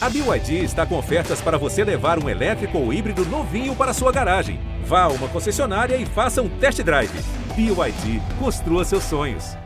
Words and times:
A 0.00 0.08
BYD 0.08 0.62
está 0.62 0.86
com 0.86 0.96
ofertas 0.96 1.40
para 1.40 1.58
você 1.58 1.82
levar 1.82 2.22
um 2.22 2.28
elétrico 2.28 2.78
ou 2.78 2.92
híbrido 2.92 3.24
novinho 3.26 3.74
para 3.74 3.92
sua 3.92 4.12
garagem. 4.12 4.60
Vá 4.84 5.02
a 5.02 5.08
uma 5.08 5.26
concessionária 5.26 5.96
e 5.96 6.06
faça 6.06 6.40
um 6.40 6.48
test 6.48 6.80
drive. 6.82 7.10
BYD, 7.56 8.22
construa 8.38 8.84
seus 8.84 9.02
sonhos. 9.02 9.56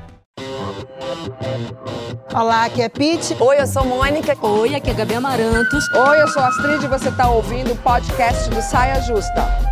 Olá, 2.35 2.65
aqui 2.65 2.81
é 2.81 2.89
Pete. 2.89 3.37
Oi, 3.39 3.61
eu 3.61 3.67
sou 3.67 3.85
Mônica. 3.85 4.35
Oi, 4.41 4.75
aqui 4.75 4.91
é 4.91 4.95
Gabi 4.95 5.17
Amarantos. 5.17 5.87
Oi, 5.95 6.23
eu 6.23 6.29
sou 6.29 6.43
Astrid 6.43 6.83
e 6.83 6.89
você 6.89 7.11
está 7.11 7.29
ouvindo 7.29 7.75
o 7.75 7.77
podcast 7.77 8.49
do 8.49 8.63
Saia 8.63 9.03
Justa. 9.03 9.72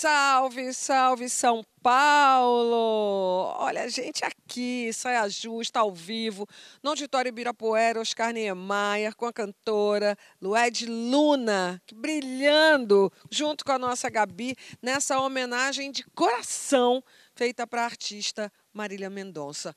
Salve, 0.00 0.72
salve 0.72 1.28
São 1.28 1.60
Paulo! 1.82 3.52
Olha, 3.58 3.82
a 3.82 3.88
gente 3.88 4.24
aqui, 4.24 4.92
Saia 4.92 5.28
Justa, 5.28 5.80
ao 5.80 5.92
vivo, 5.92 6.46
no 6.80 6.90
Auditório 6.90 7.30
Ibirapuera, 7.30 8.00
Oscar 8.00 8.32
Niemeyer, 8.32 9.16
com 9.16 9.26
a 9.26 9.32
cantora 9.32 10.16
Lued 10.40 10.86
Luna, 10.86 11.82
brilhando 11.92 13.10
junto 13.28 13.64
com 13.64 13.72
a 13.72 13.78
nossa 13.78 14.08
Gabi, 14.08 14.54
nessa 14.80 15.18
homenagem 15.18 15.90
de 15.90 16.04
coração 16.14 17.02
feita 17.34 17.66
para 17.66 17.82
a 17.82 17.86
artista 17.86 18.52
Marília 18.72 19.10
Mendonça. 19.10 19.74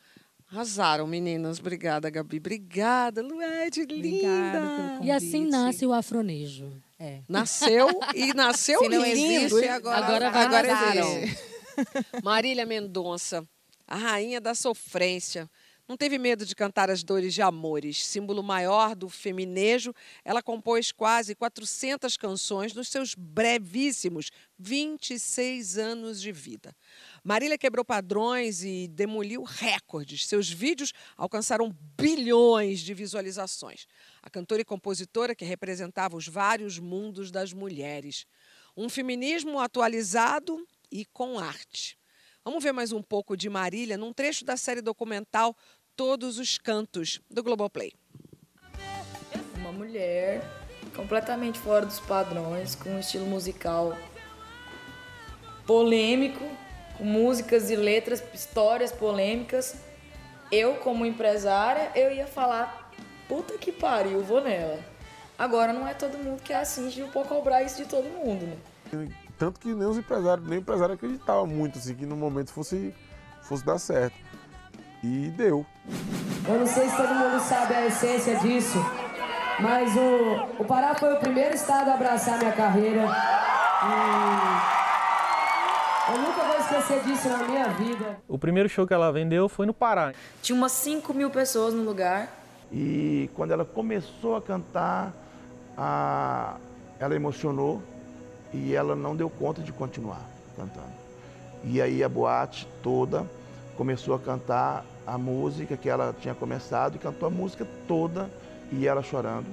Arrasaram, 0.51 1.07
meninas. 1.07 1.59
Obrigada, 1.59 2.11
Gabi. 2.11 2.37
Obrigada, 2.37 3.23
Lued, 3.23 3.85
linda. 3.85 4.99
E 5.01 5.09
assim 5.09 5.47
nasce 5.47 5.83
o 5.83 5.91
afronejo. 5.93 6.71
É. 7.03 7.21
Nasceu 7.27 7.87
e 8.13 8.31
nasceu 8.33 8.79
Se 8.79 8.89
não 8.89 9.03
lindo. 9.03 9.57
existe, 9.57 9.67
agora- 9.69 10.05
Agora 10.05 10.29
vai 10.29 10.45
agora 10.45 10.67
nascer. 10.67 11.23
existe. 11.23 11.43
Marília 12.23 12.63
Mendonça, 12.65 13.43
a 13.87 13.95
rainha 13.95 14.39
da 14.39 14.53
sofrência. 14.53 15.49
Não 15.87 15.97
teve 15.97 16.17
medo 16.19 16.45
de 16.45 16.55
cantar 16.55 16.89
as 16.91 17.03
dores 17.03 17.33
de 17.33 17.41
amores. 17.41 18.05
Símbolo 18.05 18.41
maior 18.43 18.95
do 18.95 19.09
feminejo, 19.09 19.93
ela 20.23 20.41
compôs 20.41 20.91
quase 20.91 21.33
400 21.35 22.15
canções 22.15 22.73
nos 22.73 22.87
seus 22.87 23.13
brevíssimos 23.15 24.29
26 24.57 25.77
anos 25.79 26.21
de 26.21 26.31
vida. 26.31 26.73
Marília 27.23 27.57
quebrou 27.57 27.85
padrões 27.85 28.63
e 28.63 28.87
demoliu 28.87 29.43
recordes. 29.43 30.25
Seus 30.25 30.49
vídeos 30.49 30.91
alcançaram 31.15 31.71
bilhões 31.95 32.79
de 32.79 32.95
visualizações. 32.95 33.85
A 34.23 34.29
cantora 34.29 34.61
e 34.61 34.65
compositora 34.65 35.35
que 35.35 35.45
representava 35.45 36.17
os 36.17 36.27
vários 36.27 36.79
mundos 36.79 37.29
das 37.29 37.53
mulheres. 37.53 38.25
Um 38.75 38.89
feminismo 38.89 39.59
atualizado 39.59 40.65
e 40.91 41.05
com 41.05 41.37
arte. 41.37 41.95
Vamos 42.43 42.63
ver 42.63 42.71
mais 42.71 42.91
um 42.91 43.03
pouco 43.03 43.37
de 43.37 43.49
Marília 43.49 43.99
num 43.99 44.11
trecho 44.11 44.43
da 44.43 44.57
série 44.57 44.81
documental 44.81 45.55
Todos 45.95 46.39
os 46.39 46.57
Cantos, 46.57 47.21
do 47.29 47.43
Globoplay. 47.43 47.93
Uma 49.57 49.71
mulher 49.71 50.41
completamente 50.95 51.59
fora 51.59 51.85
dos 51.85 51.99
padrões, 51.99 52.73
com 52.73 52.89
um 52.89 52.99
estilo 52.99 53.27
musical 53.27 53.95
polêmico, 55.67 56.43
músicas 57.01 57.69
e 57.69 57.75
letras, 57.75 58.23
histórias 58.33 58.91
polêmicas. 58.91 59.75
Eu, 60.51 60.75
como 60.75 61.05
empresária, 61.05 61.91
eu 61.95 62.11
ia 62.11 62.27
falar, 62.27 62.91
puta 63.27 63.57
que 63.57 63.71
pariu, 63.71 64.21
vou 64.21 64.41
nela. 64.41 64.79
Agora 65.37 65.73
não 65.73 65.87
é 65.87 65.93
todo 65.93 66.17
mundo 66.17 66.41
que 66.41 66.53
é 66.53 66.57
assim, 66.57 66.87
de 66.89 66.99
eu 66.99 67.07
vou 67.07 67.23
cobrar 67.25 67.63
isso 67.63 67.77
de 67.77 67.85
todo 67.85 68.03
mundo, 68.09 68.45
né? 68.45 69.07
Tanto 69.37 69.59
que 69.59 69.73
nem 69.73 69.87
os 69.87 69.97
empresários, 69.97 70.47
nem 70.47 70.59
o 70.59 70.61
empresário 70.61 70.93
acreditava 70.93 71.45
muito 71.45 71.79
assim, 71.79 71.95
que 71.95 72.05
no 72.05 72.15
momento 72.15 72.51
fosse, 72.51 72.93
fosse 73.41 73.65
dar 73.65 73.79
certo. 73.79 74.15
E 75.03 75.29
deu. 75.29 75.65
Eu 76.47 76.59
não 76.59 76.67
sei 76.67 76.87
se 76.87 76.95
todo 76.95 77.15
mundo 77.15 77.39
sabe 77.39 77.73
a 77.73 77.87
essência 77.87 78.35
disso, 78.35 78.77
mas 79.59 79.95
o, 79.95 80.61
o 80.61 80.65
Pará 80.65 80.93
foi 80.93 81.13
o 81.13 81.19
primeiro 81.19 81.55
estado 81.55 81.89
a 81.89 81.95
abraçar 81.95 82.37
minha 82.37 82.51
carreira. 82.51 83.05
E 83.83 84.80
eu 86.09 86.17
nunca 86.21 86.43
vou 86.43 86.57
esquecer 86.59 87.03
disso 87.03 87.29
na 87.29 87.37
minha 87.43 87.67
vida. 87.69 88.17
O 88.27 88.37
primeiro 88.37 88.67
show 88.69 88.85
que 88.87 88.93
ela 88.93 89.11
vendeu 89.11 89.47
foi 89.47 89.65
no 89.65 89.73
Pará. 89.73 90.13
Tinha 90.41 90.55
umas 90.57 90.71
5 90.71 91.13
mil 91.13 91.29
pessoas 91.29 91.73
no 91.73 91.83
lugar. 91.83 92.29
E 92.71 93.29
quando 93.35 93.51
ela 93.51 93.65
começou 93.65 94.35
a 94.35 94.41
cantar, 94.41 95.13
a- 95.77 96.55
ela 96.99 97.15
emocionou 97.15 97.81
e 98.53 98.73
ela 98.73 98.95
não 98.95 99.15
deu 99.15 99.29
conta 99.29 99.61
de 99.61 99.71
continuar 99.71 100.21
cantando. 100.55 101.01
E 101.63 101.81
aí 101.81 102.03
a 102.03 102.09
boate 102.09 102.67
toda 102.81 103.25
começou 103.77 104.15
a 104.15 104.19
cantar 104.19 104.85
a 105.05 105.17
música 105.17 105.75
que 105.77 105.89
ela 105.89 106.15
tinha 106.19 106.33
começado 106.33 106.95
e 106.95 106.99
cantou 106.99 107.27
a 107.27 107.31
música 107.31 107.67
toda 107.87 108.29
e 108.71 108.87
ela 108.87 109.01
chorando. 109.03 109.47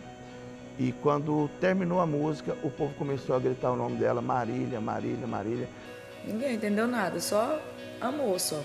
E 0.78 0.92
quando 1.02 1.50
terminou 1.60 2.00
a 2.00 2.06
música, 2.06 2.56
o 2.62 2.70
povo 2.70 2.94
começou 2.94 3.34
a 3.34 3.38
gritar 3.40 3.72
o 3.72 3.76
nome 3.76 3.96
dela, 3.96 4.22
Marília, 4.22 4.80
Marília, 4.80 5.26
Marília. 5.26 5.68
Ninguém 6.28 6.56
entendeu 6.56 6.86
nada, 6.86 7.18
só 7.20 7.58
amor 7.98 8.38
só. 8.38 8.62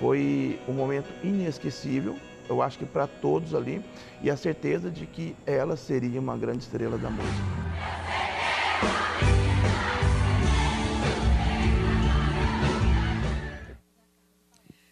Foi 0.00 0.60
um 0.66 0.72
momento 0.72 1.08
inesquecível, 1.22 2.18
eu 2.48 2.60
acho 2.60 2.78
que 2.78 2.84
para 2.84 3.06
todos 3.06 3.54
ali, 3.54 3.80
e 4.20 4.28
a 4.28 4.36
certeza 4.36 4.90
de 4.90 5.06
que 5.06 5.36
ela 5.46 5.76
seria 5.76 6.18
uma 6.18 6.36
grande 6.36 6.64
estrela 6.64 6.98
da 6.98 7.08
música. 7.08 7.66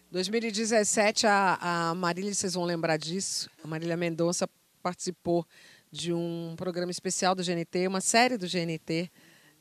2017, 0.09 1.27
a, 1.27 1.57
a 1.89 1.95
Marília, 1.95 2.33
vocês 2.33 2.53
vão 2.53 2.63
lembrar 2.63 2.95
disso, 2.95 3.49
a 3.61 3.67
Marília 3.67 3.97
Mendonça 3.97 4.47
participou 4.81 5.45
de 5.91 6.13
um 6.13 6.53
programa 6.55 6.89
especial 6.89 7.35
do 7.35 7.43
GNT, 7.43 7.85
uma 7.89 7.99
série 7.99 8.37
do 8.37 8.47
GNT 8.47 9.11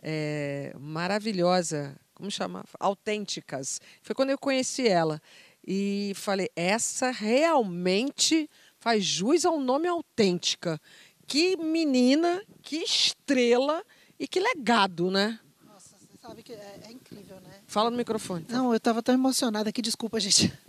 é, 0.00 0.72
maravilhosa, 0.78 1.96
como 2.14 2.30
chama? 2.30 2.64
Autênticas. 2.78 3.80
Foi 4.02 4.14
quando 4.14 4.30
eu 4.30 4.38
conheci 4.38 4.86
ela 4.86 5.20
e 5.66 6.12
falei, 6.14 6.48
essa 6.54 7.10
realmente 7.10 8.48
faz 8.78 9.04
jus 9.04 9.44
ao 9.44 9.58
nome 9.60 9.88
autêntica. 9.88 10.80
Que 11.26 11.56
menina, 11.56 12.42
que 12.62 12.76
estrela 12.76 13.84
e 14.18 14.28
que 14.28 14.38
legado, 14.38 15.10
né? 15.10 15.40
Nossa, 15.64 15.96
você 15.98 16.18
sabe 16.20 16.42
que 16.42 16.52
é, 16.52 16.80
é 16.86 16.92
incrível, 16.92 17.40
né? 17.40 17.60
Fala 17.66 17.90
no 17.90 17.96
microfone. 17.96 18.44
Não, 18.48 18.70
eu 18.70 18.76
estava 18.76 19.02
tão 19.02 19.14
emocionada 19.14 19.70
aqui, 19.70 19.82
desculpa, 19.82 20.20
gente. 20.20 20.52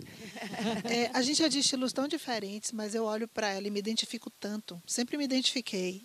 É, 0.84 1.10
a 1.14 1.22
gente 1.22 1.42
é 1.42 1.48
de 1.48 1.58
estilos 1.58 1.92
tão 1.92 2.06
diferentes, 2.06 2.70
mas 2.70 2.94
eu 2.94 3.04
olho 3.04 3.26
para 3.26 3.48
ela 3.48 3.66
e 3.66 3.70
me 3.70 3.78
identifico 3.78 4.30
tanto. 4.38 4.80
Sempre 4.86 5.16
me 5.16 5.24
identifiquei 5.24 6.02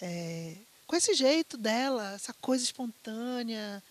é, 0.00 0.56
com 0.86 0.94
esse 0.96 1.14
jeito 1.14 1.56
dela, 1.56 2.14
essa 2.14 2.32
coisa 2.34 2.62
espontânea, 2.62 3.82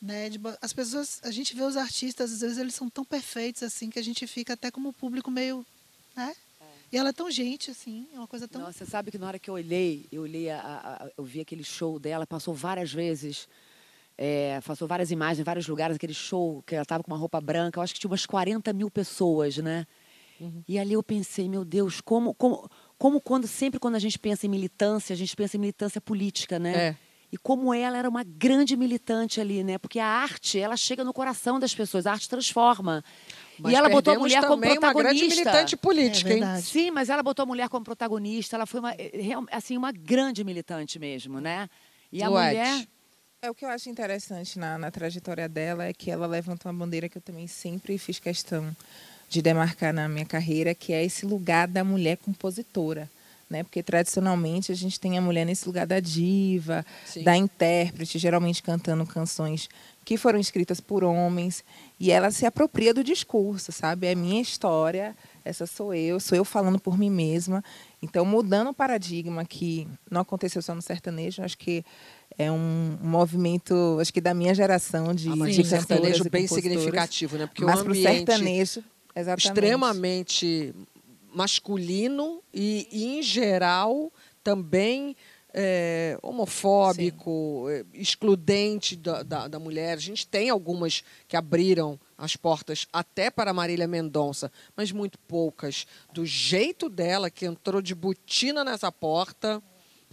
né? 0.00 0.28
de 0.28 0.38
as 0.60 0.72
pessoas, 0.72 1.20
a 1.22 1.30
gente 1.30 1.54
vê 1.54 1.62
os 1.62 1.76
artistas, 1.76 2.32
às 2.32 2.40
vezes 2.40 2.58
eles 2.58 2.74
são 2.74 2.88
tão 2.90 3.04
perfeitos 3.04 3.62
assim 3.62 3.90
que 3.90 3.98
a 3.98 4.02
gente 4.02 4.26
fica 4.26 4.52
até 4.54 4.70
como 4.70 4.92
público 4.92 5.30
meio, 5.30 5.64
né? 6.14 6.34
E 6.92 6.96
ela 6.96 7.08
é 7.08 7.12
tão 7.12 7.28
gente 7.30 7.70
assim, 7.70 8.06
é 8.14 8.18
uma 8.18 8.28
coisa 8.28 8.46
tão 8.46 8.60
Nossa, 8.62 8.78
você 8.84 8.86
sabe 8.86 9.10
que 9.10 9.18
na 9.18 9.26
hora 9.26 9.38
que 9.40 9.50
eu 9.50 9.54
olhei, 9.54 10.06
eu 10.12 10.22
olhei, 10.22 10.48
a, 10.50 10.60
a- 10.60 11.04
a- 11.04 11.10
eu 11.18 11.24
vi 11.24 11.40
aquele 11.40 11.64
show 11.64 11.98
dela, 11.98 12.24
passou 12.26 12.54
várias 12.54 12.92
vezes, 12.92 13.48
é, 14.16 14.60
passou 14.60 14.86
várias 14.86 15.10
imagens, 15.10 15.40
em 15.40 15.44
vários 15.44 15.66
lugares, 15.66 15.96
aquele 15.96 16.14
show 16.14 16.62
que 16.64 16.74
ela 16.76 16.84
estava 16.84 17.02
com 17.02 17.10
uma 17.10 17.18
roupa 17.18 17.40
branca, 17.40 17.78
eu 17.78 17.82
acho 17.82 17.92
que 17.92 17.98
tinha 18.00 18.10
umas 18.10 18.24
40 18.24 18.72
mil 18.72 18.88
pessoas, 18.90 19.56
né? 19.58 19.86
E 20.68 20.78
ali 20.78 20.92
eu 20.92 21.02
pensei, 21.02 21.48
meu 21.48 21.64
Deus, 21.64 22.00
como, 22.00 22.34
como, 22.34 22.70
como 22.98 23.20
quando 23.20 23.46
sempre 23.48 23.80
quando 23.80 23.94
a 23.96 23.98
gente 23.98 24.18
pensa 24.18 24.46
em 24.46 24.48
militância, 24.50 25.12
a 25.12 25.16
gente 25.16 25.34
pensa 25.34 25.56
em 25.56 25.60
militância 25.60 26.00
política, 26.00 26.58
né? 26.58 26.88
É. 26.90 26.96
E 27.32 27.36
como 27.36 27.74
ela 27.74 27.98
era 27.98 28.08
uma 28.08 28.22
grande 28.22 28.76
militante 28.76 29.40
ali, 29.40 29.64
né? 29.64 29.78
Porque 29.78 29.98
a 29.98 30.06
arte, 30.06 30.58
ela 30.58 30.76
chega 30.76 31.02
no 31.02 31.12
coração 31.12 31.58
das 31.58 31.74
pessoas, 31.74 32.06
a 32.06 32.12
arte 32.12 32.28
transforma. 32.28 33.04
Mas 33.58 33.72
e 33.72 33.76
ela 33.76 33.88
botou 33.88 34.14
a 34.14 34.18
mulher 34.18 34.42
como 34.42 34.54
também 34.54 34.78
uma 34.78 34.92
grande 34.92 35.18
protagonista. 35.20 35.34
militante 35.34 35.76
política, 35.76 36.32
É 36.32 36.36
hein? 36.36 36.60
Sim, 36.62 36.90
mas 36.90 37.08
ela 37.08 37.22
botou 37.22 37.42
a 37.42 37.46
mulher 37.46 37.68
como 37.68 37.84
protagonista. 37.84 38.56
Ela 38.56 38.66
foi 38.66 38.80
uma, 38.80 38.92
eh, 38.92 39.32
assim, 39.50 39.76
uma 39.76 39.90
grande 39.92 40.44
militante 40.44 40.98
mesmo, 40.98 41.40
né? 41.40 41.68
E 42.12 42.22
a 42.22 42.28
Lued. 42.28 42.46
mulher. 42.46 42.86
É 43.42 43.50
o 43.50 43.54
que 43.54 43.64
eu 43.64 43.68
acho 43.68 43.88
interessante 43.90 44.58
na, 44.58 44.78
na 44.78 44.90
trajetória 44.90 45.48
dela 45.48 45.84
é 45.84 45.92
que 45.92 46.10
ela 46.10 46.26
levanta 46.26 46.68
uma 46.68 46.74
bandeira 46.74 47.08
que 47.08 47.18
eu 47.18 47.22
também 47.22 47.46
sempre 47.46 47.98
fiz 47.98 48.18
questão 48.18 48.74
de 49.28 49.42
demarcar 49.42 49.92
na 49.92 50.08
minha 50.08 50.24
carreira, 50.24 50.74
que 50.74 50.92
é 50.92 51.04
esse 51.04 51.26
lugar 51.26 51.68
da 51.68 51.84
mulher 51.84 52.16
compositora. 52.16 53.10
Né? 53.48 53.62
Porque 53.62 53.80
tradicionalmente 53.80 54.72
a 54.72 54.74
gente 54.74 54.98
tem 54.98 55.16
a 55.16 55.20
mulher 55.20 55.44
nesse 55.44 55.66
lugar 55.66 55.86
da 55.86 56.00
diva, 56.00 56.84
Sim. 57.04 57.22
da 57.22 57.36
intérprete, 57.36 58.18
geralmente 58.18 58.60
cantando 58.60 59.06
canções 59.06 59.68
que 60.04 60.16
foram 60.16 60.38
escritas 60.38 60.80
por 60.80 61.02
homens, 61.02 61.64
e 61.98 62.12
ela 62.12 62.30
se 62.30 62.46
apropria 62.46 62.94
do 62.94 63.02
discurso, 63.02 63.72
sabe? 63.72 64.06
É 64.06 64.14
minha 64.14 64.40
história, 64.40 65.16
essa 65.44 65.66
sou 65.66 65.92
eu, 65.92 66.20
sou 66.20 66.38
eu 66.38 66.44
falando 66.44 66.78
por 66.78 66.96
mim 66.96 67.10
mesma. 67.10 67.62
Então, 68.00 68.24
mudando 68.24 68.70
o 68.70 68.74
paradigma 68.74 69.44
que 69.44 69.88
não 70.08 70.20
aconteceu 70.20 70.62
só 70.62 70.76
no 70.76 70.82
sertanejo, 70.82 71.42
acho 71.42 71.58
que 71.58 71.84
é 72.38 72.50
um 72.52 72.96
movimento, 73.02 73.98
acho 74.00 74.12
que 74.12 74.20
da 74.20 74.32
minha 74.32 74.54
geração 74.54 75.12
de, 75.12 75.28
Ah, 75.28 75.46
de 75.46 75.64
sertanejo 75.64 76.30
bem 76.30 76.46
significativo, 76.46 77.36
né? 77.36 77.46
Porque 77.46 77.64
mas 77.64 77.80
o 77.80 77.82
ambiente 77.82 78.02
sertanejo, 78.02 78.84
exatamente. 79.14 79.46
extremamente 79.48 80.74
masculino 81.36 82.42
e, 82.52 82.88
e, 82.90 83.18
em 83.18 83.22
geral, 83.22 84.10
também 84.42 85.14
é, 85.52 86.18
homofóbico, 86.22 87.66
é, 87.68 87.84
excludente 87.92 88.96
da, 88.96 89.22
da, 89.22 89.46
da, 89.46 89.58
mulher. 89.58 89.98
A 89.98 90.00
gente 90.00 90.26
tem 90.26 90.48
algumas 90.48 91.04
que 91.28 91.36
abriram 91.36 92.00
as 92.16 92.36
portas 92.36 92.86
até 92.90 93.30
para 93.30 93.52
Marília 93.52 93.86
Mendonça, 93.86 94.50
mas 94.74 94.90
muito 94.90 95.18
poucas. 95.18 95.86
Do 96.10 96.24
jeito 96.24 96.88
dela, 96.88 97.30
que 97.30 97.44
entrou 97.44 97.82
de 97.82 97.94
botina 97.94 98.64
nessa 98.64 98.90
porta. 98.90 99.62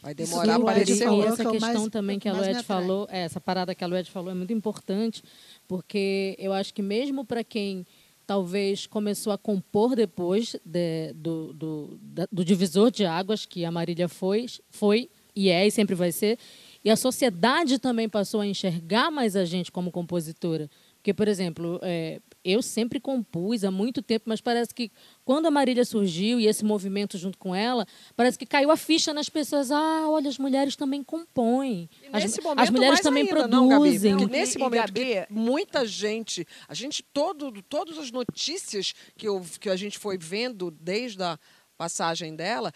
Vai 0.02 0.14
demorar 0.14 0.60
para 0.60 0.72
aparecer 0.72 1.10
E 1.10 1.22
essa 1.22 1.50
questão 1.50 1.74
mais, 1.74 1.88
também 1.88 2.20
que 2.20 2.28
a 2.28 2.34
Lued 2.34 2.64
falou, 2.64 3.08
é, 3.10 3.22
essa 3.22 3.40
parada 3.40 3.74
que 3.74 3.86
a 3.86 3.88
Lued 3.88 4.12
falou 4.12 4.32
é 4.32 4.34
muito 4.34 4.52
importante, 4.52 5.24
porque 5.70 6.36
eu 6.38 6.52
acho 6.52 6.74
que 6.74 6.82
mesmo 6.82 7.24
para 7.24 7.42
quem 7.46 7.88
talvez 8.26 8.88
começou 8.88 9.34
a 9.34 9.38
compor 9.38 9.96
depois 9.96 10.56
de, 10.66 11.14
do, 11.14 11.54
do, 11.54 12.00
do, 12.32 12.46
divisor 12.46 12.90
de 12.92 13.06
águas 13.06 13.46
que 13.46 13.66
a 13.66 13.72
Marília 13.72 14.08
foi, 14.08 14.46
foi 14.70 15.10
e 15.36 15.50
é 15.50 15.66
e 15.66 15.72
sempre 15.72 15.96
vai 15.96 16.12
ser, 16.12 16.38
e 16.84 16.90
a 16.90 16.96
sociedade 16.96 17.80
também 17.80 18.08
passou 18.08 18.42
a 18.42 18.48
enxergar 18.48 19.10
mais 19.10 19.36
a 19.36 19.46
gente 19.46 19.72
como 19.72 19.92
compositora. 19.92 20.70
Porque, 20.98 21.14
por 21.14 21.28
exemplo, 21.28 21.80
é, 21.82 22.22
eu 22.44 22.62
sempre 22.62 23.00
compus 23.00 23.64
há 23.64 23.72
muito 23.72 24.02
tempo, 24.02 24.26
mas 24.28 24.42
parece 24.42 24.74
que 24.74 24.92
quando 25.24 25.46
a 25.46 25.52
Marília 25.52 25.86
surgiu 25.86 26.40
e 26.40 26.48
esse 26.48 26.66
movimento 26.66 27.18
junto 27.18 27.38
com 27.38 27.56
ela, 27.56 27.88
parece 28.16 28.38
que 28.38 28.46
caiu 28.46 28.70
a 28.70 28.78
ficha 28.78 29.14
nas 29.14 29.30
pessoas. 29.30 29.72
Ah, 29.72 30.10
olha, 30.10 30.28
as 30.28 30.38
mulheres 30.38 30.76
também 30.76 31.04
compõem. 31.04 31.90
As, 32.12 32.38
momento, 32.40 32.60
as, 32.60 32.70
mulheres 32.70 33.00
também 33.00 33.24
ainda, 33.24 33.36
produzem. 33.36 34.14
Não, 34.14 34.26
nesse 34.26 34.58
e, 34.58 34.60
momento, 34.60 34.98
e, 34.98 35.26
muita 35.30 35.86
gente, 35.86 36.46
a 36.68 36.74
gente, 36.74 37.02
todo, 37.02 37.52
todas 37.64 37.98
as 37.98 38.12
notícias 38.12 38.94
que, 39.18 39.28
eu, 39.28 39.42
que 39.60 39.70
a 39.70 39.76
gente 39.76 39.98
foi 39.98 40.18
vendo 40.18 40.70
desde 40.70 41.24
a 41.24 41.40
passagem 41.78 42.36
dela, 42.36 42.72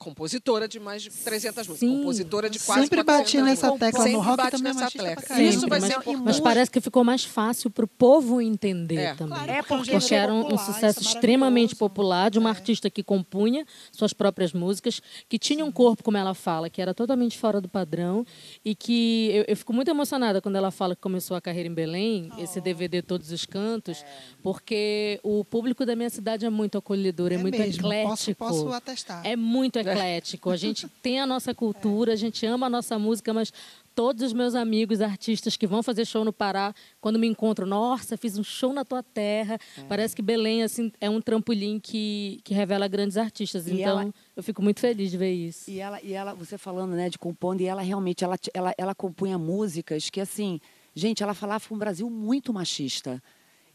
compositora 0.00 0.66
de 0.66 0.80
mais 0.80 1.02
de 1.02 1.10
300 1.10 1.68
músicas, 1.68 1.78
Sim. 1.78 1.98
compositora 1.98 2.48
de 2.48 2.58
quase 2.58 2.80
Sempre 2.80 3.02
bati 3.02 3.42
nessa 3.42 3.70
tecla 3.76 4.08
no 4.08 4.20
rock 4.20 4.50
também 4.50 4.72
nessa 4.72 4.90
tecla. 4.90 5.42
Isso 5.42 5.68
vai 5.68 5.78
mas, 5.78 5.92
ser 5.92 5.98
importante. 6.00 6.24
Mas 6.24 6.40
parece 6.40 6.70
que 6.70 6.80
ficou 6.80 7.04
mais 7.04 7.22
fácil 7.22 7.68
para 7.68 7.84
o 7.84 7.88
povo 7.88 8.40
entender 8.40 8.96
é. 8.96 9.14
também. 9.14 9.36
Claro, 9.36 9.52
é 9.52 9.62
porque, 9.62 9.90
porque 9.90 10.14
era 10.14 10.32
um, 10.32 10.42
popular, 10.42 10.64
sucesso 10.64 11.00
é 11.00 11.02
extremamente 11.02 11.76
popular 11.76 12.30
de 12.30 12.38
uma 12.38 12.48
é. 12.48 12.52
artista 12.52 12.88
que 12.88 13.02
compunha 13.02 13.66
suas 13.92 14.14
próprias 14.14 14.54
músicas, 14.54 15.02
que 15.28 15.38
tinha 15.38 15.62
um 15.62 15.70
corpo, 15.70 16.02
como 16.02 16.16
ela 16.16 16.32
fala, 16.32 16.70
que 16.70 16.80
era 16.80 16.94
totalmente 16.94 17.38
fora 17.38 17.60
do 17.60 17.68
padrão 17.68 18.24
e 18.64 18.74
que 18.74 19.30
eu, 19.34 19.44
eu 19.48 19.56
fico 19.56 19.74
muito 19.74 19.90
emocionada 19.90 20.40
quando 20.40 20.56
ela 20.56 20.70
fala 20.70 20.96
que 20.96 21.02
começou 21.02 21.36
a 21.36 21.42
carreira 21.42 21.68
em 21.68 21.74
Belém, 21.74 22.32
oh. 22.38 22.42
esse 22.42 22.58
DVD 22.58 23.02
Todos 23.02 23.30
os 23.30 23.44
Cantos, 23.44 23.98
é. 23.98 24.06
porque 24.42 25.20
o 25.22 25.44
público 25.44 25.84
da 25.84 25.94
minha 25.94 26.08
cidade 26.08 26.46
é 26.46 26.50
muito 26.50 26.78
acolhedor, 26.78 27.32
é, 27.32 27.36
muito 27.36 27.58
mesmo. 27.58 27.86
eclético. 27.86 28.08
Posso, 28.08 28.34
posso 28.34 28.72
atestar. 28.72 29.26
É 29.26 29.36
muito 29.36 29.76
eclético 29.76 29.89
eclético. 29.92 30.50
A 30.50 30.56
gente 30.56 30.88
tem 31.02 31.20
a 31.20 31.26
nossa 31.26 31.54
cultura, 31.54 32.12
a 32.12 32.16
gente 32.16 32.44
ama 32.46 32.66
a 32.66 32.70
nossa 32.70 32.98
música, 32.98 33.32
mas 33.32 33.52
todos 33.94 34.22
os 34.22 34.32
meus 34.32 34.54
amigos 34.54 35.00
artistas 35.00 35.56
que 35.56 35.66
vão 35.66 35.82
fazer 35.82 36.06
show 36.06 36.24
no 36.24 36.32
Pará, 36.32 36.74
quando 37.00 37.18
me 37.18 37.26
encontram, 37.26 37.66
nossa, 37.66 38.16
fiz 38.16 38.38
um 38.38 38.44
show 38.44 38.72
na 38.72 38.84
tua 38.84 39.02
terra. 39.02 39.58
É. 39.76 39.82
Parece 39.82 40.16
que 40.16 40.22
Belém 40.22 40.62
assim 40.62 40.92
é 41.00 41.10
um 41.10 41.20
trampolim 41.20 41.78
que, 41.78 42.40
que 42.44 42.54
revela 42.54 42.88
grandes 42.88 43.16
artistas. 43.16 43.66
E 43.66 43.80
então, 43.80 44.00
ela, 44.00 44.14
eu 44.36 44.42
fico 44.42 44.62
muito 44.62 44.80
feliz 44.80 45.10
de 45.10 45.16
ver 45.16 45.32
isso. 45.32 45.70
E 45.70 45.80
ela, 45.80 46.00
e 46.02 46.12
ela 46.12 46.34
você 46.34 46.56
falando, 46.56 46.92
né, 46.92 47.10
de 47.10 47.18
compondo, 47.18 47.60
e 47.60 47.66
ela 47.66 47.82
realmente 47.82 48.24
ela, 48.24 48.38
ela, 48.54 48.74
ela 48.78 48.94
compunha 48.94 49.36
músicas 49.38 50.08
que 50.08 50.20
assim, 50.20 50.60
gente, 50.94 51.22
ela 51.22 51.34
falava 51.34 51.62
um 51.70 51.78
Brasil 51.78 52.08
muito 52.08 52.52
machista. 52.52 53.22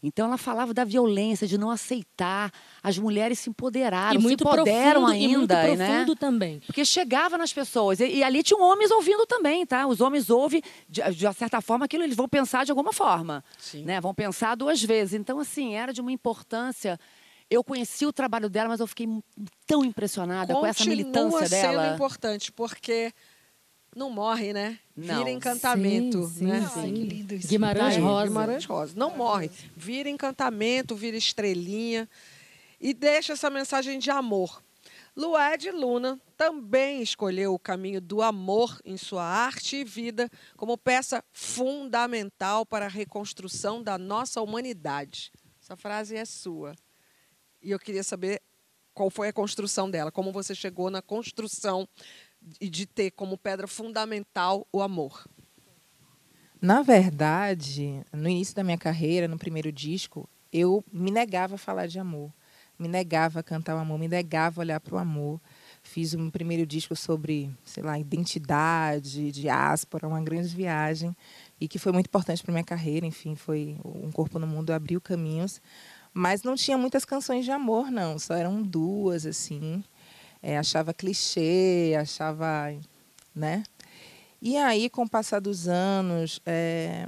Então 0.06 0.26
ela 0.26 0.38
falava 0.38 0.72
da 0.72 0.84
violência, 0.84 1.48
de 1.48 1.58
não 1.58 1.68
aceitar. 1.68 2.52
As 2.80 2.96
mulheres 2.96 3.40
se 3.40 3.50
empoderaram, 3.50 4.20
e 4.20 4.22
muito 4.22 4.44
se 4.44 4.48
empoderam 4.48 5.02
profundo, 5.02 5.12
ainda, 5.12 5.24
e 5.24 5.36
muito 5.36 5.48
né? 5.48 5.66
profundo 5.66 6.12
né? 6.12 6.16
também. 6.18 6.60
Porque 6.64 6.84
chegava 6.84 7.36
nas 7.36 7.52
pessoas. 7.52 7.98
E, 7.98 8.06
e, 8.06 8.22
ali 8.22 8.42
tinham 8.44 8.62
homens 8.62 8.92
ouvindo 8.92 9.26
também, 9.26 9.66
tá? 9.66 9.84
Os 9.86 10.00
homens 10.00 10.30
ouvem, 10.30 10.62
de, 10.88 11.02
de 11.02 11.34
certa 11.34 11.60
forma, 11.60 11.86
aquilo 11.86 12.04
eles 12.04 12.16
vão 12.16 12.28
pensar 12.28 12.64
de 12.64 12.70
alguma 12.70 12.92
forma. 12.92 13.42
Sim. 13.58 13.84
Né? 13.84 14.00
Vão 14.00 14.14
pensar 14.14 14.54
duas 14.54 14.80
vezes. 14.80 15.14
Então, 15.14 15.40
assim, 15.40 15.74
era 15.74 15.92
de 15.92 16.00
uma 16.00 16.12
importância. 16.12 17.00
Eu 17.50 17.64
conheci 17.64 18.06
o 18.06 18.12
trabalho 18.12 18.48
dela, 18.48 18.68
mas 18.68 18.78
eu 18.78 18.86
fiquei 18.86 19.08
tão 19.66 19.84
impressionada 19.84 20.54
Continua 20.54 20.60
com 20.60 20.66
essa 20.66 20.84
militância 20.84 21.48
dela. 21.48 21.66
Continua 21.66 21.82
sendo 21.82 21.94
importante, 21.94 22.52
porque 22.52 23.12
não 23.96 24.10
morre, 24.10 24.52
né? 24.52 24.78
Não. 24.94 25.18
Vira 25.18 25.30
encantamento. 25.30 26.28
Sim, 26.28 26.44
né? 26.44 26.68
sim, 26.72 26.82
sim. 26.82 26.94
que 26.94 27.02
lindo 27.02 27.34
isso. 27.34 27.48
Guimarães 27.48 27.94
tá 27.94 28.00
Rosa. 28.00 28.26
Guimarães 28.26 28.64
Rosa. 28.66 28.92
Não 28.94 29.16
morre. 29.16 29.50
Vira 29.74 30.10
encantamento, 30.10 30.94
vira 30.94 31.16
estrelinha. 31.16 32.06
E 32.78 32.92
deixa 32.92 33.32
essa 33.32 33.48
mensagem 33.48 33.98
de 33.98 34.10
amor. 34.10 34.62
Lued 35.16 35.70
Luna 35.70 36.20
também 36.36 37.00
escolheu 37.00 37.54
o 37.54 37.58
caminho 37.58 38.02
do 38.02 38.20
amor 38.20 38.78
em 38.84 38.98
sua 38.98 39.24
arte 39.24 39.76
e 39.76 39.84
vida 39.84 40.30
como 40.58 40.76
peça 40.76 41.24
fundamental 41.32 42.66
para 42.66 42.84
a 42.84 42.90
reconstrução 42.90 43.82
da 43.82 43.96
nossa 43.96 44.42
humanidade. 44.42 45.32
Essa 45.62 45.74
frase 45.74 46.16
é 46.16 46.24
sua. 46.26 46.76
E 47.62 47.70
eu 47.70 47.78
queria 47.78 48.04
saber 48.04 48.42
qual 48.92 49.08
foi 49.08 49.28
a 49.28 49.32
construção 49.32 49.90
dela, 49.90 50.12
como 50.12 50.32
você 50.32 50.54
chegou 50.54 50.90
na 50.90 51.00
construção 51.00 51.88
e 52.60 52.68
de 52.68 52.86
ter 52.86 53.10
como 53.10 53.36
pedra 53.36 53.66
fundamental 53.66 54.66
o 54.72 54.80
amor? 54.80 55.26
Na 56.60 56.82
verdade, 56.82 58.02
no 58.12 58.28
início 58.28 58.54
da 58.54 58.64
minha 58.64 58.78
carreira, 58.78 59.28
no 59.28 59.38
primeiro 59.38 59.70
disco, 59.70 60.28
eu 60.52 60.82
me 60.92 61.10
negava 61.10 61.56
a 61.56 61.58
falar 61.58 61.86
de 61.86 61.98
amor, 61.98 62.32
me 62.78 62.88
negava 62.88 63.40
a 63.40 63.42
cantar 63.42 63.76
o 63.76 63.78
amor, 63.78 63.98
me 63.98 64.08
negava 64.08 64.60
a 64.60 64.62
olhar 64.62 64.80
para 64.80 64.94
o 64.94 64.98
amor. 64.98 65.40
Fiz 65.82 66.14
um 66.14 66.30
primeiro 66.30 66.66
disco 66.66 66.96
sobre, 66.96 67.50
sei 67.64 67.82
lá, 67.82 67.98
identidade, 67.98 69.30
diáspora, 69.32 70.08
uma 70.08 70.20
grande 70.20 70.48
viagem 70.48 71.16
e 71.60 71.68
que 71.68 71.78
foi 71.78 71.92
muito 71.92 72.06
importante 72.06 72.42
para 72.42 72.52
minha 72.52 72.64
carreira. 72.64 73.06
Enfim, 73.06 73.34
foi 73.34 73.78
um 73.84 74.10
corpo 74.10 74.38
no 74.38 74.46
mundo 74.46 74.72
abriu 74.72 75.00
caminhos, 75.00 75.60
mas 76.12 76.42
não 76.42 76.54
tinha 76.54 76.76
muitas 76.76 77.04
canções 77.04 77.44
de 77.44 77.50
amor, 77.50 77.90
não. 77.90 78.18
Só 78.18 78.34
eram 78.34 78.62
duas 78.62 79.24
assim 79.24 79.84
é, 80.42 80.58
achava 80.58 80.94
clichê, 80.94 81.96
achava, 81.98 82.72
né? 83.34 83.62
E 84.40 84.56
aí, 84.56 84.90
com 84.90 85.02
o 85.02 85.08
passar 85.08 85.40
dos 85.40 85.66
anos, 85.66 86.40
é, 86.44 87.06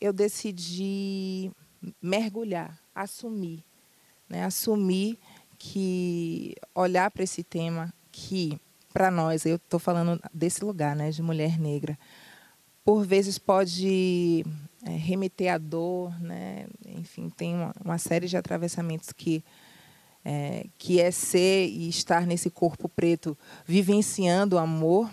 eu 0.00 0.12
decidi 0.12 1.50
mergulhar, 2.00 2.78
assumir, 2.94 3.64
né? 4.28 4.44
Assumir 4.44 5.18
que 5.58 6.54
olhar 6.74 7.10
para 7.10 7.24
esse 7.24 7.42
tema 7.42 7.92
que 8.10 8.58
para 8.92 9.10
nós, 9.10 9.46
eu 9.46 9.56
estou 9.56 9.78
falando 9.78 10.20
desse 10.34 10.64
lugar, 10.64 10.96
né, 10.96 11.10
de 11.10 11.22
mulher 11.22 11.58
negra, 11.58 11.98
por 12.84 13.06
vezes 13.06 13.38
pode 13.38 14.44
é, 14.84 14.90
remeter 14.90 15.52
à 15.52 15.58
dor, 15.58 16.18
né? 16.20 16.66
Enfim, 16.86 17.28
tem 17.28 17.54
uma, 17.54 17.72
uma 17.84 17.98
série 17.98 18.26
de 18.26 18.36
atravessamentos 18.36 19.12
que 19.12 19.44
é, 20.24 20.66
que 20.78 21.00
é 21.00 21.10
ser 21.10 21.66
e 21.68 21.88
estar 21.88 22.26
nesse 22.26 22.50
corpo 22.50 22.88
preto 22.88 23.36
vivenciando 23.66 24.56
o 24.56 24.58
amor. 24.58 25.10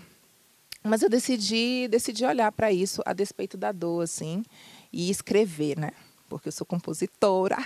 Mas 0.82 1.02
eu 1.02 1.08
decidi, 1.08 1.88
decidi 1.88 2.24
olhar 2.24 2.50
para 2.52 2.72
isso 2.72 3.02
a 3.04 3.12
despeito 3.12 3.56
da 3.56 3.72
dor, 3.72 4.02
assim, 4.02 4.44
e 4.92 5.10
escrever, 5.10 5.78
né? 5.78 5.90
Porque 6.28 6.48
eu 6.48 6.52
sou 6.52 6.66
compositora. 6.66 7.56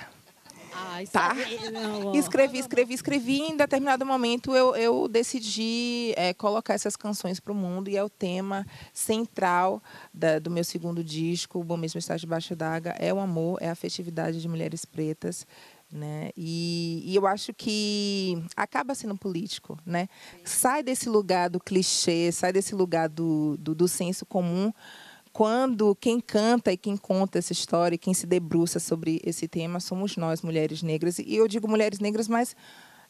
Ai, 0.74 1.06
tá? 1.06 1.34
Não, 1.70 2.14
escrevi, 2.14 2.58
escrevi, 2.58 2.94
escrevi. 2.94 3.40
E 3.40 3.52
em 3.52 3.56
determinado 3.56 4.06
momento 4.06 4.56
eu, 4.56 4.74
eu 4.74 5.06
decidi 5.06 6.14
é, 6.16 6.32
colocar 6.32 6.74
essas 6.74 6.96
canções 6.96 7.38
para 7.38 7.52
o 7.52 7.56
mundo 7.56 7.88
e 7.88 7.96
é 7.96 8.02
o 8.02 8.08
tema 8.08 8.66
central 8.92 9.82
da, 10.12 10.38
do 10.38 10.50
meu 10.50 10.64
segundo 10.64 11.04
disco, 11.04 11.60
O 11.60 11.64
Bom 11.64 11.76
Mesmo 11.76 11.98
Estar 11.98 12.16
Debaixo 12.16 12.56
d'Água. 12.56 12.92
É 12.92 13.12
o 13.12 13.20
amor, 13.20 13.58
é 13.60 13.68
a 13.68 13.72
afetividade 13.72 14.40
de 14.40 14.48
mulheres 14.48 14.84
pretas. 14.84 15.46
Né? 15.92 16.30
E, 16.34 17.02
e, 17.04 17.14
eu 17.14 17.26
acho 17.26 17.52
que 17.52 18.42
acaba 18.56 18.94
sendo 18.94 19.14
político, 19.14 19.78
né? 19.84 20.08
Sai 20.42 20.82
desse 20.82 21.06
lugar 21.06 21.50
do 21.50 21.60
clichê, 21.60 22.32
sai 22.32 22.50
desse 22.50 22.74
lugar 22.74 23.10
do, 23.10 23.58
do, 23.58 23.74
do, 23.74 23.86
senso 23.86 24.24
comum, 24.24 24.72
quando 25.34 25.94
quem 25.96 26.18
canta 26.18 26.72
e 26.72 26.78
quem 26.78 26.96
conta 26.96 27.38
essa 27.38 27.52
história, 27.52 27.98
quem 27.98 28.14
se 28.14 28.26
debruça 28.26 28.80
sobre 28.80 29.20
esse 29.22 29.46
tema, 29.46 29.80
somos 29.80 30.16
nós, 30.16 30.40
mulheres 30.40 30.82
negras. 30.82 31.18
E 31.18 31.34
eu 31.34 31.46
digo 31.46 31.68
mulheres 31.68 31.98
negras, 31.98 32.26
mas 32.26 32.56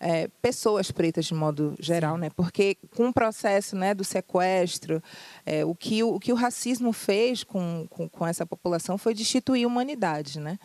é, 0.03 0.27
pessoas 0.43 0.91
pretas 0.91 1.25
de 1.25 1.33
modo 1.33 1.77
geral, 1.79 2.19
né? 2.19 2.29
Porque 2.31 2.77
com 2.97 3.09
o 3.09 3.13
processo 3.13 3.77
né, 3.77 3.95
do 3.95 4.03
sequestro, 4.03 5.01
é, 5.47 5.65
o, 5.65 5.77
que, 5.77 6.03
o, 6.03 6.17
o 6.17 6.21
que 6.21 6.33
o 6.33 6.35
racismo 6.35 6.93
fez 6.93 7.45
com, 7.45 7.87
com, 7.89 8.09
com 8.09 8.27
essa 8.27 8.45
população 8.45 8.99
foi 8.99 9.15
destituir 9.15 9.65
a 9.65 9.69
humanidade, 9.69 10.41
né? 10.41 10.59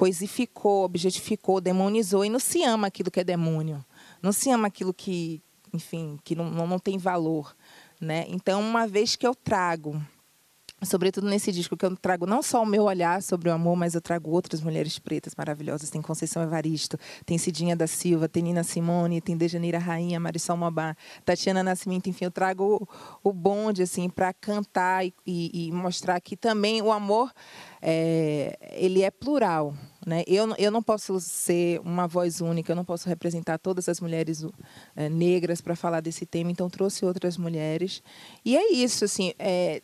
Coisificou, 0.00 0.82
objetificou, 0.82 1.60
demonizou 1.60 2.24
e 2.24 2.30
não 2.30 2.38
se 2.38 2.62
ama 2.62 2.86
aquilo 2.86 3.10
que 3.10 3.20
é 3.20 3.24
demônio. 3.24 3.84
Não 4.22 4.32
se 4.32 4.48
ama 4.48 4.68
aquilo 4.68 4.94
que, 4.94 5.42
enfim, 5.74 6.18
que 6.24 6.34
não, 6.34 6.50
não, 6.50 6.78
tem 6.78 6.96
valor. 6.96 7.54
Né? 8.00 8.24
Então, 8.28 8.62
uma 8.62 8.86
vez 8.86 9.14
que 9.14 9.26
eu 9.26 9.34
trago 9.34 10.00
sobretudo 10.82 11.28
nesse 11.28 11.52
disco 11.52 11.76
que 11.76 11.84
eu 11.84 11.94
trago 11.96 12.26
não 12.26 12.42
só 12.42 12.62
o 12.62 12.66
meu 12.66 12.84
olhar 12.84 13.22
sobre 13.22 13.48
o 13.48 13.52
amor, 13.52 13.76
mas 13.76 13.94
eu 13.94 14.00
trago 14.00 14.30
outras 14.30 14.60
mulheres 14.60 14.98
pretas 14.98 15.34
maravilhosas. 15.36 15.90
Tem 15.90 16.00
Conceição 16.00 16.42
Evaristo, 16.42 16.98
tem 17.26 17.36
Cidinha 17.36 17.76
da 17.76 17.86
Silva, 17.86 18.28
tem 18.28 18.42
Nina 18.42 18.62
Simone, 18.62 19.20
tem 19.20 19.36
Dejaneira 19.36 19.78
Rainha, 19.78 20.18
Marisol 20.18 20.56
Mobá, 20.56 20.96
Tatiana 21.24 21.62
Nascimento, 21.62 22.08
enfim, 22.08 22.24
eu 22.24 22.30
trago 22.30 22.88
o, 23.22 23.32
bonde 23.32 23.82
assim 23.82 24.08
para 24.08 24.32
cantar 24.32 25.04
e, 25.04 25.12
e, 25.26 25.72
mostrar 25.72 26.20
que 26.20 26.36
também 26.36 26.80
o 26.80 26.90
amor 26.90 27.30
é, 27.82 28.58
ele 28.72 29.02
é 29.02 29.10
plural. 29.10 29.74
Né? 30.06 30.24
Eu, 30.26 30.54
eu 30.56 30.70
não 30.70 30.82
posso 30.82 31.20
ser 31.20 31.80
uma 31.80 32.06
voz 32.06 32.40
única, 32.40 32.72
eu 32.72 32.76
não 32.76 32.84
posso 32.84 33.08
representar 33.08 33.58
todas 33.58 33.88
as 33.88 34.00
mulheres 34.00 34.44
é, 34.96 35.08
negras 35.08 35.60
para 35.60 35.76
falar 35.76 36.00
desse 36.00 36.24
tema, 36.24 36.50
então 36.50 36.70
trouxe 36.70 37.04
outras 37.04 37.36
mulheres. 37.36 38.02
E 38.44 38.56
é 38.56 38.72
isso, 38.72 39.04
assim, 39.04 39.34
é, 39.38 39.82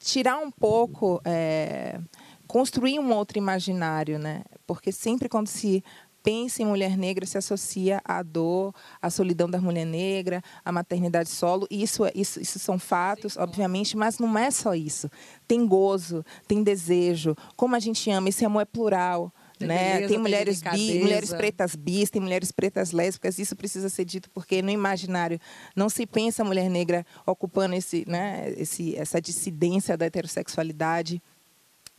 tirar 0.00 0.38
um 0.38 0.50
pouco, 0.50 1.20
é, 1.24 2.00
construir 2.46 2.98
um 2.98 3.12
outro 3.12 3.38
imaginário, 3.38 4.18
né? 4.18 4.42
Porque 4.66 4.90
sempre 4.90 5.28
quando 5.28 5.46
se 5.46 5.82
pensa 6.22 6.62
em 6.62 6.66
mulher 6.66 6.96
negra 6.96 7.26
se 7.26 7.36
associa 7.36 8.00
à 8.04 8.22
dor, 8.22 8.74
à 9.00 9.10
solidão 9.10 9.50
da 9.50 9.60
mulher 9.60 9.84
negra, 9.84 10.42
à 10.64 10.70
maternidade 10.70 11.28
solo. 11.28 11.66
Isso, 11.70 12.04
é, 12.04 12.12
isso, 12.14 12.40
isso 12.40 12.58
são 12.58 12.78
fatos, 12.78 13.36
obviamente, 13.36 13.96
mas 13.96 14.18
não 14.18 14.38
é 14.38 14.50
só 14.50 14.74
isso. 14.74 15.10
Tem 15.46 15.66
gozo, 15.66 16.24
tem 16.46 16.62
desejo, 16.62 17.36
como 17.56 17.74
a 17.74 17.80
gente 17.80 18.10
ama, 18.10 18.28
esse 18.28 18.44
amor 18.44 18.62
é 18.62 18.64
plural. 18.64 19.32
Tem, 19.66 19.76
né? 19.76 19.94
beleza, 19.94 20.08
tem 20.08 20.18
mulheres 20.18 20.62
bi, 20.62 20.98
mulheres 21.00 21.32
pretas 21.32 21.76
bis, 21.76 22.10
tem 22.10 22.20
mulheres 22.22 22.52
pretas 22.52 22.92
lésbicas. 22.92 23.38
Isso 23.38 23.56
precisa 23.56 23.88
ser 23.88 24.04
dito 24.04 24.30
porque 24.30 24.62
no 24.62 24.70
imaginário 24.70 25.38
não 25.74 25.88
se 25.88 26.06
pensa 26.06 26.42
a 26.42 26.44
mulher 26.44 26.68
negra 26.68 27.04
ocupando 27.26 27.74
esse, 27.74 28.04
né, 28.08 28.52
esse, 28.56 28.96
essa 28.96 29.20
dissidência 29.20 29.96
da 29.96 30.06
heterossexualidade. 30.06 31.22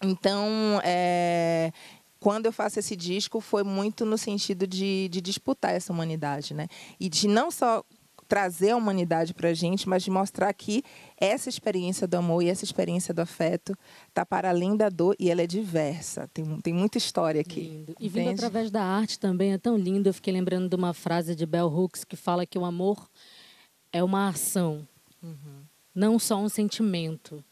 Então, 0.02 0.82
é, 0.84 1.72
quando 2.20 2.46
eu 2.46 2.54
faço 2.54 2.80
esse 2.80 2.96
disco, 2.96 3.42
foi 3.42 3.64
muito 3.64 4.06
no 4.06 4.18
sentido 4.18 4.66
de, 4.66 5.10
de 5.10 5.20
disputar 5.20 5.74
essa 5.74 5.92
humanidade, 5.92 6.54
né? 6.54 6.68
E 6.98 7.10
de 7.10 7.28
não 7.28 7.52
só 7.52 7.84
trazer 8.34 8.72
a 8.72 8.76
humanidade 8.76 9.32
para 9.32 9.50
a 9.50 9.54
gente, 9.54 9.88
mas 9.88 10.02
de 10.02 10.10
mostrar 10.10 10.52
que 10.56 10.82
essa 11.20 11.50
experiência 11.50 12.08
do 12.08 12.16
amor 12.16 12.42
e 12.42 12.50
essa 12.50 12.64
experiência 12.64 13.14
do 13.14 13.20
afeto 13.20 13.78
está 14.10 14.26
para 14.26 14.50
além 14.50 14.76
da 14.76 14.90
dor 14.90 15.16
e 15.20 15.30
ela 15.30 15.44
é 15.44 15.46
diversa. 15.46 16.28
Tem, 16.34 16.44
tem 16.62 16.74
muita 16.74 16.98
história 16.98 17.42
aqui. 17.42 17.60
Lindo. 17.60 17.96
E 18.00 18.10
vindo 18.10 18.32
através 18.32 18.72
da 18.72 18.82
arte 18.82 19.20
também 19.20 19.54
é 19.54 19.60
tão 19.60 19.78
lindo. 19.78 20.10
Eu 20.10 20.16
fiquei 20.16 20.34
lembrando 20.34 20.68
de 20.68 20.76
uma 20.76 20.96
frase 20.96 21.36
de 21.36 21.46
Bell 21.46 21.68
Hooks 21.68 22.04
que 22.04 22.16
fala 22.16 22.44
que 22.44 22.58
o 22.58 22.66
amor 22.66 23.08
é 23.92 24.04
uma 24.04 24.30
ação, 24.30 24.88
uhum. 25.22 25.62
não 25.94 26.18
só 26.18 26.38
um 26.38 26.50
sentimento. 26.50 27.46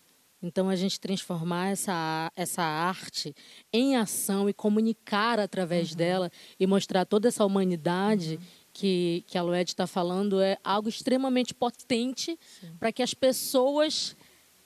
Então, 0.44 0.68
a 0.68 0.76
gente 0.76 1.00
transformar 1.00 1.70
essa, 1.70 2.32
essa 2.36 2.64
arte 2.64 3.36
em 3.72 3.96
ação 3.96 4.50
e 4.50 4.54
comunicar 4.54 5.40
através 5.40 5.92
uhum. 5.92 5.98
dela 5.98 6.32
e 6.60 6.66
mostrar 6.66 7.06
toda 7.06 7.28
essa 7.28 7.46
humanidade 7.46 8.40
uhum 8.42 8.61
que, 8.74 9.24
que 9.28 9.38
a 9.38 9.44
Lued 9.44 9.70
está 9.70 9.86
falando 9.88 10.42
é 10.42 10.58
algo 10.64 10.90
extremamente 10.90 11.54
potente 11.54 12.38
para 12.80 12.92
que 12.92 13.04
as 13.04 13.14
pessoas 13.14 14.16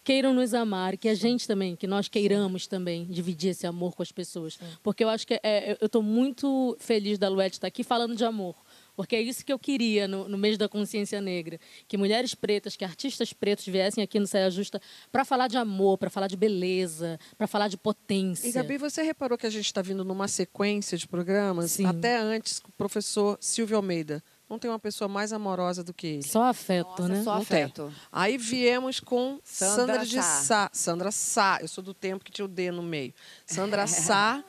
queiram 0.03 0.35
nos 0.35 0.53
amar, 0.53 0.97
que 0.97 1.09
a 1.09 1.15
gente 1.15 1.47
também, 1.47 1.75
que 1.75 1.87
nós 1.87 2.07
queiramos 2.07 2.67
também 2.67 3.05
dividir 3.05 3.49
esse 3.49 3.65
amor 3.65 3.95
com 3.95 4.03
as 4.03 4.11
pessoas. 4.11 4.57
Porque 4.83 5.03
eu 5.03 5.09
acho 5.09 5.25
que 5.25 5.39
é, 5.41 5.75
eu 5.81 5.87
estou 5.87 6.03
muito 6.03 6.77
feliz 6.79 7.17
da 7.17 7.27
Lued 7.27 7.51
estar 7.53 7.67
aqui 7.67 7.83
falando 7.83 8.15
de 8.15 8.23
amor. 8.23 8.55
Porque 8.95 9.15
é 9.15 9.21
isso 9.21 9.45
que 9.45 9.51
eu 9.51 9.59
queria 9.59 10.07
no, 10.07 10.29
no 10.29 10.37
mês 10.37 10.57
da 10.57 10.69
consciência 10.69 11.19
negra. 11.19 11.59
Que 11.87 11.97
mulheres 11.97 12.33
pretas, 12.33 12.75
que 12.75 12.85
artistas 12.85 13.33
pretos 13.33 13.65
viessem 13.65 14.03
aqui 14.03 14.19
no 14.19 14.27
Saia 14.27 14.49
Justa 14.49 14.81
para 15.11 15.25
falar 15.25 15.47
de 15.47 15.57
amor, 15.57 15.97
para 15.97 16.09
falar 16.09 16.27
de 16.27 16.37
beleza, 16.37 17.19
para 17.37 17.47
falar 17.47 17.67
de 17.67 17.77
potência. 17.77 18.47
E 18.47 18.51
Gabi, 18.51 18.77
você 18.77 19.01
reparou 19.01 19.37
que 19.37 19.45
a 19.45 19.49
gente 19.49 19.65
está 19.65 19.81
vindo 19.81 20.05
numa 20.05 20.27
sequência 20.27 20.97
de 20.97 21.07
programas, 21.07 21.71
Sim. 21.71 21.85
até 21.85 22.17
antes, 22.17 22.59
com 22.59 22.69
o 22.69 22.73
professor 22.73 23.37
Silvio 23.41 23.77
Almeida. 23.77 24.23
Não 24.47 24.59
tem 24.59 24.69
uma 24.69 24.79
pessoa 24.79 25.07
mais 25.07 25.33
amorosa 25.33 25.83
do 25.83 25.91
que 25.91 26.05
ele. 26.05 26.23
Só 26.23 26.43
afeto, 26.43 27.01
Nossa, 27.01 27.07
né? 27.07 27.23
Só 27.23 27.33
afeto. 27.33 27.85
Tem. 27.85 27.95
Aí 28.11 28.37
viemos 28.37 28.99
com 28.99 29.39
Sandra, 29.43 29.75
Sandra 29.75 30.05
de 30.05 30.15
Sá. 30.15 30.21
Sá. 30.21 30.69
Sandra 30.71 31.11
Sá. 31.11 31.57
Eu 31.61 31.67
sou 31.67 31.83
do 31.83 31.95
tempo 31.95 32.23
que 32.23 32.31
tinha 32.31 32.45
o 32.45 32.47
D 32.47 32.71
no 32.71 32.83
meio. 32.83 33.11
Sandra 33.45 33.87
Sá 33.87 34.43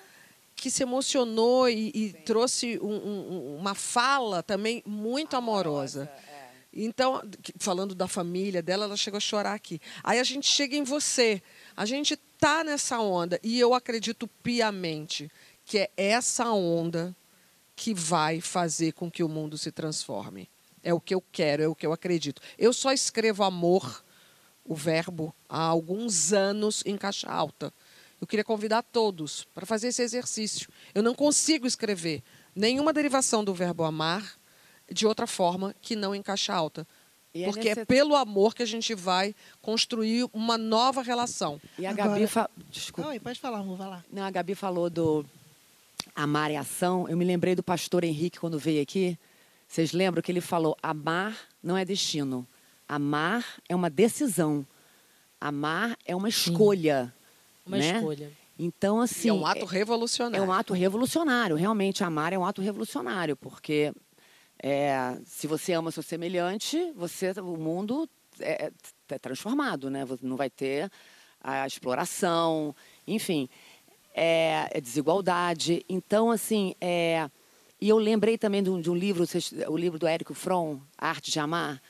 que 0.66 0.70
se 0.70 0.82
emocionou 0.82 1.68
e, 1.68 1.92
e 1.94 2.12
trouxe 2.24 2.76
um, 2.82 2.92
um, 2.92 3.56
uma 3.56 3.72
fala 3.72 4.42
também 4.42 4.82
muito 4.84 5.36
amorosa. 5.36 6.10
É. 6.12 6.48
Então, 6.72 7.22
falando 7.56 7.94
da 7.94 8.08
família 8.08 8.60
dela, 8.60 8.86
ela 8.86 8.96
chegou 8.96 9.18
a 9.18 9.20
chorar 9.20 9.54
aqui. 9.54 9.80
Aí 10.02 10.18
a 10.18 10.24
gente 10.24 10.48
chega 10.48 10.74
em 10.74 10.82
você. 10.82 11.40
A 11.76 11.86
gente 11.86 12.14
está 12.14 12.64
nessa 12.64 12.98
onda. 12.98 13.38
E 13.44 13.60
eu 13.60 13.74
acredito 13.74 14.26
piamente 14.42 15.30
que 15.64 15.78
é 15.78 15.90
essa 15.96 16.50
onda 16.50 17.14
que 17.76 17.94
vai 17.94 18.40
fazer 18.40 18.90
com 18.90 19.08
que 19.08 19.22
o 19.22 19.28
mundo 19.28 19.56
se 19.56 19.70
transforme. 19.70 20.50
É 20.82 20.92
o 20.92 21.00
que 21.00 21.14
eu 21.14 21.22
quero, 21.30 21.62
é 21.62 21.68
o 21.68 21.76
que 21.76 21.86
eu 21.86 21.92
acredito. 21.92 22.42
Eu 22.58 22.72
só 22.72 22.92
escrevo 22.92 23.44
amor, 23.44 24.04
o 24.64 24.74
verbo, 24.74 25.32
há 25.48 25.62
alguns 25.62 26.32
anos 26.32 26.82
em 26.84 26.96
caixa 26.96 27.28
alta. 27.28 27.72
Eu 28.20 28.26
queria 28.26 28.44
convidar 28.44 28.82
todos 28.82 29.46
para 29.54 29.66
fazer 29.66 29.88
esse 29.88 30.02
exercício. 30.02 30.68
Eu 30.94 31.02
não 31.02 31.14
consigo 31.14 31.66
escrever 31.66 32.22
nenhuma 32.54 32.92
derivação 32.92 33.44
do 33.44 33.54
verbo 33.54 33.84
amar 33.84 34.34
de 34.90 35.06
outra 35.06 35.26
forma 35.26 35.74
que 35.82 35.94
não 35.94 36.14
em 36.14 36.22
caixa 36.22 36.54
alta. 36.54 36.86
É 37.34 37.44
porque 37.44 37.68
nesse... 37.68 37.80
é 37.80 37.84
pelo 37.84 38.16
amor 38.16 38.54
que 38.54 38.62
a 38.62 38.66
gente 38.66 38.94
vai 38.94 39.34
construir 39.60 40.26
uma 40.32 40.56
nova 40.56 41.02
relação. 41.02 41.60
E 41.78 41.84
a 41.84 41.92
Gabi 41.92 42.10
Agora... 42.10 42.28
fa... 42.28 42.50
Desculpa. 42.70 43.12
Não, 43.12 43.20
pode 43.20 43.38
falar, 43.38 43.62
vou 43.62 43.76
falar. 43.76 44.04
Não, 44.10 44.22
a 44.22 44.30
Gabi 44.30 44.54
falou 44.54 44.88
do 44.88 45.24
amar 46.14 46.50
e 46.50 46.56
ação. 46.56 47.06
Eu 47.08 47.16
me 47.16 47.24
lembrei 47.24 47.54
do 47.54 47.62
pastor 47.62 48.04
Henrique 48.04 48.40
quando 48.40 48.58
veio 48.58 48.82
aqui. 48.82 49.18
Vocês 49.68 49.92
lembram 49.92 50.22
que 50.22 50.32
ele 50.32 50.40
falou: 50.40 50.76
amar 50.82 51.36
não 51.62 51.76
é 51.76 51.84
destino. 51.84 52.46
Amar 52.88 53.44
é 53.68 53.74
uma 53.74 53.90
decisão. 53.90 54.66
Amar 55.40 55.98
é 56.06 56.16
uma 56.16 56.28
escolha. 56.28 57.06
Sim. 57.06 57.15
Uma 57.66 57.78
né? 57.78 57.96
escolha. 57.96 58.32
Então, 58.58 59.00
assim. 59.00 59.28
E 59.28 59.30
é 59.30 59.34
um 59.34 59.46
ato 59.46 59.64
revolucionário. 59.64 60.44
É 60.44 60.46
um 60.46 60.52
ato 60.52 60.72
revolucionário. 60.72 61.56
Realmente, 61.56 62.02
amar 62.02 62.32
é 62.32 62.38
um 62.38 62.44
ato 62.44 62.62
revolucionário, 62.62 63.36
porque 63.36 63.92
é, 64.62 65.18
se 65.24 65.46
você 65.46 65.72
ama 65.72 65.90
seu 65.90 66.02
semelhante, 66.02 66.92
você, 66.94 67.32
o 67.32 67.56
mundo 67.56 68.08
é, 68.40 68.72
é 69.10 69.18
transformado, 69.18 69.90
né? 69.90 70.06
Não 70.22 70.36
vai 70.36 70.48
ter 70.48 70.90
a 71.40 71.66
exploração, 71.66 72.74
enfim, 73.06 73.48
é, 74.14 74.68
é 74.70 74.80
desigualdade. 74.80 75.84
Então, 75.88 76.30
assim, 76.30 76.74
é, 76.80 77.30
e 77.80 77.88
eu 77.88 77.98
lembrei 77.98 78.38
também 78.38 78.62
de 78.62 78.70
um, 78.70 78.80
de 78.80 78.90
um 78.90 78.94
livro, 78.94 79.24
o 79.68 79.76
livro 79.76 79.98
do 79.98 80.06
Érico 80.06 80.34
Fromm, 80.34 80.80
Arte 80.96 81.30
de 81.30 81.38
Amar 81.38 81.80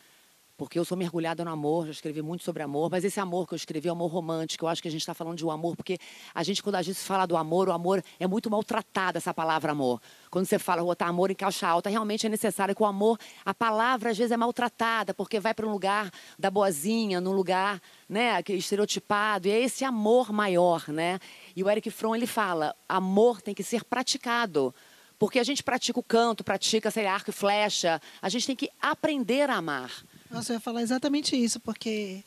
porque 0.57 0.79
eu 0.79 0.85
sou 0.85 0.97
mergulhada 0.97 1.45
no 1.45 1.51
amor, 1.51 1.87
já 1.87 1.93
escrevi 1.93 2.23
muito 2.23 2.43
sobre 2.43 2.63
amor, 2.63 2.91
mas 2.91 3.05
esse 3.05 3.21
amor 3.21 3.47
que 3.47 3.53
eu 3.55 3.57
escrevi 3.57 3.89
é 3.89 3.91
amor 3.91 4.11
romântico. 4.11 4.65
Eu 4.65 4.69
acho 4.69 4.81
que 4.81 4.89
a 4.89 4.91
gente 4.91 5.03
está 5.03 5.13
falando 5.13 5.37
de 5.37 5.45
um 5.45 5.51
amor, 5.51 5.77
porque 5.77 5.99
a 6.35 6.43
gente, 6.43 6.63
quando 6.63 6.77
a 6.77 6.83
gente 6.83 6.99
fala 6.99 7.27
do 7.27 7.37
amor, 7.37 7.69
o 7.69 7.73
amor 7.73 8.03
é 8.19 8.27
muito 8.27 8.51
maltratada, 8.51 9.19
essa 9.19 9.35
palavra 9.35 9.73
amor. 9.73 10.01
Quando 10.31 10.47
você 10.47 10.59
fala 10.59 10.83
botar 10.83 11.07
amor 11.07 11.31
em 11.31 11.35
caixa 11.35 11.69
alta, 11.69 11.91
realmente 11.91 12.27
é 12.27 12.29
necessário 12.29 12.75
que 12.75 12.83
o 12.83 12.87
amor, 12.87 13.19
a 13.45 13.53
palavra 13.53 14.11
às 14.11 14.17
vezes 14.17 14.33
é 14.33 14.37
maltratada, 14.37 15.13
porque 15.13 15.39
vai 15.39 15.53
para 15.53 15.67
um 15.67 15.71
lugar 15.71 16.11
da 16.39 16.51
boazinha, 16.51 17.21
num 17.21 17.33
lugar 17.33 17.81
né, 18.09 18.43
estereotipado, 18.49 19.49
e 19.49 19.51
é 19.51 19.61
esse 19.61 19.85
amor 19.85 20.33
maior, 20.33 20.89
né? 20.89 21.19
E 21.55 21.63
o 21.63 21.69
Eric 21.69 21.91
Fromm, 21.91 22.17
ele 22.17 22.27
fala, 22.27 22.75
amor 22.89 23.43
tem 23.43 23.55
que 23.55 23.63
ser 23.63 23.85
praticado. 23.85 24.75
Porque 25.19 25.39
a 25.39 25.45
gente 25.45 25.63
pratica 25.63 25.99
o 25.99 26.03
canto, 26.03 26.45
pratica, 26.45 26.91
sei 26.91 27.05
lá, 27.05 27.15
arco 27.15 27.31
e 27.31 27.33
flecha, 27.33 28.01
a 28.21 28.29
gente 28.29 28.47
tem 28.47 28.57
que 28.57 28.71
aprender 28.81 29.49
a 29.49 29.57
amar. 29.57 29.91
Nossa, 30.37 30.53
eu 30.53 30.57
ia 30.57 30.61
falar 30.61 30.83
exatamente 30.83 31.35
isso, 31.35 31.59
porque 31.59 32.23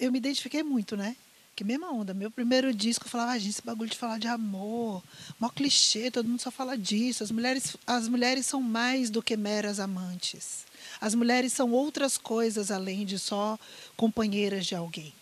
eu 0.00 0.10
me 0.10 0.16
identifiquei 0.16 0.62
muito, 0.62 0.96
né? 0.96 1.14
Que 1.54 1.62
mesma 1.62 1.92
onda. 1.92 2.14
Meu 2.14 2.30
primeiro 2.30 2.72
disco 2.72 3.04
eu 3.04 3.10
falava, 3.10 3.32
ah, 3.32 3.38
gente, 3.38 3.50
esse 3.50 3.62
bagulho 3.62 3.90
de 3.90 3.98
falar 3.98 4.18
de 4.18 4.26
amor, 4.26 5.02
mó 5.38 5.50
clichê, 5.50 6.10
todo 6.10 6.26
mundo 6.26 6.40
só 6.40 6.50
fala 6.50 6.78
disso. 6.78 7.22
As 7.22 7.30
mulheres, 7.30 7.76
as 7.86 8.08
mulheres 8.08 8.46
são 8.46 8.62
mais 8.62 9.10
do 9.10 9.22
que 9.22 9.36
meras 9.36 9.78
amantes. 9.78 10.64
As 10.98 11.14
mulheres 11.14 11.52
são 11.52 11.72
outras 11.72 12.16
coisas 12.16 12.70
além 12.70 13.04
de 13.04 13.18
só 13.18 13.58
companheiras 13.98 14.64
de 14.64 14.74
alguém. 14.74 15.12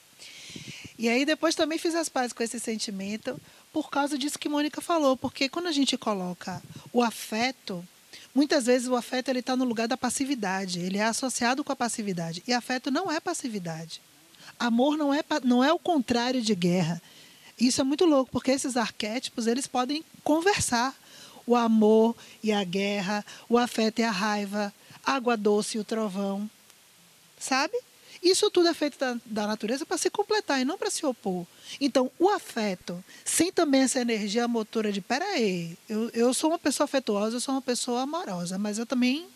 E 0.96 1.08
aí 1.08 1.24
depois 1.24 1.56
também 1.56 1.78
fiz 1.78 1.96
as 1.96 2.08
pazes 2.08 2.32
com 2.32 2.44
esse 2.44 2.60
sentimento 2.60 3.40
por 3.72 3.90
causa 3.90 4.16
disso 4.16 4.38
que 4.38 4.48
Mônica 4.48 4.80
falou, 4.80 5.16
porque 5.16 5.48
quando 5.48 5.66
a 5.66 5.72
gente 5.72 5.98
coloca 5.98 6.62
o 6.92 7.02
afeto 7.02 7.84
Muitas 8.34 8.66
vezes 8.66 8.88
o 8.88 8.96
afeto 8.96 9.28
ele 9.28 9.40
está 9.40 9.56
no 9.56 9.64
lugar 9.64 9.88
da 9.88 9.96
passividade, 9.96 10.80
ele 10.80 10.98
é 10.98 11.04
associado 11.04 11.62
com 11.62 11.72
a 11.72 11.76
passividade. 11.76 12.42
E 12.46 12.52
afeto 12.52 12.90
não 12.90 13.10
é 13.10 13.20
passividade. 13.20 14.00
Amor 14.58 14.96
não 14.96 15.12
é, 15.12 15.22
não 15.44 15.62
é 15.62 15.72
o 15.72 15.78
contrário 15.78 16.42
de 16.42 16.54
guerra. 16.54 17.00
Isso 17.58 17.80
é 17.80 17.84
muito 17.84 18.04
louco, 18.04 18.30
porque 18.32 18.50
esses 18.50 18.76
arquétipos 18.76 19.46
eles 19.46 19.66
podem 19.66 20.04
conversar. 20.22 20.94
O 21.46 21.54
amor 21.54 22.16
e 22.42 22.50
a 22.52 22.64
guerra, 22.64 23.24
o 23.48 23.58
afeto 23.58 23.98
e 23.98 24.02
a 24.02 24.10
raiva, 24.10 24.72
água 25.04 25.36
doce 25.36 25.76
e 25.76 25.80
o 25.80 25.84
trovão. 25.84 26.48
Sabe? 27.38 27.76
Isso 28.24 28.50
tudo 28.50 28.68
é 28.68 28.74
feito 28.74 28.98
da, 28.98 29.16
da 29.26 29.46
natureza 29.46 29.84
para 29.84 29.98
se 29.98 30.08
completar 30.08 30.58
e 30.60 30.64
não 30.64 30.78
para 30.78 30.90
se 30.90 31.04
opor. 31.04 31.46
Então, 31.78 32.10
o 32.18 32.30
afeto, 32.30 33.04
sem 33.22 33.52
também 33.52 33.82
essa 33.82 34.00
energia 34.00 34.48
motora 34.48 34.90
de, 34.90 35.02
peraí, 35.02 35.76
eu, 35.86 36.08
eu 36.14 36.32
sou 36.32 36.50
uma 36.50 36.58
pessoa 36.58 36.86
afetuosa, 36.86 37.36
eu 37.36 37.40
sou 37.40 37.54
uma 37.54 37.62
pessoa 37.62 38.00
amorosa, 38.00 38.58
mas 38.58 38.78
eu 38.78 38.86
também, 38.86 39.26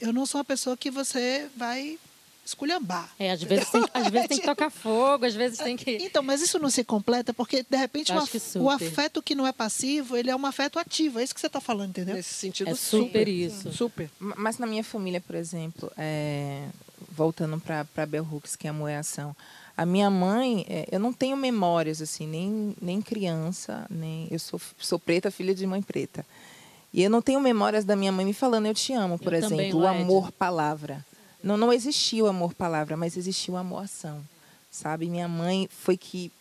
eu 0.00 0.10
não 0.10 0.24
sou 0.24 0.38
uma 0.38 0.44
pessoa 0.44 0.74
que 0.74 0.90
você 0.90 1.48
vai 1.54 1.98
esculhambar. 2.48 3.10
É, 3.18 3.30
às 3.30 3.42
vezes, 3.42 3.68
tem, 3.68 3.84
às 3.92 4.08
vezes 4.08 4.28
tem 4.28 4.38
que 4.38 4.46
tocar 4.46 4.70
fogo, 4.70 5.26
às 5.26 5.34
vezes 5.34 5.58
tem 5.58 5.76
que... 5.76 5.98
Então, 6.00 6.22
mas 6.22 6.40
isso 6.40 6.58
não 6.58 6.70
se 6.70 6.82
completa 6.82 7.34
porque, 7.34 7.62
de 7.68 7.76
repente, 7.76 8.10
o, 8.10 8.18
af 8.18 8.58
o, 8.58 8.70
afeto 8.70 9.22
que 9.22 9.34
não 9.34 9.46
é 9.46 9.52
passivo, 9.52 10.16
ele 10.16 10.30
é 10.30 10.36
um 10.36 10.46
afeto 10.46 10.78
ativo. 10.78 11.20
É 11.20 11.24
isso 11.24 11.34
que 11.34 11.40
você 11.40 11.46
está 11.46 11.60
falando, 11.60 11.90
entendeu? 11.90 12.14
Nesse 12.14 12.32
sentido, 12.32 12.70
é 12.70 12.74
super, 12.74 13.04
super 13.04 13.28
isso. 13.28 13.72
Super. 13.72 14.10
Mas 14.18 14.56
na 14.56 14.66
minha 14.66 14.82
família, 14.82 15.20
por 15.20 15.36
exemplo, 15.36 15.92
é... 15.94 16.68
voltando 17.10 17.60
para 17.60 18.06
Bell 18.06 18.26
Hooks, 18.30 18.56
que 18.56 18.66
é 18.66 18.70
a 18.70 18.72
moeação, 18.72 19.34
a 19.76 19.86
minha 19.86 20.10
mãe, 20.10 20.66
é, 20.68 20.88
eu 20.90 20.98
não 20.98 21.12
tenho 21.12 21.36
memórias, 21.36 22.02
assim, 22.02 22.26
nem, 22.26 22.74
nem 22.82 23.00
criança, 23.00 23.86
nem... 23.88 24.26
Eu 24.28 24.40
sou, 24.40 24.60
sou 24.76 24.98
preta, 24.98 25.30
filha 25.30 25.54
de 25.54 25.64
mãe 25.66 25.80
preta. 25.80 26.26
E 26.92 27.02
eu 27.02 27.08
não 27.08 27.22
tenho 27.22 27.40
memórias 27.40 27.84
da 27.84 27.94
minha 27.94 28.10
mãe 28.10 28.24
me 28.24 28.32
falando 28.32 28.66
eu 28.66 28.74
te 28.74 28.92
amo, 28.92 29.18
por 29.18 29.32
eu 29.32 29.38
exemplo, 29.38 29.56
também, 29.56 29.74
o 29.74 29.86
amor 29.86 30.32
palavra. 30.32 31.04
Não, 31.42 31.56
não 31.56 31.72
existia 31.72 32.24
o 32.24 32.26
amor 32.26 32.54
palavra, 32.54 32.96
mas 32.96 33.16
existia 33.16 33.54
o 33.54 33.56
amor 33.56 33.84
ação, 33.84 34.20
sabe? 34.68 35.08
Minha 35.08 35.28
mãe 35.28 35.68
foi 35.70 35.96
que 35.96 36.32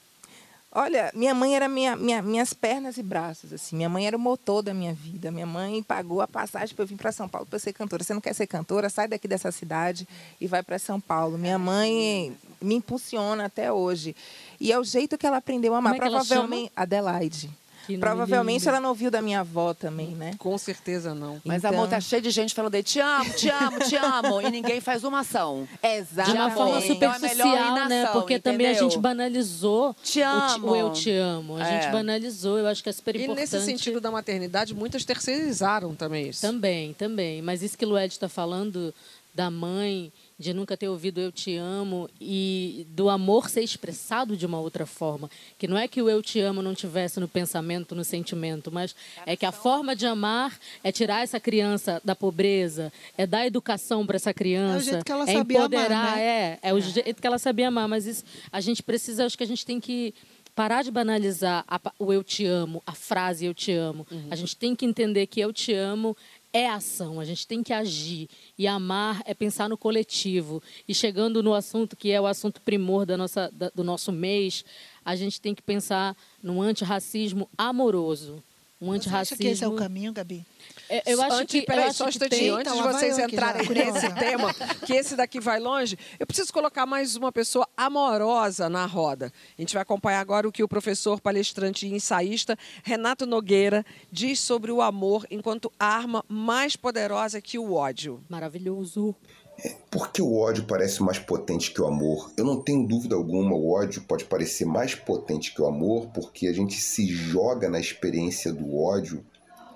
Olha, 0.71 1.11
minha 1.15 1.33
mãe 1.33 1.55
era 1.55 1.69
minha, 1.69 1.95
minha, 1.95 2.21
minhas 2.21 2.53
pernas 2.53 2.97
e 2.97 3.03
braços, 3.03 3.53
assim. 3.53 3.75
Minha 3.75 3.87
mãe 3.87 4.05
era 4.05 4.17
o 4.17 4.19
motor 4.19 4.61
da 4.61 4.73
minha 4.73 4.93
vida. 4.93 5.31
Minha 5.31 5.45
mãe 5.45 5.81
pagou 5.81 6.21
a 6.21 6.27
passagem 6.27 6.75
para 6.75 6.83
eu 6.83 6.87
vir 6.87 6.97
para 6.97 7.11
São 7.11 7.27
Paulo 7.27 7.47
para 7.47 7.57
ser 7.57 7.71
cantora. 7.73 8.03
Você 8.03 8.13
não 8.13 8.21
quer 8.21 8.33
ser 8.33 8.47
cantora? 8.47 8.89
Sai 8.89 9.07
daqui 9.07 9.27
dessa 9.27 9.51
cidade 9.51 10.07
e 10.39 10.45
vai 10.45 10.61
para 10.61 10.77
São 10.77 10.99
Paulo. 10.99 11.37
Minha 11.37 11.57
mãe 11.57 12.35
me 12.61 12.75
impulsiona 12.75 13.45
até 13.45 13.71
hoje. 13.71 14.15
E 14.59 14.71
é 14.71 14.77
o 14.77 14.83
jeito 14.83 15.17
que 15.17 15.25
ela 15.25 15.37
aprendeu 15.37 15.73
a 15.73 15.77
amar. 15.77 15.93
Como 15.93 16.05
é 16.05 16.09
Provavelmente 16.09 16.71
Adelaide. 16.75 17.49
Que 17.87 17.97
Provavelmente 17.97 18.59
lindo. 18.59 18.69
ela 18.69 18.81
não 18.81 18.89
ouviu 18.89 19.09
da 19.09 19.21
minha 19.21 19.39
avó 19.39 19.73
também, 19.73 20.09
né? 20.09 20.33
Com 20.37 20.57
certeza 20.57 21.15
não. 21.15 21.41
Mas 21.45 21.63
então... 21.63 21.71
amor, 21.71 21.87
tá 21.87 22.01
cheio 22.01 22.21
de 22.21 22.29
gente 22.29 22.53
falando 22.53 22.83
te 22.83 22.99
amo, 22.99 23.33
te 23.33 23.49
amo, 23.49 23.79
te 23.79 23.95
amo. 23.95 24.41
e 24.41 24.51
ninguém 24.51 24.81
faz 24.81 25.05
uma 25.05 25.21
ação. 25.21 25.65
Exato. 25.81 26.29
De 26.29 26.35
uma 26.35 26.51
forma 26.51 26.81
superficial, 26.81 27.47
então 27.47 27.77
é 27.77 27.87
né? 27.87 28.05
Porque 28.07 28.33
entendeu? 28.33 28.51
também 28.51 28.67
a 28.67 28.73
gente 28.73 28.99
banalizou 28.99 29.95
te 30.03 30.21
amo. 30.21 30.71
o, 30.71 30.75
eu 30.75 30.91
te 30.91 31.11
amo. 31.11 31.55
A 31.55 31.65
é. 31.65 31.81
gente 31.81 31.91
banalizou, 31.91 32.59
eu 32.59 32.67
acho 32.67 32.83
que 32.83 32.89
é 32.89 32.91
super 32.91 33.15
importante. 33.15 33.37
E 33.37 33.41
nesse 33.41 33.61
sentido 33.61 34.01
da 34.01 34.11
maternidade, 34.11 34.75
muitas 34.75 35.05
terceirizaram 35.05 35.95
também 35.95 36.27
isso. 36.27 36.41
Também, 36.41 36.93
também. 36.93 37.41
Mas 37.41 37.63
isso 37.63 37.77
que 37.77 37.85
o 37.85 37.89
Lued 37.89 38.11
está 38.11 38.27
falando 38.27 38.93
da 39.33 39.49
mãe 39.49 40.11
de 40.39 40.53
nunca 40.53 40.77
ter 40.77 40.87
ouvido 40.87 41.19
eu 41.19 41.31
te 41.31 41.55
amo 41.55 42.07
e 42.21 42.85
do 42.89 43.09
amor 43.09 43.49
ser 43.49 43.61
expressado 43.61 44.37
de 44.37 44.45
uma 44.45 44.59
outra 44.59 44.85
forma, 44.85 45.29
que 45.57 45.67
não 45.67 45.77
é 45.77 45.87
que 45.87 46.01
o 46.01 46.09
eu 46.09 46.21
te 46.21 46.39
amo 46.39 46.61
não 46.61 46.75
tivesse 46.75 47.19
no 47.19 47.27
pensamento, 47.27 47.95
no 47.95 48.03
sentimento, 48.03 48.71
mas 48.71 48.95
é 49.25 49.35
que 49.35 49.45
a 49.45 49.51
forma 49.51 49.95
de 49.95 50.05
amar 50.05 50.57
é 50.83 50.91
tirar 50.91 51.23
essa 51.23 51.39
criança 51.39 51.99
da 52.05 52.15
pobreza, 52.15 52.93
é 53.17 53.25
dar 53.25 53.47
educação 53.47 54.05
para 54.05 54.17
essa 54.17 54.33
criança, 54.33 55.01
é, 55.27 55.31
é 55.31 55.33
empoderar, 55.33 55.85
amar, 55.85 56.17
né? 56.17 56.23
é, 56.23 56.59
é 56.61 56.73
o 56.73 56.79
jeito 56.79 57.19
que 57.19 57.27
ela 57.27 57.39
sabia 57.39 57.69
amar, 57.69 57.87
mas 57.87 58.05
isso 58.05 58.23
a 58.51 58.61
gente 58.61 58.83
precisa, 58.83 59.25
acho 59.25 59.37
que 59.37 59.43
a 59.43 59.47
gente 59.47 59.65
tem 59.65 59.79
que 59.79 60.13
parar 60.57 60.81
de 60.81 60.89
banalizar 60.89 61.63
a, 61.67 61.79
o 61.99 62.11
eu 62.11 62.23
te 62.23 62.43
amo, 62.43 62.81
a 62.83 62.93
frase 62.93 63.45
eu 63.45 63.53
te 63.53 63.71
amo. 63.71 64.07
Uhum. 64.09 64.27
A 64.31 64.35
gente 64.35 64.57
tem 64.57 64.75
que 64.75 64.87
entender 64.87 65.27
que 65.27 65.39
eu 65.39 65.53
te 65.53 65.71
amo 65.71 66.17
é 66.57 66.69
ação, 66.69 67.19
a 67.19 67.25
gente 67.25 67.45
tem 67.45 67.61
que 67.61 67.71
agir. 67.71 68.29
E 68.57 68.67
amar 68.67 69.21
é 69.25 69.33
pensar 69.33 69.69
no 69.69 69.77
coletivo. 69.77 70.61
E 70.87 70.93
chegando 70.93 71.43
no 71.43 71.53
assunto 71.53 71.95
que 71.95 72.11
é 72.11 72.19
o 72.19 72.25
assunto 72.25 72.59
primor 72.61 73.05
da 73.05 73.15
nossa, 73.15 73.49
da, 73.53 73.69
do 73.73 73.83
nosso 73.83 74.11
mês, 74.11 74.65
a 75.05 75.15
gente 75.15 75.39
tem 75.39 75.53
que 75.53 75.61
pensar 75.61 76.15
no 76.41 76.61
antirracismo 76.61 77.49
amoroso. 77.57 78.43
Um 78.81 78.91
antirracismo. 78.91 79.25
Você 79.25 79.33
acha 79.33 79.37
que 79.37 79.47
esse 79.47 79.63
é 79.63 79.67
o 79.67 79.75
caminho, 79.75 80.11
Gabi? 80.13 80.45
É, 80.89 81.03
eu 81.05 81.21
acho 81.21 81.35
antes, 81.35 81.59
que. 81.59 81.65
Peraí, 81.65 81.83
eu 81.83 81.89
acho 81.89 81.97
só 81.97 82.05
um 82.05 82.09
instantinho. 82.09 82.55
Antes 82.55 82.73
de 82.73 82.81
vocês 82.81 83.19
entrarem 83.19 83.67
nesse 83.69 84.13
tema, 84.15 84.53
que 84.85 84.93
esse 84.93 85.15
daqui 85.15 85.39
vai 85.39 85.59
longe, 85.59 85.97
eu 86.19 86.25
preciso 86.25 86.51
colocar 86.53 86.85
mais 86.85 87.15
uma 87.15 87.31
pessoa 87.31 87.67
amorosa 87.75 88.69
na 88.69 88.85
roda. 88.85 89.31
A 89.57 89.61
gente 89.61 89.73
vai 89.73 89.81
acompanhar 89.81 90.19
agora 90.19 90.47
o 90.47 90.51
que 90.51 90.63
o 90.63 90.67
professor, 90.67 91.19
palestrante 91.19 91.87
e 91.87 91.93
ensaísta 91.93 92.57
Renato 92.83 93.25
Nogueira 93.25 93.85
diz 94.11 94.39
sobre 94.39 94.71
o 94.71 94.81
amor 94.81 95.25
enquanto 95.29 95.71
arma 95.79 96.23
mais 96.27 96.75
poderosa 96.75 97.41
que 97.41 97.59
o 97.59 97.73
ódio. 97.73 98.23
Maravilhoso. 98.29 99.15
É, 99.59 99.75
por 99.89 100.11
que 100.11 100.21
o 100.21 100.37
ódio 100.37 100.65
parece 100.65 101.01
mais 101.01 101.17
potente 101.17 101.71
que 101.71 101.81
o 101.81 101.87
amor? 101.87 102.31
Eu 102.37 102.45
não 102.45 102.61
tenho 102.61 102.87
dúvida 102.87 103.15
alguma, 103.15 103.55
o 103.55 103.71
ódio 103.71 104.03
pode 104.03 104.25
parecer 104.25 104.65
mais 104.65 104.93
potente 104.93 105.53
que 105.53 105.61
o 105.61 105.65
amor 105.65 106.07
porque 106.13 106.47
a 106.47 106.53
gente 106.53 106.75
se 106.79 107.07
joga 107.07 107.67
na 107.67 107.79
experiência 107.79 108.53
do 108.53 108.77
ódio 108.77 109.25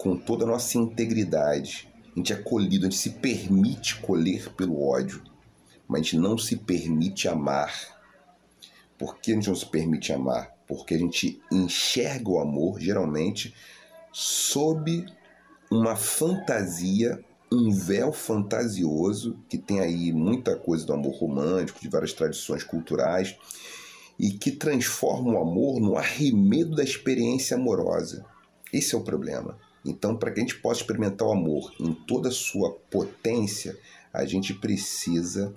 com 0.02 0.18
toda 0.18 0.46
a 0.46 0.48
nossa 0.48 0.80
integridade. 0.80 1.88
A 2.12 2.18
gente 2.18 2.34
é 2.34 2.36
colhido, 2.36 2.88
a 2.88 2.90
gente 2.90 3.00
se 3.00 3.12
permite 3.12 3.98
colher 3.98 4.52
pelo 4.56 4.82
ódio, 4.84 5.22
mas 5.88 6.02
a 6.02 6.04
gente 6.04 6.18
não 6.18 6.40
se 6.40 6.58
permite 6.58 7.28
amar. 7.28 7.72
Por 8.98 9.20
que 9.20 9.32
a 9.32 9.36
gente 9.36 9.48
não 9.48 9.56
se 9.56 9.68
permite 9.68 10.12
amar? 10.12 10.56
Porque 10.68 10.96
a 10.96 10.98
gente 10.98 11.40
enxerga 11.52 12.32
o 12.32 12.40
amor, 12.40 12.80
geralmente, 12.80 13.54
sob 14.12 15.06
uma 15.70 15.96
fantasia, 15.96 17.24
um 17.52 17.70
véu 17.70 18.12
fantasioso, 18.12 19.38
que 19.48 19.58
tem 19.60 19.82
aí 19.82 20.12
muita 20.12 20.56
coisa 20.56 20.84
do 20.84 20.94
amor 20.94 21.14
romântico, 21.14 21.80
de 21.80 21.90
várias 21.90 22.14
tradições 22.14 22.64
culturais, 22.64 23.38
e 24.18 24.32
que 24.32 24.50
transforma 24.50 25.34
o 25.34 25.38
amor 25.38 25.80
no 25.80 25.96
arremedo 25.96 26.76
da 26.76 26.84
experiência 26.84 27.56
amorosa. 27.56 28.26
Esse 28.74 28.96
é 28.96 28.98
o 28.98 29.04
problema. 29.04 29.60
Então, 29.84 30.16
para 30.16 30.32
que 30.32 30.40
a 30.40 30.44
gente 30.44 30.60
possa 30.60 30.82
experimentar 30.82 31.28
o 31.28 31.32
amor 31.32 31.74
em 31.80 31.94
toda 31.94 32.30
a 32.30 32.32
sua 32.32 32.72
potência, 32.90 33.78
a 34.14 34.26
gente 34.26 34.54
precisa 34.54 35.56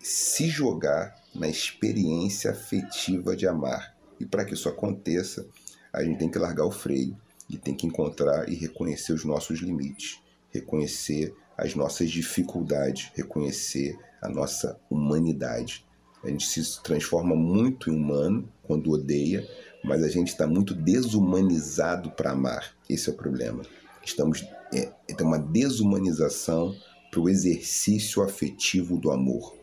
se 0.00 0.48
jogar 0.48 1.14
na 1.34 1.48
experiência 1.48 2.50
afetiva 2.50 3.36
de 3.36 3.46
amar. 3.46 3.96
E 4.18 4.24
para 4.24 4.44
que 4.44 4.54
isso 4.54 4.68
aconteça, 4.68 5.46
a 5.92 6.02
gente 6.02 6.18
tem 6.18 6.30
que 6.30 6.38
largar 6.38 6.64
o 6.64 6.70
freio 6.70 7.16
e 7.48 7.56
tem 7.56 7.74
que 7.74 7.86
encontrar 7.86 8.48
e 8.48 8.54
reconhecer 8.54 9.12
os 9.12 9.24
nossos 9.24 9.60
limites, 9.60 10.20
reconhecer 10.50 11.34
as 11.56 11.74
nossas 11.74 12.10
dificuldades, 12.10 13.10
reconhecer 13.14 13.98
a 14.20 14.28
nossa 14.28 14.78
humanidade. 14.90 15.84
A 16.22 16.28
gente 16.28 16.46
se 16.46 16.82
transforma 16.82 17.34
muito 17.34 17.90
em 17.90 17.96
humano 17.96 18.48
quando 18.62 18.90
odeia, 18.90 19.48
mas 19.84 20.02
a 20.02 20.08
gente 20.08 20.28
está 20.28 20.46
muito 20.46 20.74
desumanizado 20.74 22.10
para 22.10 22.32
amar. 22.32 22.74
Esse 22.88 23.08
é 23.08 23.12
o 23.12 23.16
problema. 23.16 23.62
Estamos 24.04 24.44
é, 24.72 24.92
tem 25.14 25.26
uma 25.26 25.38
desumanização 25.38 26.76
para 27.10 27.20
o 27.20 27.28
exercício 27.28 28.22
afetivo 28.22 28.98
do 28.98 29.10
amor. 29.10 29.56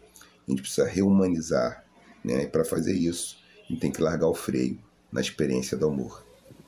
A 0.48 0.52
gente 0.52 0.62
precisa 0.62 0.88
reumanizar, 0.88 1.86
né? 2.24 2.44
E 2.44 2.48
para 2.48 2.66
fazer 2.66 2.94
isso, 2.94 3.38
a 3.66 3.68
gente 3.72 3.82
tem 3.82 3.92
que 3.92 4.02
largar 4.02 4.28
o 4.28 4.34
freio 4.34 4.80
na 5.12 5.22
experiência 5.22 5.78
do 5.78 5.88
amor. 5.88 6.25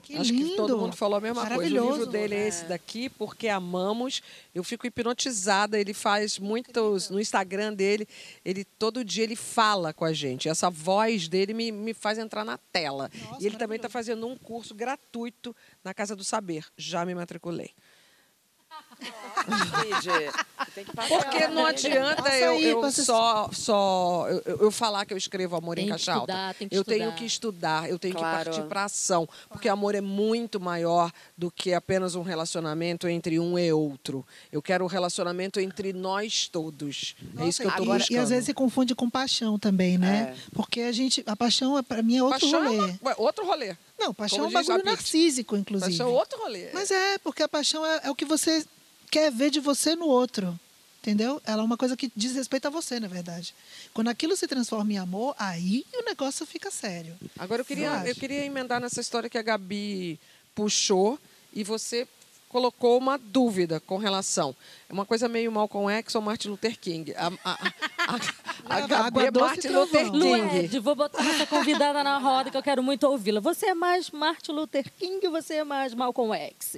Que 0.08 0.16
Acho 0.16 0.32
lindo. 0.32 0.52
que 0.52 0.56
todo 0.56 0.78
mundo 0.78 0.96
falou 0.96 1.18
a 1.18 1.22
mesma 1.22 1.46
coisa. 1.46 1.82
O 1.84 1.92
livro 1.92 2.06
dele 2.06 2.34
é 2.34 2.48
esse 2.48 2.64
daqui, 2.64 3.10
Porque 3.10 3.50
Amamos. 3.50 4.22
Eu 4.56 4.64
fico 4.64 4.88
hipnotizada. 4.88 5.78
Ele 5.78 5.94
faz 5.94 6.40
muitos. 6.40 7.10
No 7.10 7.20
Instagram 7.20 7.74
dele, 7.74 8.08
ele 8.46 8.64
todo 8.64 9.04
dia 9.04 9.26
ele 9.26 9.36
fala 9.36 9.94
com 9.94 10.06
a 10.06 10.14
gente. 10.14 10.48
Essa 10.48 10.70
voz 10.70 11.28
dele 11.28 11.54
me, 11.54 11.74
me 11.74 11.94
faz 11.94 12.18
entrar 12.18 12.46
na 12.46 12.58
tela. 12.58 13.12
Nossa, 13.14 13.44
e 13.44 13.46
ele 13.46 13.58
também 13.58 13.76
está 13.76 13.90
fazendo 13.90 14.26
um 14.26 14.38
curso 14.38 14.74
gratuito 14.74 15.54
na 15.84 15.94
Casa 15.94 16.16
do 16.16 16.24
Saber. 16.24 16.66
Já 16.78 17.06
me 17.06 17.14
matriculei. 17.14 17.72
Porque 21.08 21.48
não 21.48 21.66
adianta 21.66 22.36
eu, 22.38 22.60
eu 22.60 22.92
só, 22.92 23.50
só 23.52 24.28
eu, 24.30 24.58
eu, 24.62 24.72
falar 24.72 25.06
que 25.06 25.14
eu 25.14 25.18
escrevo 25.18 25.56
amor 25.56 25.76
tem 25.76 25.86
em 25.86 25.90
caixa 25.90 26.14
alta. 26.14 26.56
eu 26.60 26.82
estudar. 26.82 26.84
tenho 26.84 27.12
que 27.14 27.26
estudar, 27.26 27.90
eu 27.90 28.00
tenho 28.00 28.16
claro. 28.16 28.38
que 28.38 28.46
partir 28.46 28.68
para 28.68 28.84
ação. 28.86 29.28
Porque 29.50 29.70
amor 29.70 29.96
é 29.96 30.02
muito 30.02 30.60
maior 30.60 31.12
do 31.38 31.52
que 31.52 31.74
apenas 31.74 32.16
um 32.16 32.22
relacionamento 32.22 33.08
entre 33.08 33.40
um 33.40 33.58
e 33.58 33.72
outro. 33.72 34.26
Eu 34.52 34.62
quero 34.62 34.84
um 34.84 34.88
relacionamento 34.88 35.60
entre 35.60 35.94
nós 35.94 36.48
todos. 36.48 37.16
Nossa, 37.34 37.46
é 37.46 37.50
isso 37.50 37.62
que 37.62 37.68
eu 37.68 37.72
estou 37.72 37.86
buscando. 37.86 38.12
E 38.12 38.18
às 38.18 38.30
vezes 38.30 38.46
se 38.46 38.54
confunde 38.54 38.96
com 38.96 39.10
paixão 39.10 39.58
também, 39.60 39.98
né? 39.98 40.36
É. 40.36 40.52
Porque 40.54 40.82
a 40.82 40.92
gente. 40.92 41.24
A 41.26 41.36
paixão, 41.36 41.82
para 41.84 42.02
mim, 42.02 42.18
é 42.18 42.24
outro 42.24 42.40
paixão 42.40 42.64
rolê. 42.64 42.90
É 42.90 42.98
uma, 43.02 43.16
outro 43.18 43.46
rolê. 43.46 43.78
Não, 43.98 44.14
paixão 44.14 44.40
Como 44.40 44.58
é 44.58 44.62
um 44.62 44.64
bagulho 44.64 44.86
narcísico, 44.86 45.56
inclusive. 45.56 45.92
Paixão 45.92 46.10
é 46.10 46.12
outro 46.12 46.40
rolê. 46.40 46.70
Mas 46.74 46.92
é, 46.92 47.18
porque 47.20 47.44
a 47.44 47.48
paixão 47.48 47.86
é, 47.86 48.02
é 48.04 48.12
o 48.12 48.16
que 48.16 48.26
você 48.26 48.66
quer 49.10 49.32
ver 49.32 49.50
de 49.50 49.60
você 49.60 49.96
no 49.96 50.08
outro. 50.08 50.58
Entendeu? 51.02 51.42
Ela 51.46 51.62
é 51.62 51.66
uma 51.66 51.78
coisa 51.78 51.96
que 51.96 52.12
diz 52.14 52.36
respeito 52.36 52.68
a 52.68 52.70
você, 52.70 53.00
na 53.00 53.08
verdade. 53.08 53.56
Quando 53.94 54.10
aquilo 54.10 54.36
se 54.36 54.46
transforma 54.46 54.92
em 54.92 54.98
amor, 54.98 55.34
aí 55.40 55.86
o 55.94 56.04
negócio 56.04 56.46
fica 56.46 56.70
sério. 56.70 57.16
Agora 57.40 57.62
eu 57.62 57.66
queria, 57.66 58.04
eu, 58.06 58.14
queria 58.14 58.44
emendar 58.44 58.82
nessa 58.82 59.00
história 59.00 59.30
que 59.30 59.38
a 59.38 59.42
Gabi 59.42 60.20
puxou 60.54 61.18
e 61.54 61.64
você 61.64 62.06
colocou 62.50 62.98
uma 62.98 63.18
dúvida 63.18 63.80
com 63.80 63.98
relação. 63.98 64.54
É 64.90 64.94
uma 64.94 65.06
coisa 65.06 65.30
meio 65.30 65.50
Malcolm 65.50 65.90
X 65.90 66.14
ou 66.16 66.22
Martin 66.22 66.50
Luther 66.50 66.78
King. 66.78 67.14
A, 67.16 67.28
a, 67.44 67.72
a, 68.68 68.76
a 68.76 68.88
Gabi 68.88 69.20
é 69.28 69.32
Martin 69.32 69.68
Luther 69.70 70.12
King. 70.12 70.18
Lued, 70.18 70.80
vou 70.80 70.96
botar 70.96 71.24
essa 71.26 71.46
convidada 71.46 72.04
na 72.04 72.18
roda 72.18 72.52
que 72.52 72.58
eu 72.58 72.64
quero 72.64 72.84
muito 72.84 73.08
ouvi-la. 73.08 73.40
Você 73.40 73.68
é 73.68 73.74
mais 73.74 74.10
Martin 74.12 74.52
Luther 74.52 74.92
King 74.98 75.26
ou 75.26 75.32
você 75.32 75.56
é 75.56 75.64
mais 75.64 75.94
Malcolm 75.94 76.34
X? 76.36 76.78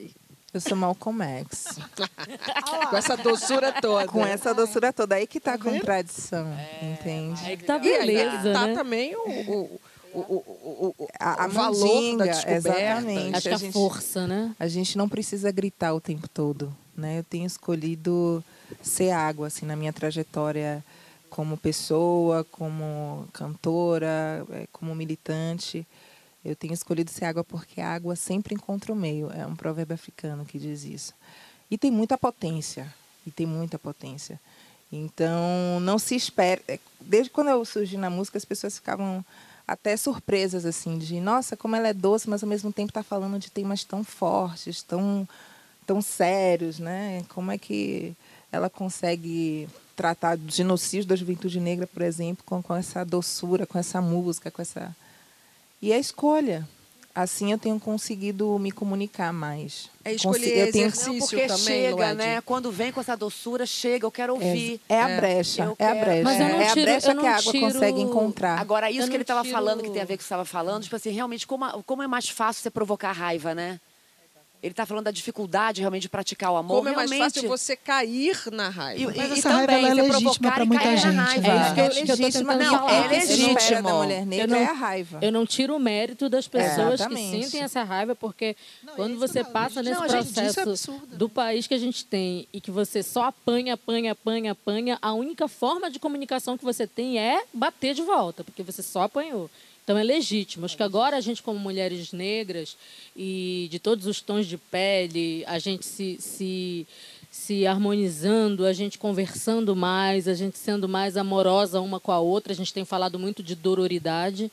Eu 0.53 0.59
sou 0.59 0.75
Malcolm 0.75 1.23
X. 1.23 1.77
com 2.89 2.97
essa 2.97 3.15
doçura 3.15 3.71
toda. 3.71 4.07
Com 4.07 4.25
essa 4.25 4.53
doçura 4.53 4.91
toda. 4.91 5.15
Aí 5.15 5.27
que 5.27 5.39
tá 5.39 5.53
a 5.53 5.57
contradição, 5.57 6.47
entende? 6.81 7.41
Aí 7.45 7.57
que 7.57 7.65
tá 7.65 7.77
beleza, 7.77 8.51
tá 8.51 8.67
né? 8.67 8.73
também 8.73 9.15
o, 9.15 9.19
o, 9.19 9.79
o, 10.13 10.19
o, 10.19 10.95
o, 10.97 11.07
a, 11.19 11.43
a 11.43 11.47
valor 11.47 12.17
da 12.17 12.25
descoberta. 12.25 12.69
Exatamente. 12.69 13.35
Acho 13.35 13.59
que 13.59 13.67
a 13.67 13.71
força, 13.71 14.27
né? 14.27 14.55
A 14.59 14.67
gente 14.67 14.97
não 14.97 15.07
precisa 15.07 15.51
gritar 15.51 15.93
o 15.93 16.01
tempo 16.01 16.27
todo, 16.27 16.75
né? 16.97 17.19
Eu 17.19 17.23
tenho 17.23 17.45
escolhido 17.45 18.43
ser 18.81 19.11
água, 19.11 19.47
assim, 19.47 19.65
na 19.65 19.75
minha 19.75 19.93
trajetória 19.93 20.83
como 21.29 21.55
pessoa, 21.57 22.43
como 22.51 23.27
cantora, 23.31 24.45
eh, 24.51 24.67
como 24.71 24.95
militante. 24.95 25.85
Eu 26.43 26.55
tenho 26.55 26.73
escolhido 26.73 27.11
ser 27.11 27.25
água 27.25 27.43
porque 27.43 27.81
a 27.81 27.89
água 27.93 28.15
sempre 28.15 28.55
encontra 28.55 28.93
o 28.93 28.95
meio. 28.95 29.31
É 29.31 29.45
um 29.45 29.55
provérbio 29.55 29.93
africano 29.93 30.45
que 30.45 30.57
diz 30.57 30.83
isso. 30.83 31.13
E 31.69 31.77
tem 31.77 31.91
muita 31.91 32.17
potência. 32.17 32.93
E 33.25 33.31
tem 33.31 33.45
muita 33.45 33.77
potência. 33.77 34.39
Então, 34.91 35.79
não 35.81 35.99
se 35.99 36.15
espera. 36.15 36.61
é, 36.67 36.79
Desde 36.99 37.29
quando 37.29 37.49
eu 37.49 37.63
surgi 37.63 37.97
na 37.97 38.09
música, 38.09 38.37
as 38.37 38.45
pessoas 38.45 38.75
ficavam 38.75 39.23
até 39.67 39.95
surpresas, 39.95 40.65
assim, 40.65 40.97
de 40.97 41.19
nossa, 41.19 41.55
como 41.55 41.75
ela 41.75 41.89
é 41.89 41.93
doce, 41.93 42.27
mas 42.27 42.41
ao 42.41 42.49
mesmo 42.49 42.73
tempo 42.73 42.89
está 42.89 43.03
falando 43.03 43.37
de 43.37 43.51
temas 43.51 43.83
tão 43.83 44.03
fortes, 44.03 44.81
tão, 44.81 45.27
tão 45.85 46.01
sérios, 46.01 46.79
né? 46.79 47.23
Como 47.29 47.51
é 47.51 47.57
que 47.57 48.15
ela 48.51 48.67
consegue 48.67 49.69
tratar 49.95 50.37
do 50.37 50.51
genocídio 50.51 51.09
da 51.09 51.15
juventude 51.15 51.59
negra, 51.59 51.85
por 51.85 52.01
exemplo, 52.01 52.43
com, 52.45 52.63
com 52.63 52.75
essa 52.75 53.03
doçura, 53.05 53.67
com 53.67 53.77
essa 53.77 54.01
música, 54.01 54.49
com 54.49 54.61
essa. 54.61 54.95
E 55.81 55.93
a 55.93 55.97
escolha. 55.97 56.67
Assim 57.15 57.51
eu 57.51 57.57
tenho 57.57 57.77
conseguido 57.79 58.57
me 58.59 58.71
comunicar 58.71 59.33
mais. 59.33 59.89
É 60.05 60.11
Consi- 60.11 60.15
escolher 60.15 60.67
eu 60.67 60.71
tenho- 60.71 60.85
exercício 60.87 61.11
Não, 61.13 61.19
porque 61.19 61.47
também, 61.47 61.57
chega, 61.65 61.95
Lued. 61.95 62.15
né? 62.15 62.41
Quando 62.41 62.71
vem 62.71 62.91
com 62.93 63.01
essa 63.01 63.17
doçura, 63.17 63.65
chega, 63.65 64.05
eu 64.05 64.11
quero 64.11 64.33
ouvir. 64.35 64.79
É, 64.87 64.93
é 64.95 65.01
a 65.01 65.19
brecha, 65.19 65.63
eu 65.63 65.75
é 65.79 65.85
a 65.87 65.95
brecha. 65.95 66.23
Mas 66.23 66.39
eu 66.39 66.47
não 66.47 66.61
é 66.61 66.67
a 66.69 66.73
tiro- 66.73 66.85
brecha 66.85 67.09
eu 67.11 67.15
não 67.15 67.21
que 67.23 67.27
a 67.27 67.35
água 67.37 67.51
tiro- 67.51 67.73
consegue 67.73 68.01
encontrar. 68.01 68.59
Agora, 68.59 68.89
isso 68.91 69.09
que 69.09 69.15
ele 69.15 69.23
estava 69.23 69.41
tiro- 69.41 69.53
falando, 69.53 69.81
que 69.83 69.89
tem 69.89 70.01
a 70.01 70.05
ver 70.05 70.13
com 70.13 70.15
o 70.15 70.17
que 70.19 70.23
você 70.23 70.27
estava 70.27 70.45
falando, 70.45 70.83
tipo 70.83 70.95
assim, 70.95 71.09
realmente, 71.09 71.45
como, 71.47 71.65
a- 71.65 71.81
como 71.85 72.03
é 72.03 72.07
mais 72.07 72.29
fácil 72.29 72.61
você 72.61 72.69
provocar 72.69 73.11
raiva, 73.11 73.53
né? 73.55 73.81
Ele 74.61 74.73
está 74.73 74.85
falando 74.85 75.05
da 75.05 75.11
dificuldade 75.11 75.79
realmente 75.79 76.01
de 76.03 76.09
praticar 76.09 76.51
o 76.51 76.57
amor. 76.57 76.77
Como 76.77 76.89
é 76.89 76.93
mais 76.93 77.09
realmente. 77.09 77.33
fácil 77.35 77.47
você 77.49 77.77
cair 77.77 78.37
na 78.51 78.67
raiva. 78.67 79.01
E, 79.01 79.05
Mas 79.05 79.15
e 79.29 79.39
essa 79.39 79.49
raiva, 79.49 79.67
também, 79.67 79.85
ela 79.89 79.99
é 80.01 80.03
legítima 80.03 80.53
e 80.61 80.65
muita 80.65 80.83
cair 80.83 80.97
gente, 80.97 81.13
na 81.15 81.23
raiva. 81.23 81.47
É 81.47 81.55
isso 81.57 81.73
que 81.73 81.79
É 81.81 81.89
que 81.89 82.21
legítima, 82.21 82.55
não, 82.55 82.77
falar. 82.79 82.91
é 82.93 83.01
que 83.03 83.07
legítimo. 83.15 83.81
da 83.83 83.93
mulher 83.93 84.19
Eu 84.21 84.25
negra 84.25 84.47
não- 84.47 84.57
é 84.57 84.65
a 84.65 84.73
raiva. 84.73 85.19
Eu 85.21 85.31
não 85.31 85.45
tiro 85.45 85.75
o 85.75 85.79
mérito 85.79 86.27
das 86.27 86.45
pessoas 86.47 86.87
que 86.87 86.93
Exatamente. 87.05 87.43
sentem 87.45 87.61
essa 87.61 87.83
raiva, 87.83 88.15
porque 88.15 88.55
quando 88.97 89.11
isso 89.11 89.19
você 89.19 89.43
não, 89.43 89.51
passa 89.51 89.81
nesse 89.81 89.95
não, 89.95 90.03
é 90.05 90.07
processo 90.09 90.59
absurdo, 90.59 91.15
do 91.17 91.29
país 91.29 91.65
que 91.65 91.73
a 91.73 91.79
gente 91.79 92.03
tem 92.03 92.45
e 92.51 92.59
que 92.59 92.69
você 92.69 93.01
só 93.01 93.23
apanha, 93.25 93.75
apanha, 93.75 94.11
apanha, 94.11 94.51
apanha, 94.51 94.97
a 95.01 95.13
única 95.13 95.47
forma 95.47 95.89
de 95.89 95.99
comunicação 95.99 96.57
que 96.57 96.65
você 96.65 96.85
tem 96.85 97.17
é 97.17 97.43
bater 97.53 97.93
de 97.93 98.01
volta, 98.01 98.43
porque 98.43 98.61
você 98.61 98.83
só 98.83 99.03
apanhou. 99.03 99.49
Então 99.89 99.97
é 99.97 100.03
legítimo. 100.03 100.65
Acho 100.65 100.77
que 100.77 100.83
agora 100.83 101.17
a 101.17 101.19
gente, 101.19 101.41
como 101.41 101.57
mulheres 101.57 102.13
negras 102.13 102.77
e 103.17 103.67
de 103.71 103.79
todos 103.79 104.05
os 104.05 104.21
tons 104.21 104.45
de 104.45 104.55
pele, 104.55 105.43
a 105.47 105.57
gente 105.57 105.83
se, 105.83 106.15
se, 106.19 106.85
se 107.31 107.65
harmonizando, 107.65 108.67
a 108.67 108.71
gente 108.71 108.99
conversando 108.99 109.75
mais, 109.75 110.27
a 110.27 110.35
gente 110.35 110.59
sendo 110.59 110.87
mais 110.87 111.17
amorosa 111.17 111.81
uma 111.81 111.99
com 111.99 112.11
a 112.11 112.19
outra. 112.19 112.53
A 112.53 112.55
gente 112.55 112.71
tem 112.71 112.85
falado 112.85 113.17
muito 113.17 113.41
de 113.41 113.55
dororidade, 113.55 114.51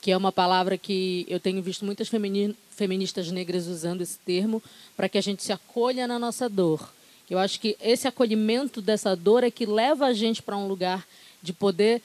que 0.00 0.12
é 0.12 0.16
uma 0.16 0.30
palavra 0.30 0.78
que 0.78 1.26
eu 1.28 1.40
tenho 1.40 1.60
visto 1.60 1.84
muitas 1.84 2.06
femini- 2.06 2.54
feministas 2.70 3.28
negras 3.32 3.66
usando 3.66 4.02
esse 4.02 4.20
termo 4.20 4.62
para 4.96 5.08
que 5.08 5.18
a 5.18 5.20
gente 5.20 5.42
se 5.42 5.52
acolha 5.52 6.06
na 6.06 6.16
nossa 6.16 6.48
dor. 6.48 6.92
Eu 7.28 7.40
acho 7.40 7.58
que 7.58 7.76
esse 7.80 8.06
acolhimento 8.06 8.80
dessa 8.80 9.16
dor 9.16 9.42
é 9.42 9.50
que 9.50 9.66
leva 9.66 10.06
a 10.06 10.12
gente 10.12 10.40
para 10.40 10.56
um 10.56 10.68
lugar 10.68 11.04
de 11.42 11.52
poder. 11.52 12.00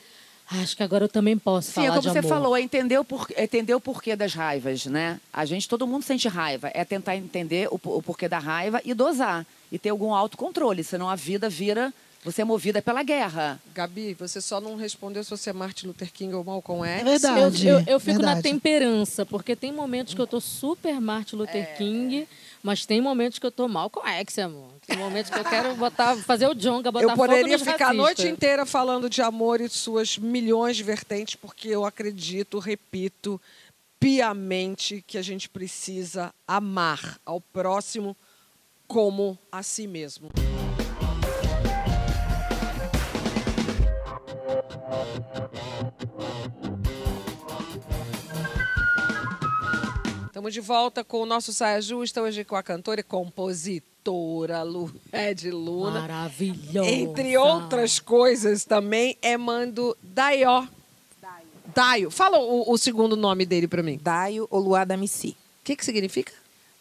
"Ah, 0.52 0.62
Acho 0.62 0.76
que 0.76 0.84
agora 0.84 1.06
eu 1.06 1.10
também 1.10 1.38
posso 1.38 1.68
Sim, 1.70 1.74
falar 1.76 1.86
é 1.86 1.90
como 1.90 2.02
de 2.02 2.10
você 2.10 2.20
amor. 2.20 2.30
falou, 2.30 2.58
é 2.58 2.62
entender, 2.62 2.98
o 2.98 3.04
por, 3.04 3.28
é 3.36 3.44
entender 3.44 3.74
o 3.74 3.80
porquê 3.80 4.16
das 4.16 4.34
raivas, 4.34 4.86
né? 4.86 5.20
A 5.32 5.46
gente, 5.46 5.68
todo 5.70 5.88
mundo 5.88 6.04
sente 6.04 6.28
raiva. 6.28 6.70
É 6.74 6.84
tentar 6.84 7.16
entender 7.16 7.68
o, 7.72 7.80
o 7.84 8.02
porquê 8.02 8.28
da 8.28 8.40
raiva 8.40 8.82
e 8.84 8.94
dosar. 8.94 9.46
E 9.72 9.80
ter 9.80 9.90
algum 9.90 10.14
autocontrole, 10.14 10.84
senão 10.84 11.10
a 11.10 11.16
vida 11.16 11.50
vira... 11.50 11.94
Você 12.24 12.44
é 12.44 12.46
movida 12.46 12.84
pela 12.84 13.02
guerra. 13.02 13.60
Gabi, 13.74 14.14
você 14.14 14.40
só 14.40 14.62
não 14.62 14.76
respondeu 14.76 15.24
se 15.24 15.30
você 15.32 15.50
é 15.50 15.54
Martin 15.54 15.88
Luther 15.88 16.12
King 16.14 16.36
ou 16.36 16.44
Malcolm 16.44 16.86
X. 16.88 17.02
É 17.02 17.04
verdade. 17.04 17.68
Eu, 17.68 17.80
eu, 17.80 17.86
eu 17.88 18.00
fico 18.00 18.22
na 18.22 18.36
verdade. 18.36 18.44
temperança, 18.44 19.26
porque 19.26 19.56
tem 19.56 19.72
momentos 19.72 20.14
que 20.14 20.22
eu 20.22 20.28
tô 20.28 20.40
super 20.40 21.02
Martin 21.02 21.36
Luther 21.38 21.64
É. 21.64 21.76
King, 21.78 22.28
mas 22.62 22.86
tem 22.86 23.02
momentos 23.02 23.40
que 23.40 23.46
eu 23.46 23.52
tô 23.52 23.68
mal 23.68 23.90
com 23.90 24.06
X, 24.08 24.38
amor. 24.38 24.70
Tem 24.86 24.98
momentos 24.98 25.32
que 25.32 25.40
eu 25.40 25.44
quero 25.44 25.76
botar, 25.76 26.16
fazer 26.18 26.48
o 26.48 26.54
Jonga, 26.54 26.92
botar 26.92 27.06
Eu 27.06 27.16
poderia 27.16 27.58
ficar 27.58 27.90
a 27.90 27.94
noite 27.94 28.28
inteira 28.28 28.68
falando 28.68 29.10
de 29.10 29.24
amor 29.24 29.60
e 29.60 29.68
de 29.68 29.74
suas 29.74 30.20
milhões 30.20 30.78
de 30.78 30.84
vertentes, 30.84 31.34
porque 31.36 31.70
eu 31.70 31.86
acredito, 31.86 32.60
repito, 32.60 33.42
piamente 34.00 35.04
que 35.08 35.18
a 35.18 35.24
gente 35.24 35.50
precisa 35.50 36.32
amar 36.48 37.20
ao 37.26 37.42
próximo 37.42 38.16
como 38.88 39.40
a 39.52 39.64
si 39.64 39.88
mesmo. 39.88 40.30
Estamos 50.28 50.54
de 50.54 50.62
volta 50.62 51.04
com 51.04 51.22
o 51.22 51.26
nosso 51.26 51.54
Saia 51.54 51.82
Justa, 51.82 52.22
hoje 52.22 52.44
com 52.44 52.56
a 52.56 52.64
cantora 52.64 53.00
e 53.00 53.04
compositora 53.04 54.64
Lued 54.64 55.52
Luna. 55.52 56.02
Maravilhosa. 56.02 56.90
Entre 56.90 57.38
outras 57.38 58.00
coisas 58.00 58.66
também, 58.66 59.18
é 59.22 59.38
mando 59.38 59.96
Daió. 60.02 60.66
Daio. 61.74 62.12
Fala 62.12 62.38
o, 62.40 62.72
o 62.72 62.78
segundo 62.78 63.16
nome 63.16 63.46
dele 63.46 63.68
para 63.68 63.82
mim. 63.82 64.00
Daio 64.02 64.48
Oluada 64.50 64.98
Missi. 64.98 65.30
O 65.62 65.64
que, 65.64 65.76
que 65.76 65.86
significa? 65.86 66.34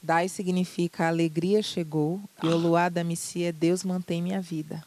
Dai 0.03 0.29
significa 0.29 1.07
alegria 1.07 1.63
chegou 1.63 2.21
e 2.43 2.49
Oluada 2.49 3.05
Missi 3.05 3.45
é 3.45 3.53
Deus 3.53 3.85
mantém 3.85 4.23
minha 4.23 4.41
vida. 4.41 4.83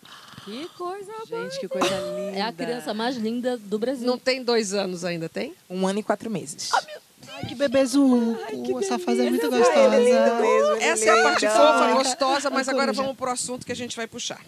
Que 0.46 0.68
coisa 0.78 1.12
Gente, 1.28 1.60
que 1.60 1.68
coisa 1.68 1.88
linda. 1.88 2.38
É 2.38 2.42
a 2.42 2.52
criança 2.52 2.94
mais 2.94 3.16
linda 3.16 3.58
do 3.58 3.80
Brasil. 3.80 4.06
Não 4.06 4.18
tem 4.18 4.44
dois 4.44 4.74
anos 4.74 5.06
ainda, 5.06 5.30
tem? 5.30 5.56
Um 5.70 5.88
ano 5.88 6.00
e 6.00 6.04
quatro 6.04 6.30
meses. 6.30 6.70
Ai, 6.74 7.46
que 7.48 7.56
bebezuco. 7.56 8.38
Essa 8.80 9.00
fase 9.00 9.22
é 9.26 9.30
muito 9.30 9.46
Ele 9.46 9.56
é 9.56 9.60
gostosa. 9.60 9.98
lindo 10.00 10.36
mesmo. 10.42 10.76
ele 10.76 10.84
Essa 10.84 11.06
é 11.06 11.20
a 11.20 11.24
parte 11.24 11.48
fofa, 11.48 11.94
gostosa, 11.94 12.50
mas 12.50 12.68
Ai, 12.68 12.74
agora 12.76 12.92
vamos 12.94 13.16
para 13.16 13.30
o 13.30 13.34
assunto 13.34 13.66
que 13.66 13.72
a 13.72 13.76
gente 13.76 13.96
vai 13.96 14.08
puxar. 14.08 14.44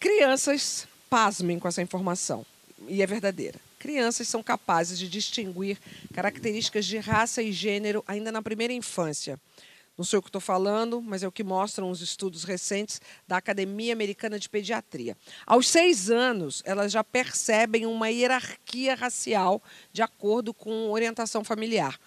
Crianças, 0.00 0.86
pasmem 1.08 1.58
com 1.58 1.68
essa 1.68 1.80
informação, 1.82 2.44
e 2.88 3.02
é 3.02 3.06
verdadeira. 3.06 3.58
Crianças 3.78 4.28
são 4.28 4.42
capazes 4.42 4.98
de 4.98 5.08
distinguir 5.08 5.78
características 6.14 6.84
de 6.84 6.98
raça 6.98 7.42
e 7.42 7.52
gênero 7.52 8.02
ainda 8.06 8.30
na 8.32 8.42
primeira 8.42 8.72
infância. 8.72 9.38
Não 10.02 10.04
sei 10.04 10.18
o 10.18 10.22
que 10.22 10.30
estou 10.30 10.40
falando, 10.40 11.00
mas 11.00 11.22
é 11.22 11.28
o 11.28 11.30
que 11.30 11.44
mostram 11.44 11.88
os 11.88 12.00
estudos 12.00 12.42
recentes 12.42 13.00
da 13.24 13.36
Academia 13.36 13.92
Americana 13.92 14.36
de 14.36 14.48
Pediatria. 14.48 15.16
Aos 15.46 15.68
seis 15.68 16.10
anos, 16.10 16.60
elas 16.66 16.90
já 16.90 17.04
percebem 17.04 17.86
uma 17.86 18.10
hierarquia 18.10 18.96
racial 18.96 19.62
de 19.92 20.02
acordo 20.02 20.52
com 20.52 20.90
orientação 20.90 21.44
familiar. 21.44 22.00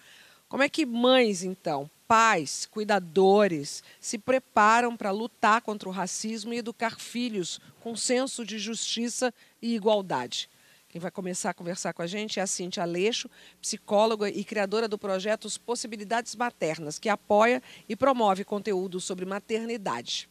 Como 0.46 0.62
é 0.62 0.68
que 0.68 0.84
mães, 0.84 1.42
então, 1.42 1.90
pais, 2.06 2.68
cuidadores, 2.70 3.82
se 3.98 4.18
preparam 4.18 4.94
para 4.94 5.10
lutar 5.10 5.62
contra 5.62 5.88
o 5.88 5.92
racismo 5.92 6.52
e 6.52 6.58
educar 6.58 7.00
filhos 7.00 7.58
com 7.80 7.96
senso 7.96 8.44
de 8.44 8.58
justiça 8.58 9.32
e 9.62 9.74
igualdade? 9.74 10.50
Quem 10.96 11.00
vai 11.02 11.10
começar 11.10 11.50
a 11.50 11.52
conversar 11.52 11.92
com 11.92 12.00
a 12.00 12.06
gente 12.06 12.40
é 12.40 12.42
a 12.42 12.46
Cintia 12.46 12.82
Aleixo, 12.82 13.28
psicóloga 13.60 14.30
e 14.30 14.42
criadora 14.42 14.88
do 14.88 14.96
projeto 14.96 15.44
Os 15.44 15.58
Possibilidades 15.58 16.34
Maternas, 16.34 16.98
que 16.98 17.10
apoia 17.10 17.62
e 17.86 17.94
promove 17.94 18.44
conteúdo 18.44 18.98
sobre 18.98 19.26
maternidade. 19.26 20.26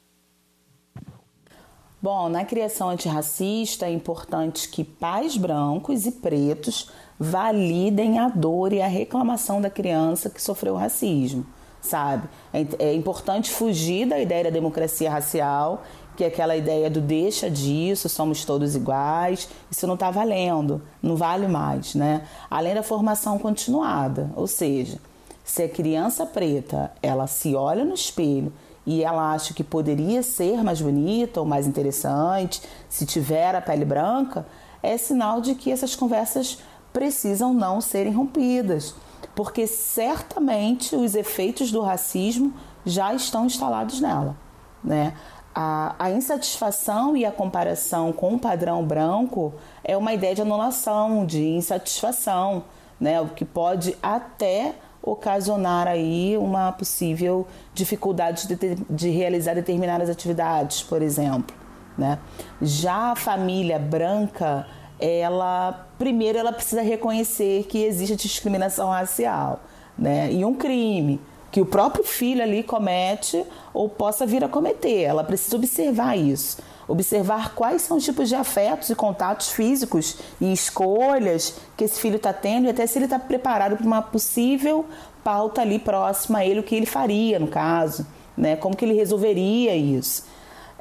Bom, 2.01 2.29
na 2.29 2.43
criação 2.43 2.89
antirracista 2.89 3.85
é 3.85 3.91
importante 3.91 4.67
que 4.67 4.83
pais 4.83 5.37
brancos 5.37 6.07
e 6.07 6.11
pretos 6.13 6.89
validem 7.19 8.17
a 8.17 8.27
dor 8.27 8.73
e 8.73 8.81
a 8.81 8.87
reclamação 8.87 9.61
da 9.61 9.69
criança 9.69 10.31
que 10.31 10.41
sofreu 10.41 10.73
racismo, 10.73 11.45
sabe? 11.79 12.27
É, 12.51 12.85
é 12.85 12.93
importante 12.95 13.51
fugir 13.51 14.07
da 14.07 14.19
ideia 14.19 14.45
da 14.45 14.49
democracia 14.49 15.11
racial, 15.11 15.83
que 16.15 16.23
é 16.23 16.27
aquela 16.27 16.55
ideia 16.55 16.89
do 16.89 17.01
deixa 17.01 17.49
disso, 17.49 18.07
somos 18.07 18.45
todos 18.45 18.75
iguais, 18.75 19.49
isso 19.69 19.85
não 19.85 19.95
está 19.95 20.09
valendo, 20.09 20.81
não 21.01 21.15
vale 21.15 21.47
mais, 21.47 21.95
né? 21.95 22.27
Além 22.49 22.73
da 22.73 22.83
formação 22.83 23.37
continuada, 23.37 24.31
ou 24.35 24.47
seja, 24.47 24.97
se 25.43 25.63
a 25.63 25.69
criança 25.69 26.25
preta 26.25 26.91
ela 27.03 27.27
se 27.27 27.53
olha 27.55 27.85
no 27.85 27.93
espelho 27.93 28.51
e 28.85 29.03
ela 29.03 29.33
acha 29.33 29.53
que 29.53 29.63
poderia 29.63 30.23
ser 30.23 30.63
mais 30.63 30.81
bonita 30.81 31.39
ou 31.39 31.45
mais 31.45 31.67
interessante 31.67 32.61
se 32.89 33.05
tiver 33.05 33.53
a 33.55 33.61
pele 33.61 33.85
branca, 33.85 34.45
é 34.81 34.97
sinal 34.97 35.41
de 35.41 35.55
que 35.55 35.71
essas 35.71 35.95
conversas 35.95 36.59
precisam 36.93 37.53
não 37.53 37.81
serem 37.81 38.13
rompidas, 38.13 38.95
porque 39.35 39.67
certamente 39.67 40.95
os 40.95 41.13
efeitos 41.13 41.71
do 41.71 41.81
racismo 41.81 42.53
já 42.85 43.13
estão 43.13 43.45
instalados 43.45 43.99
nela, 43.99 44.37
né? 44.83 45.13
A, 45.57 45.95
a, 45.97 46.11
insatisfação 46.11 47.15
e 47.15 47.23
a 47.23 47.31
comparação 47.31 48.11
com 48.11 48.35
o 48.35 48.39
padrão 48.39 48.83
branco 48.83 49.53
é 49.85 49.95
uma 49.95 50.13
ideia 50.13 50.35
de 50.35 50.41
anulação, 50.41 51.25
de 51.25 51.41
insatisfação, 51.41 52.65
né? 52.99 53.21
o 53.21 53.29
que 53.29 53.45
pode 53.45 53.95
até 54.03 54.75
ocasionar 55.01 55.87
aí 55.87 56.35
uma 56.37 56.73
possível 56.73 57.47
dificuldade 57.73 58.47
de, 58.47 58.75
de 58.89 59.09
realizar 59.09 59.53
determinadas 59.53 60.09
atividades, 60.09 60.83
por 60.83 61.01
exemplo. 61.01 61.55
Né? 61.97 62.19
Já 62.61 63.11
a 63.11 63.15
família 63.15 63.79
branca, 63.79 64.67
ela 64.99 65.87
primeiro 65.97 66.37
ela 66.37 66.51
precisa 66.51 66.81
reconhecer 66.81 67.63
que 67.63 67.81
existe 67.81 68.15
discriminação 68.17 68.89
racial 68.89 69.61
né? 69.97 70.31
e 70.33 70.43
um 70.43 70.53
crime 70.53 71.21
que 71.55 71.61
o 71.61 71.65
próprio 71.65 72.03
filho 72.03 72.43
ali 72.43 72.61
comete 72.63 73.41
ou 73.73 73.87
possa 73.87 74.25
vir 74.25 74.43
a 74.43 74.49
cometer. 74.49 75.03
Ela 75.03 75.23
precisa 75.23 75.55
observar 75.55 76.17
isso. 76.17 76.57
Observar 76.85 77.55
quais 77.55 77.81
são 77.81 77.95
os 77.95 78.03
tipos 78.03 78.27
de 78.27 78.35
afetos 78.35 78.89
e 78.89 78.95
contatos 78.95 79.51
físicos 79.51 80.17
e 80.41 80.51
escolhas 80.51 81.55
que 81.77 81.85
esse 81.85 81.97
filho 81.97 82.17
está 82.17 82.33
tendo 82.33 82.65
e 82.65 82.69
até 82.71 82.85
se 82.85 82.97
ele 82.97 83.05
está 83.05 83.17
preparado 83.17 83.77
para 83.77 83.85
uma 83.85 84.01
possível 84.01 84.85
pauta 85.23 85.61
ali 85.61 85.79
próxima 85.79 86.39
a 86.39 86.45
ele, 86.45 86.59
o 86.59 86.63
que 86.63 86.75
ele 86.75 86.85
faria 86.85 87.39
no 87.39 87.47
caso, 87.47 88.05
né? 88.35 88.57
como 88.57 88.75
que 88.75 88.83
ele 88.83 88.93
resolveria 88.93 89.77
isso. 89.77 90.25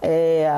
É, 0.02 0.50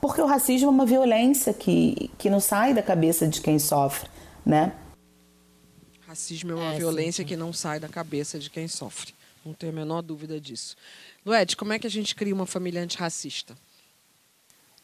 porque 0.00 0.20
o 0.20 0.26
racismo 0.26 0.66
é 0.66 0.70
uma 0.70 0.84
violência 0.84 1.54
que, 1.54 2.10
que 2.18 2.28
não 2.28 2.40
sai 2.40 2.74
da 2.74 2.82
cabeça 2.82 3.28
de 3.28 3.40
quem 3.40 3.60
sofre, 3.60 4.10
né? 4.44 4.72
Racismo 6.08 6.50
é 6.50 6.54
uma 6.56 6.74
é, 6.74 6.76
violência 6.76 7.22
sim. 7.22 7.28
que 7.28 7.36
não 7.36 7.52
sai 7.52 7.78
da 7.78 7.88
cabeça 7.88 8.36
de 8.36 8.50
quem 8.50 8.66
sofre. 8.66 9.13
Não 9.44 9.52
tenho 9.52 9.72
a 9.72 9.74
menor 9.74 10.02
dúvida 10.02 10.40
disso. 10.40 10.76
Lued, 11.24 11.56
como 11.56 11.72
é 11.72 11.78
que 11.78 11.86
a 11.86 11.90
gente 11.90 12.14
cria 12.14 12.34
uma 12.34 12.46
família 12.46 12.82
antirracista? 12.82 13.54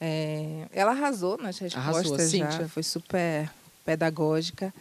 É, 0.00 0.66
ela 0.72 0.92
arrasou 0.92 1.36
nas 1.36 1.58
respostas 1.58 2.34
arrasou, 2.34 2.62
já, 2.62 2.68
foi 2.68 2.82
super 2.82 3.50
pedagógica. 3.84 4.72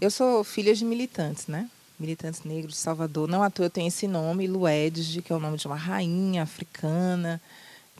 Eu 0.00 0.10
sou 0.10 0.44
filha 0.44 0.74
de 0.74 0.84
militantes, 0.84 1.46
né? 1.46 1.68
Militantes 1.98 2.44
negros 2.44 2.74
de 2.74 2.80
Salvador. 2.80 3.28
Não 3.28 3.42
à 3.42 3.50
toa 3.50 3.66
eu 3.66 3.70
tenho 3.70 3.88
esse 3.88 4.06
nome, 4.06 4.46
Luedge, 4.46 5.22
que 5.22 5.32
é 5.32 5.36
o 5.36 5.40
nome 5.40 5.58
de 5.58 5.66
uma 5.66 5.76
rainha 5.76 6.42
africana, 6.42 7.40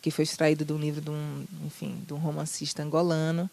que 0.00 0.10
foi 0.10 0.24
extraído 0.24 0.64
de 0.64 0.72
um 0.72 0.78
livro 0.78 1.00
de 1.00 1.10
um, 1.10 1.44
enfim, 1.66 2.02
de 2.06 2.14
um 2.14 2.18
romancista 2.18 2.82
angolano. 2.82 3.50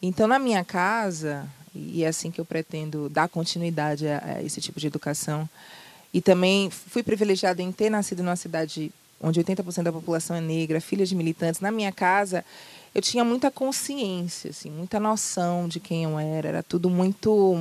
Então, 0.00 0.26
na 0.26 0.38
minha 0.38 0.64
casa, 0.64 1.48
e 1.74 2.04
é 2.04 2.08
assim 2.08 2.30
que 2.30 2.40
eu 2.40 2.44
pretendo 2.44 3.08
dar 3.08 3.28
continuidade 3.28 4.06
a, 4.08 4.36
a 4.36 4.42
esse 4.42 4.60
tipo 4.60 4.80
de 4.80 4.86
educação, 4.86 5.48
e 6.12 6.20
também 6.20 6.70
fui 6.70 7.02
privilegiada 7.02 7.62
em 7.62 7.72
ter 7.72 7.90
nascido 7.90 8.22
numa 8.22 8.36
cidade 8.36 8.92
onde 9.20 9.42
80% 9.42 9.84
da 9.84 9.92
população 9.92 10.36
é 10.36 10.40
negra, 10.40 10.80
filha 10.80 11.06
de 11.06 11.14
militantes. 11.14 11.60
Na 11.60 11.70
minha 11.70 11.92
casa, 11.92 12.44
eu 12.94 13.00
tinha 13.00 13.24
muita 13.24 13.50
consciência, 13.50 14.50
assim, 14.50 14.70
muita 14.70 14.98
noção 14.98 15.68
de 15.68 15.78
quem 15.78 16.04
eu 16.04 16.18
era. 16.18 16.48
Era 16.48 16.62
tudo 16.62 16.90
muito 16.90 17.56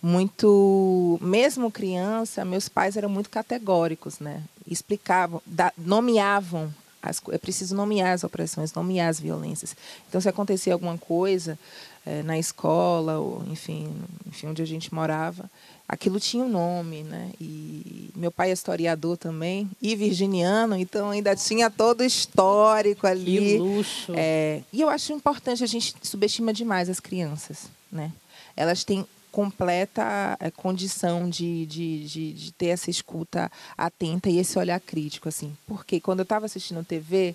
muito 0.00 1.18
mesmo 1.20 1.72
criança 1.72 2.44
meus 2.44 2.68
pais 2.68 2.96
eram 2.96 3.08
muito 3.08 3.28
categóricos 3.28 4.20
né 4.20 4.44
explicavam 4.64 5.42
nomeavam 5.76 6.72
as, 7.02 7.20
é 7.30 7.38
preciso 7.38 7.74
nomear 7.74 8.12
as 8.12 8.24
opressões 8.24 8.72
nomear 8.72 9.08
as 9.08 9.20
violências 9.20 9.76
então 10.08 10.20
se 10.20 10.28
acontecia 10.28 10.72
alguma 10.72 10.98
coisa 10.98 11.58
é, 12.06 12.22
na 12.22 12.38
escola 12.38 13.18
ou 13.18 13.44
enfim 13.50 13.92
enfim 14.26 14.48
onde 14.48 14.62
a 14.62 14.66
gente 14.66 14.92
morava 14.92 15.50
aquilo 15.88 16.20
tinha 16.20 16.44
um 16.44 16.48
nome, 16.48 17.02
né? 17.02 17.30
E 17.40 18.10
meu 18.14 18.30
pai 18.30 18.50
é 18.50 18.52
historiador 18.52 19.16
também 19.16 19.70
e 19.80 19.96
virginiano, 19.96 20.76
então 20.76 21.10
ainda 21.10 21.34
tinha 21.34 21.70
todo 21.70 22.02
o 22.02 22.04
histórico 22.04 23.06
ali. 23.06 23.38
Que 23.38 23.58
luxo. 23.58 24.12
É, 24.14 24.60
e 24.70 24.82
eu 24.82 24.90
acho 24.90 25.12
importante 25.12 25.64
a 25.64 25.66
gente 25.66 25.94
subestima 26.02 26.52
demais 26.52 26.90
as 26.90 27.00
crianças, 27.00 27.68
né? 27.90 28.12
Elas 28.54 28.84
têm 28.84 29.06
completa 29.30 30.38
condição 30.56 31.28
de, 31.28 31.66
de, 31.66 32.04
de, 32.04 32.32
de, 32.32 32.52
ter 32.52 32.66
essa 32.66 32.90
escuta 32.90 33.50
atenta 33.76 34.28
e 34.28 34.38
esse 34.38 34.58
olhar 34.58 34.80
crítico, 34.80 35.28
assim. 35.28 35.56
Porque 35.66 36.00
quando 36.00 36.20
eu 36.20 36.24
estava 36.24 36.46
assistindo 36.46 36.84
TV, 36.84 37.34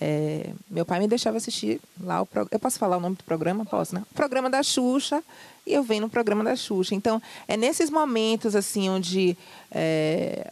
é, 0.00 0.50
meu 0.70 0.86
pai 0.86 1.00
me 1.00 1.08
deixava 1.08 1.36
assistir 1.36 1.80
lá 2.00 2.22
o 2.22 2.26
programa. 2.26 2.50
Eu 2.52 2.58
posso 2.60 2.78
falar 2.78 2.96
o 2.96 3.00
nome 3.00 3.16
do 3.16 3.24
programa? 3.24 3.64
Posso, 3.64 3.94
né? 3.94 4.04
Programa 4.14 4.48
da 4.48 4.62
Xuxa, 4.62 5.22
e 5.66 5.74
eu 5.74 5.82
venho 5.82 6.02
no 6.02 6.10
programa 6.10 6.44
da 6.44 6.54
Xuxa. 6.54 6.94
Então, 6.94 7.20
é 7.46 7.56
nesses 7.56 7.90
momentos, 7.90 8.54
assim, 8.54 8.88
onde 8.88 9.36
é, 9.70 10.50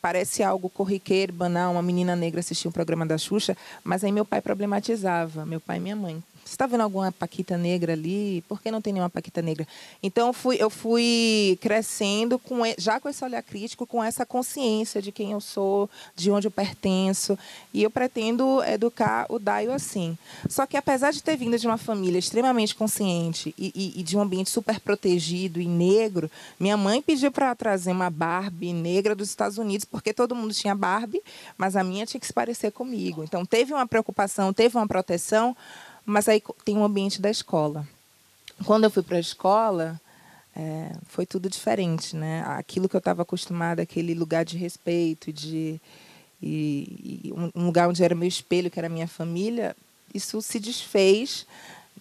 parece 0.00 0.42
algo 0.42 0.68
corriqueiro, 0.68 1.32
banal, 1.32 1.72
uma 1.72 1.82
menina 1.82 2.16
negra 2.16 2.40
assistir 2.40 2.66
um 2.68 2.72
programa 2.72 3.06
da 3.06 3.18
Xuxa, 3.18 3.56
mas 3.84 4.02
aí 4.02 4.10
meu 4.10 4.24
pai 4.24 4.40
problematizava, 4.40 5.46
meu 5.46 5.60
pai 5.60 5.76
e 5.76 5.80
minha 5.80 5.96
mãe. 5.96 6.22
Você 6.44 6.54
está 6.54 6.66
vendo 6.66 6.80
alguma 6.80 7.12
paquita 7.12 7.56
negra 7.56 7.92
ali? 7.92 8.42
Por 8.48 8.60
que 8.60 8.70
não 8.70 8.80
tem 8.80 8.92
nenhuma 8.92 9.10
paquita 9.10 9.40
negra? 9.40 9.66
Então 10.02 10.28
eu 10.28 10.32
fui, 10.32 10.56
eu 10.58 10.68
fui 10.68 11.58
crescendo 11.60 12.38
com, 12.38 12.62
já 12.76 12.98
com 12.98 13.08
esse 13.08 13.24
olhar 13.24 13.42
crítico, 13.42 13.86
com 13.86 14.02
essa 14.02 14.26
consciência 14.26 15.00
de 15.00 15.12
quem 15.12 15.32
eu 15.32 15.40
sou, 15.40 15.88
de 16.16 16.30
onde 16.30 16.46
eu 16.48 16.50
pertenço. 16.50 17.38
E 17.72 17.82
eu 17.82 17.90
pretendo 17.90 18.62
educar 18.64 19.26
o 19.28 19.38
Daio 19.38 19.72
assim. 19.72 20.18
Só 20.48 20.66
que 20.66 20.76
apesar 20.76 21.12
de 21.12 21.22
ter 21.22 21.36
vindo 21.36 21.58
de 21.58 21.66
uma 21.66 21.78
família 21.78 22.18
extremamente 22.18 22.74
consciente 22.74 23.54
e, 23.56 23.72
e, 23.74 24.00
e 24.00 24.02
de 24.02 24.16
um 24.16 24.20
ambiente 24.20 24.50
super 24.50 24.80
protegido 24.80 25.60
e 25.60 25.66
negro, 25.66 26.30
minha 26.58 26.76
mãe 26.76 27.00
pediu 27.00 27.30
para 27.30 27.54
trazer 27.54 27.92
uma 27.92 28.10
Barbie 28.10 28.72
negra 28.72 29.14
dos 29.14 29.28
Estados 29.28 29.58
Unidos, 29.58 29.84
porque 29.84 30.12
todo 30.12 30.34
mundo 30.34 30.52
tinha 30.52 30.74
Barbie, 30.74 31.22
mas 31.56 31.76
a 31.76 31.84
minha 31.84 32.06
tinha 32.06 32.20
que 32.20 32.26
se 32.26 32.32
parecer 32.32 32.72
comigo. 32.72 33.22
Então 33.22 33.44
teve 33.46 33.72
uma 33.72 33.86
preocupação, 33.86 34.52
teve 34.52 34.76
uma 34.76 34.88
proteção 34.88 35.56
mas 36.04 36.28
aí 36.28 36.42
tem 36.64 36.76
o 36.76 36.84
ambiente 36.84 37.20
da 37.20 37.30
escola. 37.30 37.86
Quando 38.64 38.84
eu 38.84 38.90
fui 38.90 39.02
para 39.02 39.16
a 39.16 39.20
escola, 39.20 40.00
é, 40.54 40.92
foi 41.06 41.24
tudo 41.24 41.48
diferente, 41.48 42.16
né? 42.16 42.44
Aquilo 42.46 42.88
que 42.88 42.96
eu 42.96 42.98
estava 42.98 43.22
acostumada, 43.22 43.82
aquele 43.82 44.14
lugar 44.14 44.44
de 44.44 44.56
respeito, 44.56 45.32
de 45.32 45.80
e, 46.42 47.22
e 47.24 47.32
um 47.54 47.66
lugar 47.66 47.88
onde 47.88 48.02
era 48.02 48.14
meu 48.14 48.28
espelho, 48.28 48.70
que 48.70 48.78
era 48.78 48.88
minha 48.88 49.08
família, 49.08 49.76
isso 50.14 50.40
se 50.40 50.58
desfez 50.58 51.46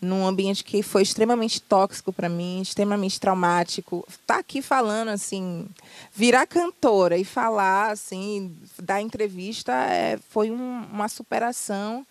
num 0.02 0.26
ambiente 0.26 0.64
que 0.64 0.82
foi 0.82 1.02
extremamente 1.02 1.62
tóxico 1.62 2.14
para 2.14 2.30
mim, 2.30 2.62
extremamente 2.62 3.20
traumático. 3.20 4.08
Tá 4.26 4.38
aqui 4.38 4.62
falando 4.62 5.10
assim, 5.10 5.68
virar 6.14 6.48
cantora 6.48 7.18
e 7.18 7.26
falar 7.26 7.92
assim, 7.92 8.56
dar 8.82 9.02
entrevista 9.02 9.74
é, 9.74 10.18
foi 10.30 10.52
um, 10.52 10.86
uma 10.86 11.10
superação 11.10 12.08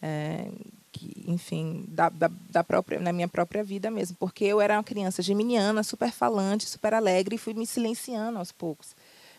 é, 0.00 0.46
que, 0.92 1.24
enfim, 1.26 1.84
da, 1.88 2.10
da, 2.10 2.30
da, 2.50 2.62
própria, 2.62 3.00
na 3.00 3.12
minha 3.12 3.26
própria 3.26 3.64
vida 3.64 3.90
mesmo, 3.90 4.16
porque 4.20 4.44
eu 4.44 4.60
era 4.60 4.76
uma 4.76 4.84
criança 4.84 5.22
geminiana, 5.22 5.82
super 5.82 6.12
falante, 6.12 6.68
super 6.68 6.92
alegre 6.92 7.36
e 7.36 7.38
fui 7.38 7.54
me 7.54 7.66
silenciando 7.66 8.38
aos 8.38 8.52
poucos. 8.52 8.94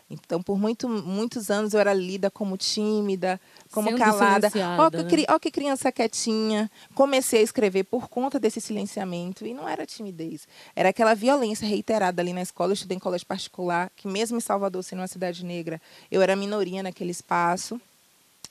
Então, 0.10 0.42
por 0.42 0.60
muito, 0.60 0.88
muitos 0.88 1.50
anos 1.50 1.74
eu 1.74 1.80
era 1.80 1.94
lida 1.94 2.30
como 2.30 2.58
tímida, 2.58 3.40
como 3.72 3.90
Sendo 3.90 4.00
calada. 4.00 4.52
Olha 4.78 5.04
que, 5.06 5.18
né? 5.18 5.40
que 5.42 5.52
criança 5.52 5.92
quietinha. 5.92 6.70
Comecei 6.94 7.40
a 7.40 7.44
escrever 7.44 7.84
por 7.86 8.08
conta 8.08 8.40
desse 8.40 8.62
silenciamento. 8.62 9.46
E 9.46 9.54
não 9.54 9.68
era 9.68 9.86
timidez. 9.86 10.48
Era 10.76 10.90
aquela 10.90 11.16
violência 11.16 11.68
reiterada 11.68 12.22
ali 12.22 12.34
na 12.34 12.42
escola. 12.42 12.72
Eu 12.72 12.76
estudei 12.76 12.98
em 12.98 13.00
colégio 13.00 13.26
particular, 13.26 13.92
que 13.96 14.08
mesmo 14.08 14.38
em 14.38 14.42
Salvador, 14.42 14.84
sendo 14.84 15.00
uma 15.00 15.08
cidade 15.08 15.44
negra, 15.44 15.82
eu 16.12 16.22
era 16.22 16.36
minoria 16.36 16.84
naquele 16.84 17.12
espaço. 17.12 17.82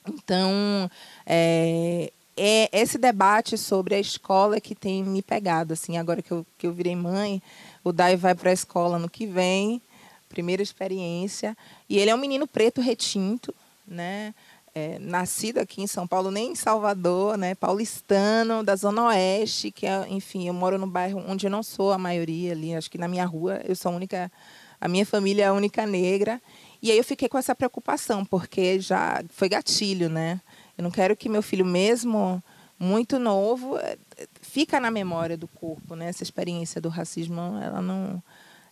Então, 0.09 0.91
é, 1.25 2.13
é 2.37 2.69
esse 2.73 2.99
debate 2.99 3.59
sobre 3.59 3.95
a 3.95 4.01
escola 4.01 4.61
que 4.61 4.75
tem 4.75 5.03
me 5.03 5.23
pegado. 5.23 5.73
Assim, 5.73 5.99
agora 5.99 6.23
que 6.23 6.31
eu, 6.31 6.47
que 6.59 6.67
eu 6.67 6.73
virei 6.73 6.97
mãe, 6.97 7.43
o 7.85 7.93
Dai 7.93 8.17
vai 8.17 8.35
para 8.35 8.51
a 8.51 8.55
escola 8.55 8.99
no 8.99 9.09
que 9.09 9.27
vem, 9.27 9.81
primeira 10.29 10.63
experiência. 10.63 11.57
E 11.89 11.99
ele 11.99 12.11
é 12.11 12.15
um 12.15 12.19
menino 12.19 12.47
preto 12.47 12.81
retinto, 12.81 13.55
né? 13.87 14.35
É, 14.75 14.99
nascido 14.99 15.59
aqui 15.59 15.83
em 15.83 15.87
São 15.87 16.07
Paulo, 16.07 16.31
nem 16.31 16.53
em 16.53 16.55
Salvador, 16.55 17.37
né? 17.37 17.55
paulistano, 17.55 18.65
da 18.65 18.75
Zona 18.75 19.09
Oeste, 19.09 19.71
que 19.71 19.87
é, 19.87 20.07
enfim, 20.09 20.49
eu 20.49 20.55
moro 20.55 20.79
no 20.79 20.87
bairro 20.87 21.23
onde 21.29 21.47
eu 21.47 21.51
não 21.51 21.63
sou 21.63 21.93
a 21.93 21.99
maioria 21.99 22.53
ali, 22.53 22.75
acho 22.75 22.91
que 22.91 22.97
na 22.97 23.07
minha 23.07 23.27
rua 23.27 23.61
eu 23.69 23.77
sou 23.77 23.93
a 23.93 23.95
única, 23.95 24.33
a 24.81 24.89
minha 24.89 25.05
família 25.05 25.45
é 25.45 25.47
a 25.49 25.53
única 25.53 25.85
negra. 25.85 26.41
E 26.81 26.91
aí 26.91 26.97
eu 26.97 27.05
fiquei 27.05 27.29
com 27.29 27.37
essa 27.37 27.55
preocupação, 27.55 28.25
porque 28.25 28.81
já 28.81 29.23
foi 29.29 29.51
gatilho, 29.51 30.09
né? 30.09 30.41
Eu 30.77 30.85
não 30.85 30.91
quero 30.91 31.17
que 31.17 31.29
meu 31.29 31.43
filho, 31.43 31.65
mesmo 31.65 32.43
muito 32.79 33.19
novo, 33.19 33.79
eh, 33.79 33.97
fica 34.41 34.81
na 34.81 34.91
memória 34.91 35.37
do 35.37 35.47
corpo, 35.47 35.95
né? 35.95 36.09
Essa 36.09 36.23
experiência 36.23 36.81
do 36.81 36.89
racismo, 36.89 37.41
ela 37.63 37.81
não, 37.81 38.23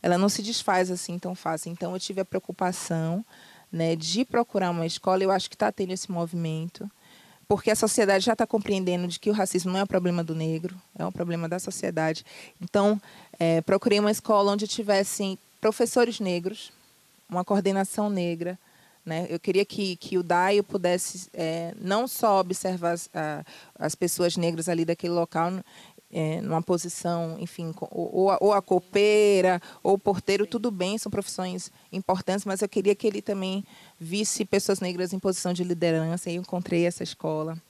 ela 0.03 0.19
não 0.19 0.29
se 0.29 0.43
desfaz 0.43 0.91
assim 0.91 1.19
tão 1.19 1.35
fácil. 1.35 1.71
Então, 1.71 1.93
eu 1.93 2.01
tive 2.01 2.21
a 2.21 2.25
preocupação 2.25 3.25
né, 3.71 3.95
de 3.95 4.25
procurar 4.25 4.71
uma 4.71 4.87
escola. 4.87 5.23
Eu 5.23 5.31
acho 5.31 5.49
que 5.49 5.55
está 5.55 5.71
tendo 5.71 5.93
esse 5.93 6.11
movimento, 6.11 6.91
porque 7.47 7.71
a 7.71 7.77
sociedade 7.77 8.25
já 8.25 8.33
está 8.33 8.47
compreendendo 8.47 9.07
de 9.07 9.19
que 9.19 9.31
o 9.31 9.33
racismo 9.33 9.71
não 9.71 9.81
é 9.81 9.83
um 9.85 9.87
problema 9.87 10.25
do 10.25 10.35
negro, 10.35 10.75
é 10.99 11.05
um 11.07 11.13
problema 11.13 11.49
da 11.49 11.59
sociedade. 11.59 12.25
Então, 12.61 13.01
é, 13.39 13.61
procurei 13.61 14.01
uma 14.01 14.11
escola 14.11 14.53
onde 14.53 14.67
tivessem 14.67 15.39
professores 15.61 16.19
negros, 16.19 16.73
uma 17.29 17.45
coordenação 17.45 18.11
negra. 18.11 18.59
Né? 19.11 19.27
Eu 19.29 19.41
queria 19.41 19.65
que, 19.65 19.97
que 19.97 20.17
o 20.17 20.23
DAIO 20.23 20.63
pudesse 20.63 21.29
é, 21.33 21.75
não 21.81 22.07
só 22.07 22.39
observar 22.39 22.93
as, 22.93 23.11
a, 23.13 23.45
as 23.77 23.97
pessoas 23.97 24.37
negras 24.37 24.69
ali 24.69 24.85
daquele 24.85 25.13
local, 25.13 25.51
é, 26.13 26.41
numa 26.41 26.63
posição, 26.63 27.37
enfim, 27.41 27.75
ou, 27.91 28.37
ou, 28.41 28.53
a 28.53 28.63
copeira, 28.63 29.61
ou 29.83 29.95
o 29.95 29.99
porteiro, 29.99 30.47
tudo 30.47 30.71
bem, 30.71 30.97
são 30.97 31.11
profissões 31.11 31.73
importantes, 31.91 32.45
mas 32.45 32.63
eu 32.63 32.69
queria 32.69 32.95
que 32.95 33.05
ele 33.05 33.21
também 33.21 33.65
visse 33.99 34.45
pessoas 34.45 34.79
negras 34.79 35.13
em 35.13 35.19
posição 35.19 35.53
de 35.53 35.65
liderança, 35.65 36.31
e 36.31 36.37
eu 36.37 36.43
encontrei 36.43 36.87
essa 36.87 37.03
escola. 37.03 37.61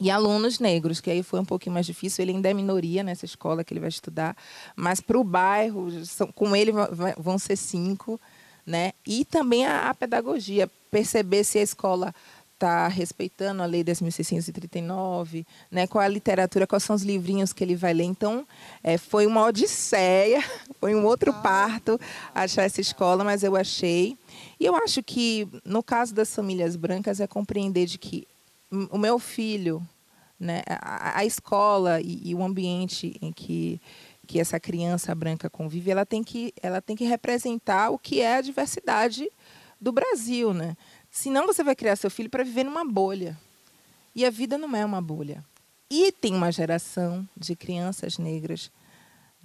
E 0.00 0.10
alunos 0.10 0.58
negros, 0.58 1.02
que 1.02 1.10
aí 1.10 1.22
foi 1.22 1.38
um 1.38 1.44
pouquinho 1.44 1.74
mais 1.74 1.84
difícil, 1.84 2.22
ele 2.22 2.32
ainda 2.32 2.48
é 2.48 2.54
minoria 2.54 3.02
nessa 3.02 3.26
escola 3.26 3.62
que 3.62 3.74
ele 3.74 3.80
vai 3.80 3.90
estudar, 3.90 4.34
mas 4.74 5.02
para 5.02 5.18
o 5.18 5.22
bairro, 5.22 6.02
são, 6.06 6.32
com 6.32 6.56
ele 6.56 6.72
vão 7.18 7.38
ser 7.38 7.56
cinco, 7.56 8.18
né? 8.66 8.92
E 9.06 9.24
também 9.24 9.66
a, 9.66 9.90
a 9.90 9.94
pedagogia, 9.94 10.70
perceber 10.90 11.44
se 11.44 11.58
a 11.58 11.62
escola 11.62 12.14
está 12.62 12.86
respeitando 12.86 13.60
a 13.60 13.66
Lei 13.66 13.82
10.639, 13.82 15.44
né? 15.68 15.86
qual 15.88 16.00
é 16.00 16.06
a 16.06 16.08
literatura, 16.08 16.66
quais 16.66 16.84
são 16.84 16.94
os 16.94 17.02
livrinhos 17.02 17.52
que 17.52 17.64
ele 17.64 17.74
vai 17.74 17.92
ler. 17.92 18.04
Então, 18.04 18.46
é, 18.84 18.96
foi 18.96 19.26
uma 19.26 19.44
odisseia, 19.44 20.42
foi 20.78 20.94
um 20.94 21.04
outro 21.04 21.32
parto 21.42 22.00
achar 22.32 22.62
essa 22.62 22.80
escola, 22.80 23.24
mas 23.24 23.42
eu 23.42 23.56
achei. 23.56 24.16
E 24.60 24.64
eu 24.64 24.76
acho 24.76 25.02
que, 25.02 25.48
no 25.64 25.82
caso 25.82 26.14
das 26.14 26.32
famílias 26.32 26.76
brancas, 26.76 27.18
é 27.18 27.26
compreender 27.26 27.86
de 27.86 27.98
que 27.98 28.28
o 28.90 28.96
meu 28.96 29.18
filho, 29.18 29.82
né, 30.38 30.62
a, 30.68 31.18
a 31.18 31.24
escola 31.24 32.00
e, 32.00 32.30
e 32.30 32.34
o 32.34 32.42
ambiente 32.42 33.16
em 33.20 33.32
que 33.32 33.80
que 34.32 34.40
essa 34.40 34.58
criança 34.58 35.14
branca 35.14 35.50
convive, 35.50 35.90
ela 35.90 36.06
tem 36.06 36.24
que, 36.24 36.54
ela 36.62 36.80
tem 36.80 36.96
que 36.96 37.04
representar 37.04 37.90
o 37.90 37.98
que 37.98 38.22
é 38.22 38.36
a 38.36 38.40
diversidade 38.40 39.30
do 39.78 39.92
Brasil, 39.92 40.54
né? 40.54 40.74
Senão 41.10 41.46
você 41.46 41.62
vai 41.62 41.76
criar 41.76 41.96
seu 41.96 42.10
filho 42.10 42.30
para 42.30 42.42
viver 42.42 42.64
numa 42.64 42.82
bolha. 42.82 43.38
E 44.14 44.24
a 44.24 44.30
vida 44.30 44.56
não 44.56 44.74
é 44.74 44.86
uma 44.86 45.02
bolha. 45.02 45.44
E 45.90 46.10
tem 46.10 46.34
uma 46.34 46.50
geração 46.50 47.28
de 47.36 47.54
crianças 47.54 48.16
negras, 48.16 48.72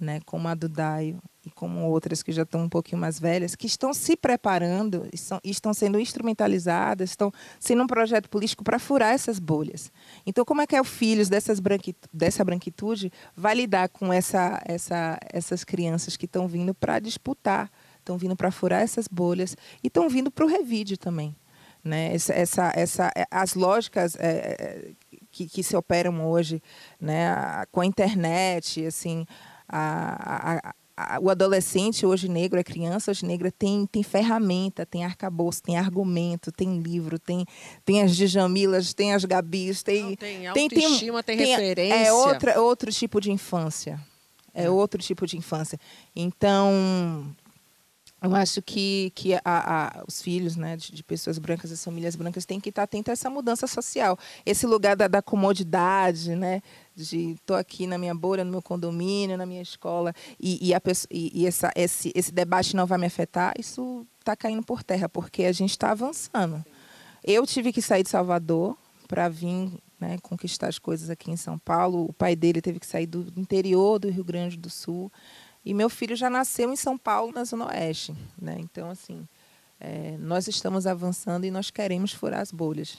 né, 0.00 0.22
como 0.24 0.48
a 0.48 0.54
do 0.54 0.70
Daio 0.70 1.22
como 1.54 1.88
outras 1.88 2.22
que 2.22 2.32
já 2.32 2.42
estão 2.42 2.62
um 2.62 2.68
pouquinho 2.68 3.00
mais 3.00 3.18
velhas, 3.18 3.54
que 3.54 3.66
estão 3.66 3.92
se 3.92 4.16
preparando, 4.16 5.08
estão, 5.12 5.40
estão 5.44 5.74
sendo 5.74 5.98
instrumentalizadas, 5.98 7.10
estão 7.10 7.32
sendo 7.58 7.82
um 7.82 7.86
projeto 7.86 8.28
político 8.28 8.64
para 8.64 8.78
furar 8.78 9.12
essas 9.12 9.38
bolhas. 9.38 9.92
Então, 10.26 10.44
como 10.44 10.60
é 10.60 10.66
que 10.66 10.76
é 10.76 10.80
o 10.80 10.84
filho 10.84 11.26
dessas 11.28 11.60
branquitude, 11.60 12.08
dessa 12.12 12.44
branquitude 12.44 13.12
vai 13.36 13.54
lidar 13.54 13.88
com 13.88 14.12
essa, 14.12 14.60
essa, 14.64 15.18
essas 15.32 15.64
crianças 15.64 16.16
que 16.16 16.26
estão 16.26 16.46
vindo 16.46 16.74
para 16.74 16.98
disputar, 16.98 17.70
estão 17.98 18.16
vindo 18.16 18.36
para 18.36 18.50
furar 18.50 18.82
essas 18.82 19.08
bolhas 19.08 19.56
e 19.82 19.88
estão 19.88 20.08
vindo 20.08 20.30
para 20.30 20.44
o 20.44 20.48
revide 20.48 20.96
também? 20.96 21.34
Né? 21.82 22.14
Essa, 22.14 22.32
essa, 22.32 22.72
essa, 22.74 23.12
é, 23.16 23.24
as 23.30 23.54
lógicas 23.54 24.16
é, 24.16 24.28
é, 24.28 24.90
que, 25.30 25.48
que 25.48 25.62
se 25.62 25.76
operam 25.76 26.28
hoje 26.28 26.62
né? 27.00 27.34
com 27.70 27.80
a 27.80 27.86
internet, 27.86 28.84
assim, 28.84 29.26
a, 29.68 30.54
a, 30.54 30.70
a, 30.70 30.74
o 31.20 31.30
adolescente 31.30 32.04
hoje 32.04 32.28
negro, 32.28 32.58
a 32.58 32.64
criança 32.64 33.10
hoje 33.10 33.24
negra 33.24 33.50
tem, 33.50 33.86
tem 33.86 34.02
ferramenta, 34.02 34.84
tem 34.84 35.04
arcabouço, 35.04 35.62
tem 35.62 35.76
argumento, 35.76 36.50
tem 36.50 36.78
livro, 36.78 37.18
tem, 37.18 37.44
tem 37.84 38.02
as 38.02 38.16
Djamilas, 38.16 38.92
tem 38.92 39.14
as 39.14 39.24
Gabis, 39.24 39.82
tem, 39.82 40.02
Não, 40.02 40.16
tem 40.16 40.46
autoestima, 40.46 41.22
tem, 41.22 41.36
tem, 41.36 41.46
tem 41.46 41.56
referência. 41.56 41.94
É 41.94 42.12
outra, 42.12 42.60
outro 42.60 42.92
tipo 42.92 43.20
de 43.20 43.30
infância. 43.30 44.00
É, 44.52 44.64
é 44.64 44.70
outro 44.70 45.00
tipo 45.00 45.26
de 45.26 45.36
infância. 45.36 45.78
Então, 46.16 46.72
eu 48.20 48.34
acho 48.34 48.60
que, 48.60 49.12
que 49.14 49.34
a, 49.34 49.40
a, 49.44 50.04
os 50.08 50.20
filhos 50.20 50.56
né, 50.56 50.76
de, 50.76 50.90
de, 50.90 51.04
pessoas 51.04 51.38
brancas, 51.38 51.70
as 51.70 51.84
famílias 51.84 52.16
brancas, 52.16 52.44
têm 52.44 52.58
que 52.58 52.70
estar 52.70 52.82
atentos 52.82 53.10
a 53.10 53.12
essa 53.12 53.30
mudança 53.30 53.68
social. 53.68 54.18
Esse 54.44 54.66
lugar 54.66 54.96
da, 54.96 55.06
da 55.06 55.22
comodidade, 55.22 56.34
né, 56.34 56.60
de 56.98 57.32
estou 57.32 57.56
aqui 57.56 57.86
na 57.86 57.96
minha 57.96 58.14
bolha, 58.14 58.44
no 58.44 58.50
meu 58.50 58.60
condomínio, 58.60 59.36
na 59.36 59.46
minha 59.46 59.62
escola, 59.62 60.12
e, 60.38 60.68
e, 60.68 60.74
a, 60.74 60.82
e, 61.10 61.42
e 61.42 61.46
essa, 61.46 61.70
esse, 61.76 62.12
esse 62.14 62.32
debate 62.32 62.74
não 62.74 62.86
vai 62.86 62.98
me 62.98 63.06
afetar, 63.06 63.54
isso 63.58 64.06
está 64.18 64.34
caindo 64.34 64.62
por 64.62 64.82
terra, 64.82 65.08
porque 65.08 65.44
a 65.44 65.52
gente 65.52 65.70
está 65.70 65.92
avançando. 65.92 66.64
Eu 67.24 67.46
tive 67.46 67.72
que 67.72 67.80
sair 67.80 68.02
de 68.02 68.10
Salvador 68.10 68.76
para 69.06 69.28
vir 69.28 69.72
né, 69.98 70.18
conquistar 70.22 70.68
as 70.68 70.78
coisas 70.78 71.08
aqui 71.10 71.30
em 71.30 71.36
São 71.36 71.58
Paulo. 71.58 72.04
O 72.08 72.12
pai 72.12 72.36
dele 72.36 72.60
teve 72.60 72.78
que 72.78 72.86
sair 72.86 73.06
do 73.06 73.32
interior 73.36 73.98
do 73.98 74.10
Rio 74.10 74.24
Grande 74.24 74.56
do 74.56 74.70
Sul. 74.70 75.10
E 75.64 75.74
meu 75.74 75.90
filho 75.90 76.14
já 76.14 76.30
nasceu 76.30 76.72
em 76.72 76.76
São 76.76 76.96
Paulo, 76.96 77.32
na 77.32 77.44
Zona 77.44 77.66
Oeste. 77.68 78.14
Né? 78.40 78.56
Então, 78.58 78.90
assim, 78.90 79.26
é, 79.80 80.16
nós 80.18 80.46
estamos 80.46 80.86
avançando 80.86 81.44
e 81.44 81.50
nós 81.50 81.70
queremos 81.70 82.12
furar 82.12 82.40
as 82.40 82.52
bolhas. 82.52 82.98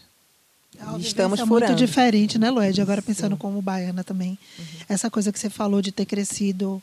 É 0.77 0.99
estamos 0.99 1.39
furando. 1.39 1.65
muito 1.65 1.75
diferente, 1.75 2.37
né, 2.37 2.49
Lued? 2.49 2.79
Agora 2.81 3.01
pensando 3.01 3.33
Sim. 3.33 3.39
como 3.39 3.61
baiana 3.61 4.03
também. 4.03 4.37
Uhum. 4.57 4.65
Essa 4.87 5.09
coisa 5.09 5.31
que 5.31 5.39
você 5.39 5.49
falou 5.49 5.81
de 5.81 5.91
ter 5.91 6.05
crescido 6.05 6.81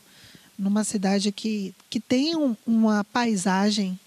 numa 0.57 0.83
cidade 0.83 1.31
que, 1.31 1.73
que 1.89 1.99
tem 1.99 2.35
um, 2.35 2.55
uma 2.65 3.03
paisagem 3.03 3.99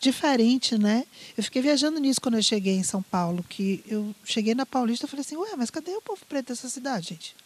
diferente, 0.00 0.78
né? 0.78 1.04
Eu 1.36 1.44
fiquei 1.44 1.60
viajando 1.60 2.00
nisso 2.00 2.20
quando 2.20 2.36
eu 2.36 2.42
cheguei 2.42 2.74
em 2.74 2.82
São 2.82 3.02
Paulo, 3.02 3.44
que 3.46 3.84
eu 3.86 4.14
cheguei 4.24 4.54
na 4.54 4.64
Paulista 4.64 5.04
e 5.04 5.08
falei 5.08 5.20
assim, 5.20 5.36
ué, 5.36 5.54
mas 5.56 5.70
cadê 5.70 5.90
o 5.90 6.00
povo 6.00 6.22
preto 6.26 6.48
dessa 6.48 6.70
cidade, 6.70 7.10
gente? 7.10 7.36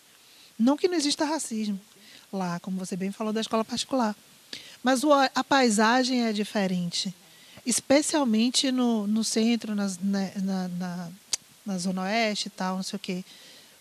Não 0.56 0.76
que 0.76 0.86
não 0.86 0.94
exista 0.94 1.24
racismo, 1.24 1.80
lá, 2.32 2.60
como 2.60 2.78
você 2.78 2.96
bem 2.96 3.10
falou 3.10 3.32
da 3.32 3.40
escola 3.40 3.64
particular. 3.64 4.14
Mas 4.84 5.02
o, 5.02 5.12
a 5.12 5.42
paisagem 5.42 6.24
é 6.24 6.32
diferente, 6.32 7.12
especialmente 7.66 8.70
no, 8.70 9.06
no 9.06 9.24
centro, 9.24 9.74
nas, 9.74 9.98
né, 9.98 10.32
na, 10.36 10.68
na, 10.68 11.10
na 11.64 11.78
Zona 11.78 12.02
Oeste 12.02 12.48
e 12.48 12.50
tal, 12.50 12.76
não 12.76 12.82
sei 12.82 12.96
o 12.96 13.00
quê. 13.00 13.24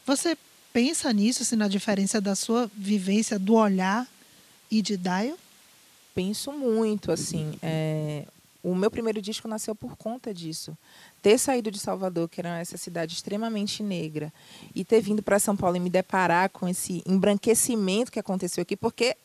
Você 0.06 0.38
pensa 0.72 1.12
nisso, 1.13 1.43
assim, 1.43 1.56
na 1.56 1.67
diferença 1.67 2.19
da 2.19 2.36
sua 2.36 2.69
vivência, 2.76 3.38
do 3.38 3.54
olhar 3.56 4.08
e 4.69 4.82
de 4.82 4.98
Daio? 4.98 5.38
Penso 6.15 6.52
muito, 6.52 7.12
assim. 7.12 7.58
É, 7.62 8.26
o 8.63 8.74
meu 8.74 8.89
primeiro 8.89 9.22
disco 9.22 9.48
nasceu 9.48 9.76
por 9.76 9.98
conta 9.98 10.34
disso. 10.34 10.78
Ter 11.22 11.38
saído 11.38 11.69
de 11.69 11.80
Salvador, 11.80 12.30
que 12.30 12.39
era 12.39 12.60
essa 12.60 12.78
cidade 12.78 13.13
extremamente 13.13 13.84
negra, 13.84 14.32
e 14.74 14.86
ter 14.86 15.02
vindo 15.02 15.22
para 15.22 15.38
São 15.39 15.56
Paulo 15.56 15.76
e 15.76 15.80
me 15.80 15.89
deparar 15.89 16.50
com 16.50 16.67
esse 16.67 17.04
embranquecimento 17.06 18.12
que 18.12 18.19
aconteceu 18.19 18.62
aqui, 18.62 18.78
porque 18.78 19.17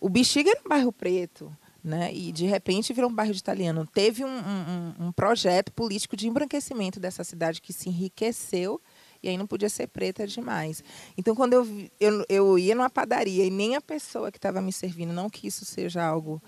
o 0.00 0.08
Bexiga 0.08 0.50
era 0.50 0.60
um 0.64 0.68
bairro 0.68 0.92
preto, 0.92 1.54
né? 1.82 2.12
e 2.12 2.32
de 2.32 2.46
repente 2.46 2.92
virou 2.92 3.10
um 3.10 3.14
bairro 3.14 3.32
de 3.32 3.40
italiano. 3.40 3.86
Teve 3.86 4.24
um, 4.24 4.28
um, 4.28 5.06
um 5.06 5.12
projeto 5.12 5.72
político 5.72 6.16
de 6.16 6.28
embranquecimento 6.28 7.00
dessa 7.00 7.24
cidade 7.24 7.60
que 7.60 7.72
se 7.72 7.88
enriqueceu 7.88 8.80
e 9.22 9.28
aí 9.28 9.36
não 9.36 9.46
podia 9.46 9.68
ser 9.68 9.86
preta 9.86 10.26
demais. 10.26 10.82
Então, 11.16 11.34
quando 11.34 11.52
eu, 11.52 11.66
eu, 12.00 12.24
eu 12.28 12.58
ia 12.58 12.74
numa 12.74 12.88
padaria 12.88 13.44
e 13.44 13.50
nem 13.50 13.76
a 13.76 13.80
pessoa 13.80 14.30
que 14.30 14.38
estava 14.38 14.62
me 14.62 14.72
servindo, 14.72 15.12
não 15.12 15.28
que 15.28 15.46
isso 15.46 15.64
seja 15.64 16.02
algo 16.02 16.42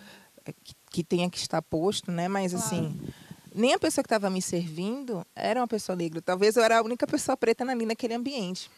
é, 0.45 0.53
que 0.53 0.75
que 0.93 1.03
tenha 1.03 1.29
que 1.29 1.39
estar 1.39 1.63
posto, 1.63 2.13
né? 2.13 2.29
Mas 2.29 2.53
claro. 2.53 2.67
assim, 2.67 3.01
nem 3.55 3.73
a 3.73 3.79
pessoa 3.79 4.03
que 4.03 4.07
estava 4.07 4.29
me 4.29 4.43
servindo 4.43 5.27
era 5.35 5.59
uma 5.59 5.67
pessoa 5.67 5.97
negra. 5.97 6.21
Talvez 6.21 6.55
eu 6.55 6.63
era 6.63 6.79
a 6.79 6.83
única 6.83 7.07
pessoa 7.07 7.37
preta 7.37 7.65
ali 7.65 7.87
naquele 7.87 8.15
ambiente. 8.15 8.71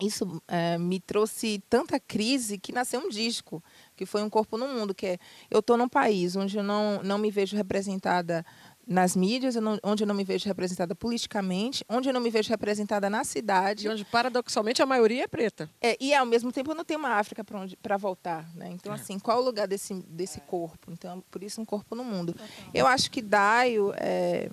Isso 0.00 0.40
é, 0.48 0.78
me 0.78 1.00
trouxe 1.00 1.62
tanta 1.68 2.00
crise 2.00 2.56
que 2.58 2.72
nasceu 2.72 3.00
um 3.00 3.08
disco, 3.08 3.62
que 4.02 4.06
foi 4.06 4.22
um 4.22 4.28
corpo 4.28 4.58
no 4.58 4.66
mundo, 4.66 4.92
que 4.92 5.06
é 5.06 5.18
eu 5.48 5.60
estou 5.60 5.76
num 5.76 5.88
país 5.88 6.34
onde 6.34 6.56
eu 6.56 6.62
não, 6.62 7.00
não 7.04 7.18
me 7.18 7.30
vejo 7.30 7.56
representada 7.56 8.44
nas 8.84 9.14
mídias, 9.14 9.54
eu 9.54 9.62
não, 9.62 9.78
onde 9.80 10.02
eu 10.02 10.06
não 10.08 10.14
me 10.14 10.24
vejo 10.24 10.46
representada 10.48 10.92
politicamente, 10.92 11.84
onde 11.88 12.08
eu 12.08 12.12
não 12.12 12.20
me 12.20 12.30
vejo 12.30 12.50
representada 12.50 13.08
na 13.08 13.22
cidade. 13.22 13.86
E 13.86 13.88
onde, 13.88 14.04
paradoxalmente, 14.04 14.82
a 14.82 14.86
maioria 14.86 15.22
é 15.22 15.26
preta. 15.28 15.70
É, 15.80 15.96
e, 16.00 16.12
ao 16.12 16.26
mesmo 16.26 16.50
tempo, 16.50 16.72
eu 16.72 16.74
não 16.74 16.84
tenho 16.84 16.98
uma 16.98 17.10
África 17.10 17.44
para 17.80 17.96
voltar. 17.96 18.44
Né? 18.56 18.70
Então, 18.72 18.92
é. 18.92 18.96
assim, 18.96 19.20
qual 19.20 19.38
o 19.38 19.44
lugar 19.44 19.68
desse, 19.68 19.94
desse 19.94 20.40
corpo? 20.40 20.90
Então, 20.90 21.22
por 21.30 21.44
isso, 21.44 21.60
um 21.60 21.64
corpo 21.64 21.94
no 21.94 22.02
mundo. 22.02 22.34
Eu 22.74 22.88
acho 22.88 23.08
que 23.08 23.22
Daio... 23.22 23.92
É, 23.96 24.50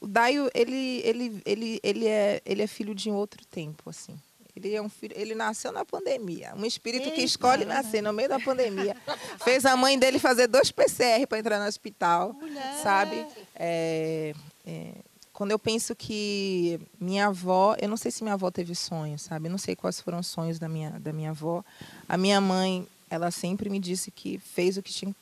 o 0.00 0.08
Daio, 0.08 0.50
ele, 0.52 1.00
ele, 1.04 1.42
ele, 1.46 1.80
ele, 1.82 2.06
é, 2.08 2.42
ele 2.44 2.62
é 2.62 2.66
filho 2.66 2.94
de 2.94 3.08
um 3.08 3.14
outro 3.14 3.46
tempo, 3.46 3.88
assim. 3.88 4.18
Ele 4.56 4.74
é 4.74 4.80
um 4.80 4.88
filho, 4.88 5.12
ele 5.16 5.34
nasceu 5.34 5.72
na 5.72 5.84
pandemia. 5.84 6.54
Um 6.56 6.64
espírito 6.64 7.06
Eita, 7.06 7.16
que 7.16 7.22
escolhe 7.22 7.64
nascer 7.64 8.00
no 8.02 8.12
meio 8.12 8.28
da 8.28 8.38
pandemia. 8.38 8.96
Fez 9.42 9.64
a 9.64 9.76
mãe 9.76 9.98
dele 9.98 10.18
fazer 10.18 10.46
dois 10.46 10.70
PCR 10.70 11.26
para 11.28 11.38
entrar 11.38 11.58
no 11.58 11.66
hospital, 11.66 12.32
Mulher. 12.34 12.80
sabe? 12.82 13.26
É, 13.56 14.32
é, 14.64 14.92
quando 15.32 15.50
eu 15.50 15.58
penso 15.58 15.96
que 15.96 16.80
minha 17.00 17.26
avó, 17.26 17.74
eu 17.80 17.88
não 17.88 17.96
sei 17.96 18.12
se 18.12 18.22
minha 18.22 18.34
avó 18.34 18.48
teve 18.52 18.74
sonhos, 18.76 19.22
sabe? 19.22 19.48
Eu 19.48 19.50
não 19.50 19.58
sei 19.58 19.74
quais 19.74 20.00
foram 20.00 20.20
os 20.20 20.28
sonhos 20.28 20.60
da 20.60 20.68
minha 20.68 20.90
da 21.00 21.12
minha 21.12 21.30
avó. 21.30 21.64
A 22.08 22.16
minha 22.16 22.40
mãe, 22.40 22.86
ela 23.10 23.32
sempre 23.32 23.68
me 23.68 23.80
disse 23.80 24.12
que 24.12 24.38
fez 24.38 24.76
o 24.76 24.82
que 24.82 24.92
tinha 24.92 25.12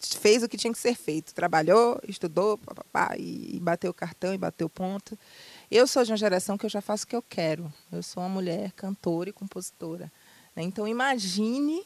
fez 0.00 0.42
o 0.42 0.48
que 0.48 0.56
tinha 0.56 0.72
que 0.72 0.78
ser 0.78 0.94
feito. 0.94 1.34
Trabalhou, 1.34 2.00
estudou, 2.06 2.56
papapá, 2.58 3.16
e, 3.18 3.56
e 3.56 3.60
bateu 3.60 3.90
o 3.90 3.94
cartão 3.94 4.32
e 4.32 4.38
bateu 4.38 4.68
ponto. 4.68 5.18
Eu 5.70 5.86
sou 5.86 6.04
de 6.04 6.10
uma 6.10 6.16
geração 6.16 6.58
que 6.58 6.66
eu 6.66 6.70
já 6.70 6.80
faço 6.80 7.04
o 7.04 7.06
que 7.06 7.14
eu 7.14 7.22
quero. 7.22 7.72
Eu 7.92 8.02
sou 8.02 8.22
uma 8.22 8.28
mulher 8.28 8.72
cantora 8.72 9.30
e 9.30 9.32
compositora. 9.32 10.10
Né? 10.56 10.64
Então 10.64 10.88
imagine 10.88 11.84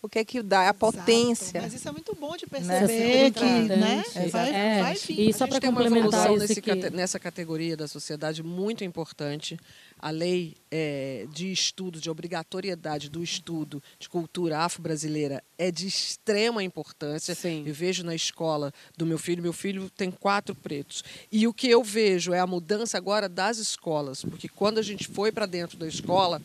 o 0.00 0.08
que 0.08 0.18
é 0.18 0.24
que 0.24 0.42
dá, 0.42 0.68
a 0.68 0.74
potência. 0.74 1.60
Mas 1.60 1.74
isso 1.74 1.88
é 1.88 1.92
muito 1.92 2.14
bom 2.14 2.36
de 2.36 2.46
perceber 2.46 3.24
né? 3.24 3.30
que, 3.30 3.44
né? 3.44 4.02
Vai, 4.30 4.54
é. 4.54 4.82
vai 4.82 4.94
vir. 4.94 5.28
E 5.28 5.32
só 5.34 5.46
para 5.46 5.60
complementar 5.60 6.32
isso 6.34 6.62
que... 6.62 6.90
nessa 6.90 7.18
categoria 7.18 7.76
da 7.76 7.88
sociedade 7.88 8.42
muito 8.42 8.84
importante, 8.84 9.58
a 9.98 10.10
lei 10.10 10.56
é, 10.70 11.26
de 11.32 11.50
estudo, 11.50 12.00
de 12.00 12.08
obrigatoriedade 12.08 13.08
do 13.10 13.22
estudo 13.22 13.82
de 13.98 14.08
cultura 14.08 14.60
afro-brasileira 14.60 15.42
é 15.56 15.70
de 15.70 15.86
extrema 15.86 16.62
importância. 16.62 17.34
Sim. 17.34 17.64
Eu 17.66 17.74
vejo 17.74 18.04
na 18.04 18.14
escola 18.14 18.72
do 18.96 19.04
meu 19.04 19.18
filho, 19.18 19.42
meu 19.42 19.52
filho 19.52 19.90
tem 19.90 20.10
quatro 20.10 20.54
pretos. 20.54 21.02
E 21.32 21.46
o 21.46 21.52
que 21.54 21.68
eu 21.68 21.82
vejo 21.82 22.32
é 22.32 22.38
a 22.38 22.46
mudança 22.46 22.96
agora 22.96 23.28
das 23.28 23.58
escolas, 23.58 24.24
porque 24.24 24.48
quando 24.48 24.78
a 24.78 24.82
gente 24.82 25.08
foi 25.08 25.32
para 25.32 25.46
dentro 25.46 25.76
da 25.76 25.86
escola, 25.86 26.40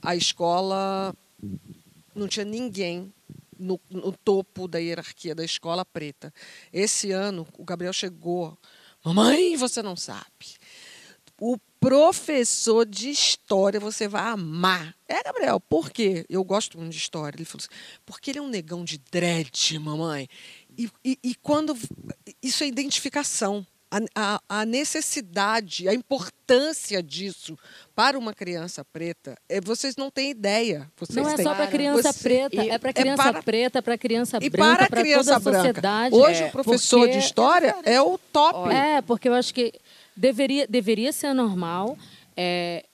a 0.00 0.16
escola 0.16 1.14
não 2.14 2.26
tinha 2.26 2.44
ninguém 2.44 3.12
no, 3.58 3.80
no, 3.90 4.12
topo 4.12 4.68
da 4.68 4.78
hierarquia 4.78 5.34
da 5.34 5.44
escola 5.44 5.84
preta. 5.84 6.32
Esse 6.72 7.10
ano, 7.12 7.46
o 7.58 7.64
Gabriel 7.64 7.92
chegou. 7.92 8.56
Mamãe, 9.04 9.56
você 9.56 9.82
não 9.82 9.96
sabe. 9.96 10.56
O 11.38 11.58
professor 11.80 12.84
de 12.86 13.10
história 13.10 13.78
você 13.78 14.08
vai 14.08 14.22
amar. 14.22 14.94
É, 15.08 15.22
Gabriel, 15.22 15.60
por 15.60 15.90
quê? 15.90 16.24
Eu 16.28 16.42
gosto 16.44 16.78
muito 16.78 16.92
de 16.92 16.98
história. 16.98 17.36
Ele 17.36 17.44
falou 17.44 17.64
assim, 17.64 18.00
porque 18.04 18.30
ele 18.30 18.38
é 18.38 18.42
um 18.42 18.48
negão 18.48 18.84
de 18.84 18.98
dread, 19.10 19.78
mamãe. 19.78 20.28
E, 20.76 20.90
e, 21.04 21.18
e 21.22 21.34
quando. 21.36 21.76
Isso 22.42 22.64
é 22.64 22.66
identificação 22.66 23.66
a, 24.14 24.40
a, 24.48 24.66
necessidade, 24.66 25.88
a 25.88 25.94
importância 25.94 27.02
disso 27.02 27.56
para 27.94 28.18
uma 28.18 28.34
criança 28.34 28.84
preta, 28.84 29.36
é, 29.48 29.60
vocês 29.60 29.96
não 29.96 30.10
têm 30.10 30.30
ideia. 30.30 30.90
Vocês 30.96 31.16
não 31.16 31.30
é 31.30 31.36
têm. 31.36 31.44
só 31.44 31.54
para 31.54 31.66
criança 31.68 32.12
Você, 32.12 32.22
preta, 32.22 32.64
e, 32.64 32.68
é 32.68 32.78
para 32.78 32.92
criança 32.92 33.22
é 33.22 33.32
para, 33.32 33.42
preta, 33.42 33.82
para 33.82 33.98
criança 33.98 34.38
e 34.42 34.50
branca, 34.50 34.88
para 34.88 35.00
criança 35.00 35.40
toda 35.40 35.56
a 35.56 35.60
sociedade. 35.60 36.14
Hoje 36.14 36.42
é, 36.42 36.46
o 36.46 36.50
professor 36.52 37.08
de 37.08 37.18
história 37.18 37.76
é 37.84 38.00
o 38.00 38.18
top. 38.18 38.70
É, 38.74 39.00
porque 39.02 39.28
eu 39.28 39.34
acho 39.34 39.54
que 39.54 39.72
deveria, 40.16 40.66
deveria 40.66 41.12
ser 41.12 41.34
normal. 41.34 41.98
É, 42.36 42.84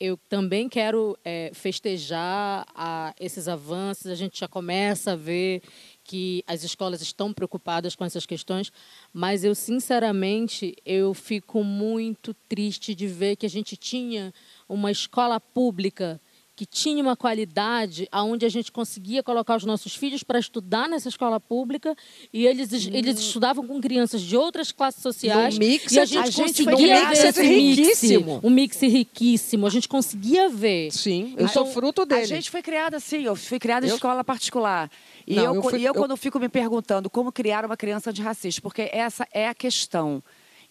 eu 0.00 0.16
também 0.16 0.66
quero 0.66 1.18
é, 1.22 1.50
festejar 1.52 2.66
a, 2.74 3.14
esses 3.20 3.46
avanços. 3.48 4.06
A 4.06 4.14
gente 4.14 4.40
já 4.40 4.48
começa 4.48 5.12
a 5.12 5.16
ver 5.16 5.62
que 6.02 6.42
as 6.46 6.64
escolas 6.64 7.02
estão 7.02 7.34
preocupadas 7.34 7.94
com 7.94 8.04
essas 8.04 8.24
questões, 8.24 8.72
mas 9.12 9.44
eu 9.44 9.54
sinceramente 9.54 10.74
eu 10.86 11.12
fico 11.12 11.62
muito 11.62 12.32
triste 12.48 12.94
de 12.94 13.06
ver 13.06 13.36
que 13.36 13.44
a 13.44 13.50
gente 13.50 13.76
tinha 13.76 14.32
uma 14.66 14.90
escola 14.90 15.38
pública 15.38 16.18
que 16.60 16.66
tinha 16.66 17.02
uma 17.02 17.16
qualidade 17.16 18.06
aonde 18.12 18.44
a 18.44 18.48
gente 18.50 18.70
conseguia 18.70 19.22
colocar 19.22 19.56
os 19.56 19.64
nossos 19.64 19.96
filhos 19.96 20.22
para 20.22 20.38
estudar 20.38 20.90
nessa 20.90 21.08
escola 21.08 21.40
pública 21.40 21.96
e 22.30 22.46
eles, 22.46 22.70
hum. 22.70 22.90
eles 22.92 23.18
estudavam 23.18 23.66
com 23.66 23.80
crianças 23.80 24.20
de 24.20 24.36
outras 24.36 24.70
classes 24.70 25.00
sociais 25.00 25.56
mix, 25.56 25.90
e 25.90 25.98
a 25.98 26.04
gente, 26.04 26.18
a 26.18 26.26
gente 26.30 26.64
conseguia 26.66 27.08
ver 27.08 27.28
esse 27.28 27.42
riquíssimo. 27.42 28.34
Mix, 28.34 28.44
um 28.44 28.50
mix 28.50 28.80
riquíssimo. 28.82 29.66
A 29.66 29.70
gente 29.70 29.88
conseguia 29.88 30.50
ver. 30.50 30.90
Sim, 30.90 31.34
eu 31.38 31.48
sou 31.48 31.64
fruto 31.64 32.04
dele. 32.04 32.20
A 32.20 32.26
gente 32.26 32.50
foi 32.50 32.60
criada 32.60 32.98
assim, 32.98 33.22
eu 33.22 33.34
fui 33.34 33.58
criada 33.58 33.86
em 33.86 33.88
eu... 33.88 33.94
escola 33.94 34.22
particular. 34.22 34.90
E 35.26 35.36
Não, 35.36 35.44
eu, 35.44 35.54
eu, 35.54 35.62
fui, 35.62 35.78
e 35.78 35.84
eu, 35.86 35.94
eu, 35.94 35.94
quando 35.94 36.14
fico 36.14 36.38
me 36.38 36.50
perguntando 36.50 37.08
como 37.08 37.32
criar 37.32 37.64
uma 37.64 37.76
criança 37.76 38.12
de 38.12 38.20
racista, 38.20 38.60
porque 38.60 38.90
essa 38.92 39.26
é 39.32 39.48
a 39.48 39.54
questão. 39.54 40.22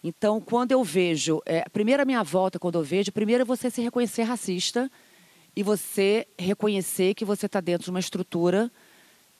Então, 0.04 0.40
quando 0.40 0.70
eu 0.70 0.84
vejo, 0.84 1.42
é, 1.44 1.68
primeiro 1.68 2.00
a 2.00 2.06
minha 2.06 2.22
volta, 2.22 2.60
quando 2.60 2.78
eu 2.78 2.84
vejo, 2.84 3.10
primeiro 3.10 3.42
é 3.42 3.44
você 3.44 3.68
se 3.68 3.82
reconhecer 3.82 4.22
racista, 4.22 4.88
e 5.54 5.62
você 5.62 6.26
reconhecer 6.38 7.14
que 7.14 7.24
você 7.24 7.46
está 7.46 7.60
dentro 7.60 7.84
de 7.84 7.90
uma 7.90 8.00
estrutura 8.00 8.70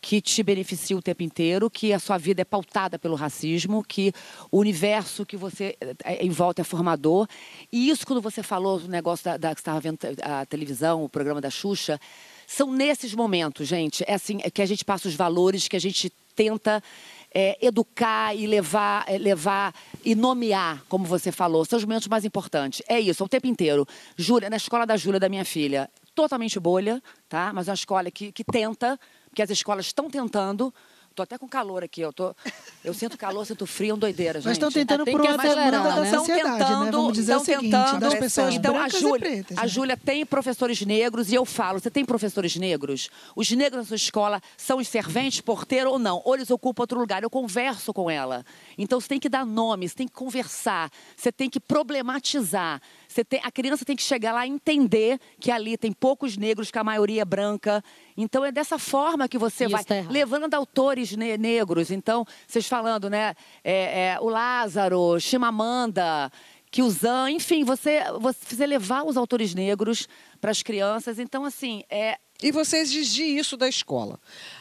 que 0.00 0.20
te 0.20 0.42
beneficia 0.42 0.96
o 0.96 1.02
tempo 1.02 1.22
inteiro, 1.22 1.68
que 1.68 1.92
a 1.92 1.98
sua 1.98 2.16
vida 2.16 2.40
é 2.40 2.44
pautada 2.44 2.98
pelo 2.98 3.14
racismo, 3.14 3.84
que 3.84 4.12
o 4.50 4.58
universo 4.58 5.26
que 5.26 5.36
você 5.36 5.76
é, 6.04 6.24
em 6.24 6.30
volta 6.30 6.62
é 6.62 6.64
formador. 6.64 7.28
E 7.70 7.90
isso, 7.90 8.06
quando 8.06 8.22
você 8.22 8.42
falou 8.42 8.78
do 8.80 8.88
negócio 8.88 9.24
da, 9.24 9.36
da 9.36 9.54
que 9.54 9.60
estava 9.60 9.78
vendo 9.78 9.98
a 10.22 10.46
televisão, 10.46 11.04
o 11.04 11.08
programa 11.08 11.40
da 11.40 11.50
Xuxa, 11.50 12.00
são 12.46 12.72
nesses 12.72 13.14
momentos, 13.14 13.68
gente, 13.68 14.02
é 14.06 14.14
assim 14.14 14.40
é 14.42 14.50
que 14.50 14.62
a 14.62 14.66
gente 14.66 14.84
passa 14.84 15.06
os 15.06 15.14
valores, 15.14 15.68
que 15.68 15.76
a 15.76 15.80
gente 15.80 16.10
tenta 16.34 16.82
é, 17.32 17.58
educar 17.64 18.34
e 18.34 18.46
levar, 18.46 19.04
é, 19.06 19.18
levar 19.18 19.74
e 20.04 20.14
nomear, 20.14 20.82
como 20.88 21.04
você 21.04 21.30
falou, 21.30 21.64
são 21.64 21.78
os 21.78 21.84
momentos 21.84 22.08
mais 22.08 22.24
importantes. 22.24 22.82
É 22.88 22.98
isso, 22.98 23.22
é 23.22 23.26
o 23.26 23.28
tempo 23.28 23.46
inteiro. 23.46 23.86
Júlia, 24.16 24.50
na 24.50 24.56
escola 24.56 24.86
da 24.86 24.96
Júlia, 24.96 25.20
da 25.20 25.28
minha 25.28 25.44
filha, 25.44 25.88
totalmente 26.14 26.58
bolha, 26.58 27.02
tá? 27.28 27.52
Mas 27.52 27.68
é 27.68 27.70
uma 27.70 27.74
escola 27.74 28.10
que, 28.10 28.32
que 28.32 28.44
tenta, 28.44 28.98
porque 29.28 29.42
as 29.42 29.50
escolas 29.50 29.86
estão 29.86 30.10
tentando. 30.10 30.72
Tô 31.14 31.22
até 31.22 31.36
com 31.36 31.48
calor 31.48 31.82
aqui, 31.82 32.00
eu, 32.00 32.12
tô, 32.12 32.34
eu 32.84 32.94
sinto 32.94 33.18
calor, 33.18 33.44
sinto 33.44 33.66
frio, 33.66 33.90
é 33.90 33.94
um 33.94 33.98
doideira, 33.98 34.40
gente. 34.40 34.46
Mas 34.46 34.56
estão 34.56 34.70
tentando 34.70 35.04
por 35.04 35.20
uma 35.20 35.36
demanda 35.36 35.82
da 35.82 36.06
sociedade, 36.06 36.84
né? 36.84 36.90
Vamos 36.92 37.12
dizer 37.12 37.34
o 37.34 37.40
seguinte, 37.40 37.62
tentando, 37.62 38.00
das 38.00 38.14
pessoas 38.14 38.54
então, 38.54 38.74
brancas 38.74 38.94
a 38.94 38.98
Júlia, 39.00 39.16
e 39.16 39.20
pretas. 39.20 39.58
A 39.58 39.62
né? 39.62 39.68
Júlia 39.68 39.96
tem 39.96 40.24
professores 40.24 40.80
negros 40.82 41.32
e 41.32 41.34
eu 41.34 41.44
falo, 41.44 41.80
você 41.80 41.90
tem 41.90 42.04
professores 42.04 42.54
negros? 42.56 43.10
Os 43.34 43.50
negros 43.50 43.82
na 43.82 43.86
sua 43.88 43.96
escola 43.96 44.40
são 44.56 44.78
os 44.78 44.86
serventes, 44.86 45.40
porteiro 45.40 45.90
ou 45.90 45.98
não? 45.98 46.22
Ou 46.24 46.36
eles 46.36 46.50
ocupam 46.50 46.84
outro 46.84 47.00
lugar? 47.00 47.22
Eu 47.22 47.30
converso 47.30 47.92
com 47.92 48.08
ela. 48.08 48.44
Então, 48.78 49.00
você 49.00 49.08
tem 49.08 49.18
que 49.18 49.28
dar 49.28 49.44
nome, 49.44 49.88
você 49.88 49.96
tem 49.96 50.06
que 50.06 50.14
conversar, 50.14 50.90
você 51.16 51.32
tem 51.32 51.50
que 51.50 51.58
problematizar. 51.58 52.80
Você 53.08 53.24
tem, 53.24 53.40
a 53.42 53.50
criança 53.50 53.84
tem 53.84 53.96
que 53.96 54.02
chegar 54.04 54.32
lá 54.32 54.46
e 54.46 54.50
entender 54.50 55.18
que 55.40 55.50
ali 55.50 55.76
tem 55.76 55.92
poucos 55.92 56.36
negros, 56.36 56.70
que 56.70 56.78
a 56.78 56.84
maioria 56.84 57.22
é 57.22 57.24
branca. 57.24 57.82
Então 58.16 58.44
é 58.44 58.52
dessa 58.52 58.78
forma 58.78 59.28
que 59.28 59.38
você 59.38 59.64
Isso 59.64 59.72
vai 59.72 59.84
tá 59.84 59.94
levando 60.08 60.52
autores 60.54 61.16
ne 61.16 61.36
negros. 61.38 61.90
Então, 61.90 62.24
vocês 62.46 62.66
falando, 62.66 63.08
né? 63.08 63.34
é, 63.64 64.14
é, 64.14 64.18
o 64.20 64.28
Lázaro, 64.28 65.18
Chimamanda, 65.20 66.30
Kiyuzan, 66.70 67.30
enfim, 67.30 67.64
você, 67.64 68.02
você 68.20 68.66
levar 68.66 69.04
os 69.04 69.16
autores 69.16 69.54
negros 69.54 70.08
para 70.40 70.50
as 70.50 70.62
crianças. 70.62 71.18
Então, 71.18 71.44
assim, 71.44 71.82
é, 71.90 72.18
E 72.42 72.50
você 72.50 72.78
exigir 72.78 73.26
isso 73.38 73.56
da 73.56 73.68
escola. 73.68 74.18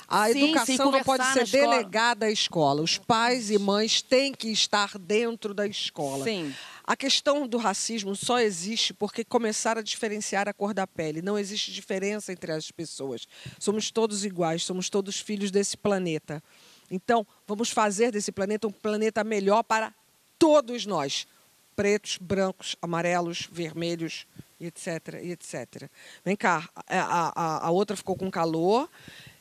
A 0.10 0.26
Sim, 0.28 0.34
sim, 0.34 0.44
educação 0.46 0.92
não 0.92 1.04
pode 1.04 1.24
ser 1.34 1.46
delegada 1.48 2.26
à 2.26 2.32
escola. 2.32 2.82
Os 2.82 2.98
pais 2.98 3.52
e 3.52 3.60
mães 3.60 4.02
têm 4.02 4.34
que 4.34 4.50
estar 4.50 4.98
dentro 4.98 5.54
da 5.54 5.68
escola. 5.68 6.24
Sim. 6.24 6.52
A 6.84 6.96
questão 6.96 7.48
do 7.48 7.60
racismo 7.60 8.16
só 8.16 8.40
existe 8.40 8.92
porque 8.92 9.24
começaram 9.24 9.82
a 9.82 9.84
diferenciar 9.84 10.50
a 10.50 10.54
cor 10.54 10.74
da 10.74 10.88
pele. 10.88 11.22
Não 11.22 11.38
existe 11.38 11.72
diferença 11.72 12.34
entre 12.34 12.52
as 12.52 12.72
pessoas. 12.72 13.28
Somos 13.60 13.92
todos 13.92 14.26
iguais, 14.26 14.64
somos 14.64 14.90
todos 14.90 15.20
filhos 15.20 15.52
desse 15.52 15.78
planeta. 15.78 16.42
Então, 16.90 17.24
vamos 17.46 17.70
fazer 17.70 18.12
desse 18.12 18.32
planeta 18.32 18.68
um 18.68 18.72
planeta 18.72 19.24
melhor 19.24 19.62
para 19.62 19.94
todos 20.40 20.88
nós. 20.88 21.28
Pretos, 21.76 22.18
brancos, 22.20 22.76
amarelos, 22.82 23.48
vermelhos, 23.52 24.26
etc, 24.60 25.22
etc. 25.22 25.88
Vem 26.26 26.36
cá, 26.36 26.68
a, 26.88 27.30
a, 27.36 27.68
a 27.68 27.70
outra 27.70 27.96
ficou 27.96 28.16
com 28.16 28.32
calor. 28.32 28.90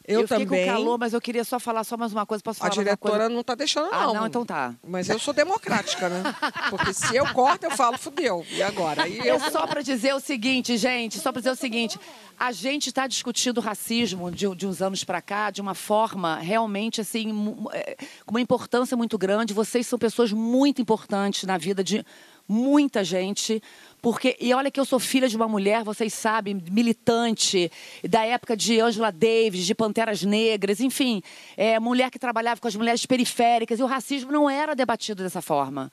Eu, 0.09 0.23
fiquei 0.27 0.47
também. 0.47 0.67
com 0.67 0.73
calor, 0.73 0.99
mas 0.99 1.13
eu 1.13 1.21
queria 1.21 1.45
só 1.45 1.61
falar 1.61 1.85
só 1.85 1.97
mais 1.97 2.13
uma 2.13 2.25
coisa. 2.25 2.43
Posso 2.43 2.59
falar 2.59 2.73
A 2.73 2.75
diretora 2.75 3.13
coisa? 3.19 3.29
não 3.29 3.41
está 3.43 3.55
deixando, 3.55 3.91
Ah, 3.93 4.07
não. 4.07 4.15
não, 4.15 4.27
então 4.27 4.45
tá. 4.45 4.75
Mas 4.87 5.09
eu 5.09 5.19
sou 5.19 5.35
democrática, 5.35 6.09
né? 6.09 6.23
Porque 6.71 6.93
se 6.95 7.15
eu 7.15 7.27
corto, 7.35 7.65
eu 7.67 7.71
falo, 7.71 7.99
fudeu. 7.99 8.45
E 8.51 8.63
agora? 8.63 9.07
E 9.07 9.19
eu... 9.19 9.37
É 9.37 9.51
só 9.51 9.67
para 9.67 9.83
dizer 9.83 10.15
o 10.15 10.21
seguinte, 10.21 10.77
gente, 10.79 11.19
só 11.21 11.31
para 11.31 11.41
dizer 11.41 11.51
o 11.51 11.57
seguinte, 11.57 12.01
a 12.39 12.51
gente 12.53 12.89
está 12.89 13.07
discutindo 13.07 13.61
racismo 13.61 14.31
de, 14.31 14.49
de 14.57 14.67
uns 14.67 14.81
anos 14.81 15.05
para 15.05 15.21
cá 15.21 15.51
de 15.51 15.61
uma 15.61 15.75
forma 15.75 16.37
realmente 16.37 17.01
assim, 17.01 17.57
é, 17.73 17.97
com 18.25 18.31
uma 18.33 18.41
importância 18.41 18.97
muito 18.97 19.19
grande. 19.19 19.53
Vocês 19.53 19.87
são 19.87 19.99
pessoas 19.99 20.33
muito 20.33 20.81
importantes 20.81 21.45
na 21.45 21.59
vida 21.59 21.85
de 21.85 22.05
muita 22.49 23.05
gente. 23.05 23.63
Porque, 24.01 24.37
e 24.41 24.55
olha 24.55 24.71
que 24.71 24.79
eu 24.79 24.85
sou 24.85 24.99
filha 25.01 25.29
de 25.29 25.37
uma 25.37 25.49
mulher, 25.49 25.83
vocês 25.83 26.15
sabem, 26.15 26.63
militante, 26.71 27.71
da 28.09 28.25
época 28.25 28.57
de 28.57 28.81
Angela 28.81 29.11
Davis, 29.11 29.67
de 29.67 29.75
Panteras 29.75 30.23
Negras, 30.23 30.81
enfim, 30.81 31.21
é, 31.57 31.79
mulher 31.81 32.11
que 32.11 32.19
trabalhava 32.19 32.61
com 32.61 32.69
as 32.69 32.77
mulheres 32.77 33.05
periféricas, 33.05 33.79
e 33.81 33.83
o 33.83 33.87
racismo 33.87 34.31
não 34.31 34.49
era 34.49 34.75
debatido 34.75 35.23
dessa 35.23 35.43
forma. 35.43 35.91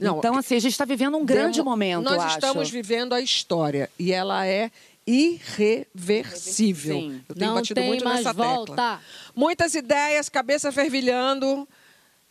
Não, 0.00 0.18
então, 0.18 0.36
assim, 0.36 0.56
a 0.56 0.60
gente 0.60 0.72
está 0.72 0.84
vivendo 0.84 1.16
um 1.16 1.24
grande 1.24 1.58
Demo- 1.58 1.70
momento, 1.70 2.02
Nós 2.04 2.22
acho. 2.22 2.34
estamos 2.38 2.70
vivendo 2.70 3.12
a 3.12 3.20
história 3.20 3.90
e 3.98 4.12
ela 4.12 4.46
é 4.46 4.70
irreversível. 5.06 6.94
Sim. 6.96 7.20
Eu 7.28 7.34
tenho 7.34 7.48
Não 7.48 7.54
batido 7.56 7.80
tem 7.80 7.88
muito 7.88 8.04
mais 8.04 8.18
nessa 8.18 8.32
volta. 8.32 8.72
tecla. 8.72 9.00
Muitas 9.34 9.74
ideias, 9.74 10.28
cabeça 10.28 10.72
fervilhando. 10.72 11.68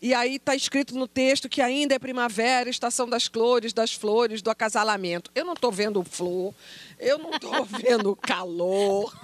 E 0.01 0.15
aí 0.15 0.37
está 0.37 0.55
escrito 0.55 0.95
no 0.95 1.07
texto 1.07 1.47
que 1.47 1.61
ainda 1.61 1.93
é 1.93 1.99
primavera, 1.99 2.67
estação 2.67 3.07
das 3.07 3.27
flores, 3.27 3.71
das 3.71 3.93
flores, 3.93 4.41
do 4.41 4.49
acasalamento. 4.49 5.29
Eu 5.35 5.45
não 5.45 5.53
estou 5.53 5.71
vendo 5.71 6.03
flor, 6.03 6.55
eu 6.99 7.19
não 7.19 7.29
estou 7.29 7.63
vendo 7.69 8.15
calor. 8.15 9.15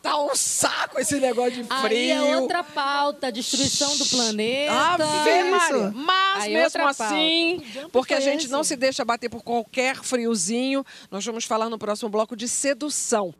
Tá 0.00 0.22
um 0.22 0.36
saco 0.36 1.00
esse 1.00 1.18
negócio 1.18 1.52
de 1.52 1.64
frio. 1.64 1.74
Aí 1.82 2.10
é 2.10 2.36
outra 2.36 2.62
pauta, 2.62 3.32
destruição 3.32 3.96
do 3.96 4.06
planeta. 4.06 4.72
Ave 4.72 5.50
Maria. 5.50 5.92
Mas 5.92 6.44
Aí 6.44 6.54
mesmo 6.54 6.84
outra 6.84 6.90
assim, 6.90 7.60
porque 7.90 8.14
a 8.14 8.20
gente 8.20 8.46
não 8.46 8.62
se 8.62 8.76
deixa 8.76 9.04
bater 9.04 9.28
por 9.28 9.42
qualquer 9.42 9.96
friozinho, 9.96 10.86
nós 11.10 11.24
vamos 11.26 11.44
falar 11.44 11.68
no 11.68 11.78
próximo 11.78 12.08
bloco 12.08 12.36
de 12.36 12.46
sedução. 12.46 13.34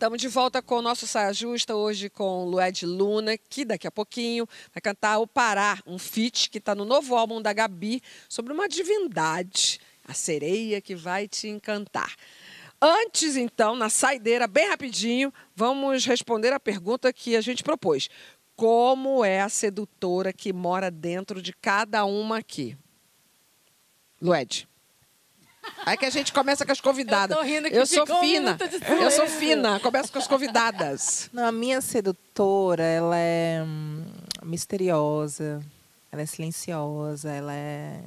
Estamos 0.00 0.18
de 0.18 0.28
volta 0.28 0.62
com 0.62 0.76
o 0.76 0.82
nosso 0.82 1.06
Saia 1.06 1.30
Justa, 1.30 1.76
hoje 1.76 2.08
com 2.08 2.46
Lued 2.46 2.86
Luna, 2.86 3.36
que 3.36 3.66
daqui 3.66 3.86
a 3.86 3.90
pouquinho 3.90 4.48
vai 4.72 4.80
cantar 4.80 5.18
O 5.18 5.26
Pará, 5.26 5.78
um 5.86 5.98
feat 5.98 6.48
que 6.48 6.56
está 6.56 6.74
no 6.74 6.86
novo 6.86 7.14
álbum 7.14 7.42
da 7.42 7.52
Gabi, 7.52 8.00
sobre 8.26 8.50
uma 8.50 8.66
divindade, 8.66 9.78
a 10.02 10.14
sereia 10.14 10.80
que 10.80 10.94
vai 10.94 11.28
te 11.28 11.48
encantar. 11.48 12.16
Antes, 12.80 13.36
então, 13.36 13.76
na 13.76 13.90
saideira, 13.90 14.46
bem 14.46 14.70
rapidinho, 14.70 15.30
vamos 15.54 16.06
responder 16.06 16.50
a 16.54 16.58
pergunta 16.58 17.12
que 17.12 17.36
a 17.36 17.42
gente 17.42 17.62
propôs. 17.62 18.08
Como 18.56 19.22
é 19.22 19.42
a 19.42 19.50
sedutora 19.50 20.32
que 20.32 20.50
mora 20.50 20.90
dentro 20.90 21.42
de 21.42 21.52
cada 21.52 22.06
uma 22.06 22.38
aqui? 22.38 22.74
Lued. 24.18 24.69
Aí 25.84 25.96
que 25.96 26.04
a 26.04 26.10
gente 26.10 26.32
começa 26.32 26.64
com 26.64 26.72
as 26.72 26.80
convidadas. 26.80 27.36
Eu 27.36 27.42
tô 27.42 27.48
rindo 27.48 27.68
que 27.70 27.76
Eu 27.76 27.86
sou 27.86 28.06
fina. 28.06 28.56
Eu 29.00 29.10
sou 29.10 29.26
fina. 29.26 29.80
Começo 29.80 30.12
com 30.12 30.18
as 30.18 30.26
convidadas. 30.26 31.30
Não, 31.32 31.46
a 31.46 31.52
minha 31.52 31.80
sedutora, 31.80 32.82
ela 32.82 33.16
é 33.16 33.62
hum, 33.62 34.04
misteriosa, 34.42 35.62
ela 36.10 36.22
é 36.22 36.26
silenciosa, 36.26 37.30
ela 37.30 37.54
é. 37.54 38.00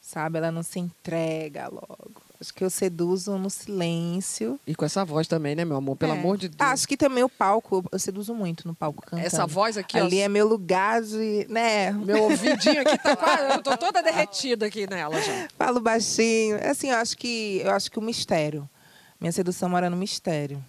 Sabe, 0.00 0.38
ela 0.38 0.52
não 0.52 0.62
se 0.62 0.78
entrega 0.78 1.68
logo. 1.68 2.25
Acho 2.46 2.54
que 2.54 2.62
eu 2.62 2.70
seduzo 2.70 3.36
no 3.38 3.50
silêncio. 3.50 4.60
E 4.64 4.72
com 4.72 4.84
essa 4.84 5.04
voz 5.04 5.26
também, 5.26 5.56
né, 5.56 5.64
meu 5.64 5.76
amor? 5.76 5.96
Pelo 5.96 6.14
É. 6.14 6.16
amor 6.16 6.36
de 6.38 6.48
Deus. 6.48 6.60
Acho 6.70 6.86
que 6.86 6.96
também 6.96 7.24
o 7.24 7.28
palco, 7.28 7.84
eu 7.90 7.98
seduzo 7.98 8.32
muito 8.32 8.68
no 8.68 8.72
palco 8.74 9.02
cantando. 9.02 9.26
Essa 9.26 9.44
voz 9.48 9.76
aqui, 9.76 9.98
ó. 9.98 10.04
Ali 10.04 10.20
é 10.20 10.28
meu 10.28 10.46
lugar 10.46 11.02
de. 11.02 11.44
né? 11.50 11.90
Meu 11.90 12.22
ouvidinho 12.22 12.82
aqui 12.82 12.96
tá 12.98 13.16
quase. 13.16 13.52
Eu 13.52 13.62
tô 13.64 13.76
toda 13.76 14.00
derretida 14.04 14.66
aqui 14.66 14.88
nela 14.88 15.20
já. 15.20 15.48
Falo 15.58 15.80
baixinho. 15.80 16.56
Assim, 16.70 16.88
eu 16.90 16.96
acho 16.98 17.16
que 17.18 17.62
eu 17.64 17.70
acho 17.72 17.90
que 17.90 17.98
o 17.98 18.02
mistério. 18.02 18.68
Minha 19.20 19.32
sedução 19.32 19.68
mora 19.68 19.90
no 19.90 19.96
mistério. 19.96 20.64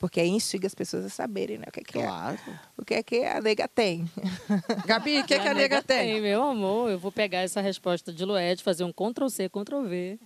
Porque 0.00 0.20
aí 0.20 0.28
instiga 0.28 0.66
as 0.66 0.74
pessoas 0.74 1.04
a 1.04 1.08
saberem, 1.08 1.56
né? 1.56 1.66
O 1.68 1.72
que 1.72 1.80
é 1.80 1.84
que, 1.84 1.92
claro. 1.92 2.38
o 2.76 2.84
que, 2.84 2.94
é 2.94 3.02
que 3.02 3.24
a 3.24 3.40
nega 3.40 3.68
tem. 3.68 4.10
Gabi, 4.84 5.20
o 5.20 5.24
que, 5.24 5.38
que 5.38 5.48
a 5.48 5.54
nega 5.54 5.80
tem? 5.82 6.20
Meu 6.20 6.42
amor, 6.42 6.90
eu 6.90 6.98
vou 6.98 7.12
pegar 7.12 7.38
essa 7.42 7.60
resposta 7.60 8.12
de 8.12 8.24
Lued, 8.24 8.60
fazer 8.62 8.82
um 8.82 8.92
Ctrl-C, 8.92 9.48
Ctrl-V 9.48 10.18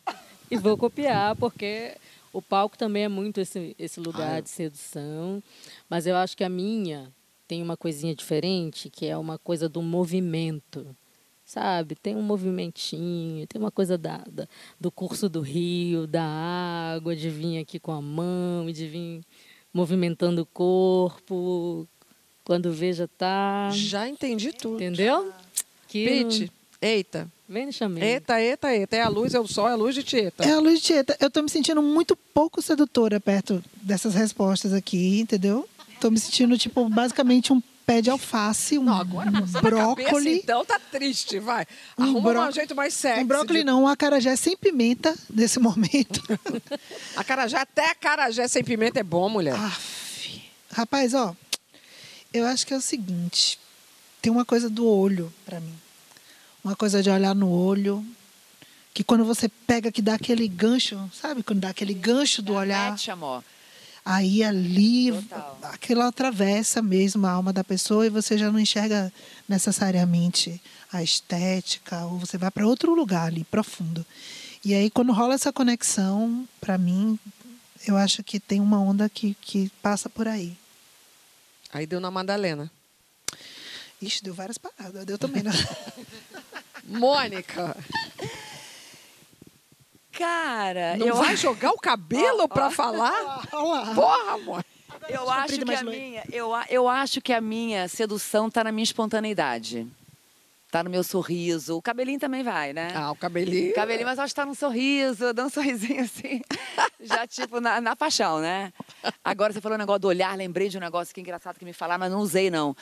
e 0.50 0.56
vou 0.56 0.76
copiar, 0.76 1.36
porque 1.36 1.92
o 2.32 2.40
palco 2.42 2.76
também 2.76 3.04
é 3.04 3.08
muito 3.08 3.40
esse, 3.40 3.74
esse 3.78 4.00
lugar 4.00 4.34
Ai. 4.34 4.42
de 4.42 4.48
sedução. 4.50 5.42
Mas 5.88 6.06
eu 6.06 6.16
acho 6.16 6.36
que 6.36 6.44
a 6.44 6.48
minha 6.48 7.10
tem 7.48 7.62
uma 7.62 7.76
coisinha 7.76 8.14
diferente, 8.14 8.88
que 8.90 9.06
é 9.06 9.16
uma 9.16 9.38
coisa 9.38 9.68
do 9.68 9.82
movimento. 9.82 10.86
Sabe? 11.44 11.96
Tem 11.96 12.14
um 12.14 12.22
movimentinho, 12.22 13.44
tem 13.48 13.60
uma 13.60 13.72
coisa 13.72 13.98
da, 13.98 14.18
da- 14.30 14.46
do 14.78 14.88
curso 14.88 15.28
do 15.28 15.40
rio, 15.40 16.06
da 16.06 16.22
água, 16.22 17.16
de 17.16 17.28
vir 17.28 17.58
aqui 17.58 17.80
com 17.80 17.90
a 17.90 18.00
mão, 18.00 18.68
e 18.70 18.72
de 18.72 18.86
vir 18.86 19.20
movimentando 19.74 20.42
o 20.42 20.46
corpo. 20.46 21.88
Quando 22.44 22.72
veja 22.72 23.08
tá. 23.08 23.68
Já 23.72 24.08
entendi 24.08 24.52
tudo. 24.52 24.76
Entendeu? 24.76 25.32
Que 25.88 26.04
Pete, 26.04 26.52
eita. 26.80 27.28
Vem 27.48 27.66
no 27.66 27.72
chamego. 27.72 28.04
Eita, 28.06 28.40
eita, 28.40 28.72
eita. 28.74 28.96
É 28.96 29.02
a 29.02 29.08
luz, 29.08 29.34
é 29.34 29.40
o 29.40 29.46
sol, 29.46 29.68
é 29.68 29.72
a 29.72 29.76
luz 29.76 29.94
de 29.94 30.02
Tieta. 30.04 30.44
É 30.44 30.52
a 30.52 30.60
Luz 30.60 30.80
Tieta. 30.80 31.16
Eu 31.18 31.28
tô 31.30 31.42
me 31.42 31.48
sentindo 31.50 31.82
muito 31.82 32.14
pouco 32.14 32.62
sedutora 32.62 33.18
perto 33.18 33.62
dessas 33.82 34.14
respostas 34.14 34.72
aqui, 34.72 35.18
entendeu? 35.20 35.68
Tô 36.00 36.10
me 36.12 36.18
sentindo, 36.18 36.56
tipo, 36.56 36.88
basicamente 36.88 37.52
um 37.52 37.60
pé 37.84 38.00
de 38.00 38.08
alface, 38.08 38.78
um 38.78 38.86
Cabeça, 38.86 39.60
brócoli. 39.60 40.36
então 40.38 40.64
tá 40.64 40.78
triste, 40.78 41.40
vai. 41.40 41.66
Um 41.98 42.04
Arruma 42.04 42.30
bró- 42.32 42.48
um 42.48 42.52
jeito 42.52 42.72
mais 42.76 42.94
sexy. 42.94 43.20
Um 43.24 43.26
brócoli 43.26 43.58
de- 43.58 43.64
não, 43.64 43.82
um 43.82 43.88
acarajé 43.88 44.36
sem 44.36 44.56
pimenta 44.56 45.12
nesse 45.28 45.58
momento. 45.58 46.22
Acarajé, 47.16 47.56
até 47.58 47.90
acarajé 47.90 48.46
sem 48.46 48.62
pimenta 48.62 49.00
é 49.00 49.02
bom, 49.02 49.28
mulher. 49.28 49.56
Rapaz, 50.70 51.14
ó, 51.14 51.34
eu 52.32 52.46
acho 52.46 52.64
que 52.64 52.72
é 52.72 52.76
o 52.76 52.80
seguinte: 52.80 53.58
tem 54.22 54.30
uma 54.30 54.44
coisa 54.44 54.70
do 54.70 54.86
olho 54.86 55.32
pra 55.44 55.58
mim. 55.60 55.74
Uma 56.62 56.76
coisa 56.76 57.02
de 57.02 57.10
olhar 57.10 57.34
no 57.34 57.50
olho. 57.50 58.04
Que 58.92 59.04
quando 59.04 59.24
você 59.24 59.48
pega, 59.48 59.92
que 59.92 60.02
dá 60.02 60.14
aquele 60.14 60.48
gancho, 60.48 61.10
sabe? 61.12 61.42
Quando 61.42 61.60
dá 61.60 61.70
aquele 61.70 61.94
gancho 61.94 62.42
do 62.42 62.54
olhar. 62.54 62.92
Mete, 62.92 63.10
amor. 63.10 63.42
Aí 64.04 64.42
ali, 64.42 65.10
aquela 65.62 66.08
atravessa 66.08 66.80
mesmo 66.82 67.26
a 67.26 67.30
alma 67.30 67.52
da 67.52 67.62
pessoa 67.62 68.06
e 68.06 68.10
você 68.10 68.36
já 68.36 68.50
não 68.50 68.58
enxerga 68.58 69.12
necessariamente 69.48 70.60
a 70.92 71.02
estética, 71.02 72.04
ou 72.06 72.18
você 72.18 72.36
vai 72.38 72.50
para 72.50 72.66
outro 72.66 72.94
lugar 72.94 73.26
ali, 73.26 73.44
profundo. 73.44 74.04
E 74.64 74.74
aí, 74.74 74.90
quando 74.90 75.12
rola 75.12 75.34
essa 75.34 75.52
conexão, 75.52 76.48
para 76.60 76.76
mim, 76.76 77.18
eu 77.86 77.96
acho 77.96 78.22
que 78.24 78.40
tem 78.40 78.60
uma 78.60 78.80
onda 78.80 79.08
que, 79.08 79.34
que 79.40 79.70
passa 79.82 80.08
por 80.08 80.26
aí. 80.26 80.56
Aí 81.72 81.86
deu 81.86 82.00
na 82.00 82.10
Madalena. 82.10 82.70
Ixi, 84.02 84.24
deu 84.24 84.34
várias 84.34 84.58
paradas. 84.58 85.04
Deu 85.04 85.18
também, 85.18 85.42
né? 85.42 85.52
Mônica. 86.98 87.76
Cara, 90.12 90.96
Não 90.96 91.06
eu 91.06 91.14
vai 91.16 91.32
acho- 91.34 91.42
jogar 91.42 91.70
o 91.70 91.78
cabelo 91.78 92.42
Ó, 92.42 92.48
pra 92.48 92.66
ó. 92.66 92.70
falar? 92.70 93.46
Porra, 93.94 94.32
amor. 94.34 94.64
Eu 95.08 95.30
acho 95.30 95.58
que 95.64 95.74
a 95.74 95.82
minha, 95.82 96.24
eu, 96.30 96.54
a- 96.54 96.66
eu 96.68 96.88
acho 96.88 97.20
que 97.20 97.32
a 97.32 97.40
minha 97.40 97.88
sedução 97.88 98.48
está 98.48 98.62
na 98.64 98.72
minha 98.72 98.84
espontaneidade. 98.84 99.86
Tá 100.70 100.84
no 100.84 100.90
meu 100.90 101.02
sorriso. 101.02 101.76
O 101.76 101.82
cabelinho 101.82 102.20
também 102.20 102.44
vai, 102.44 102.72
né? 102.72 102.92
Ah, 102.94 103.10
o 103.10 103.16
cabelinho. 103.16 103.72
O 103.72 103.74
cabelinho, 103.74 104.06
mas 104.06 104.18
acho 104.18 104.32
que 104.32 104.40
tá 104.40 104.46
no 104.46 104.54
sorriso, 104.54 105.34
dando 105.34 105.48
um 105.48 105.50
sorrisinho 105.50 106.02
assim. 106.02 106.40
Já, 107.02 107.26
tipo, 107.26 107.60
na, 107.60 107.80
na 107.80 107.96
paixão, 107.96 108.40
né? 108.40 108.72
Agora 109.24 109.52
você 109.52 109.60
falou 109.60 109.74
o 109.74 109.78
negócio 109.78 110.00
do 110.00 110.08
olhar, 110.08 110.36
lembrei 110.36 110.68
de 110.68 110.76
um 110.76 110.80
negócio 110.80 111.12
que 111.12 111.20
é 111.20 111.22
engraçado 111.22 111.58
que 111.58 111.64
me 111.64 111.72
falaram, 111.72 112.00
mas 112.00 112.12
não 112.12 112.20
usei, 112.20 112.50
não. 112.50 112.76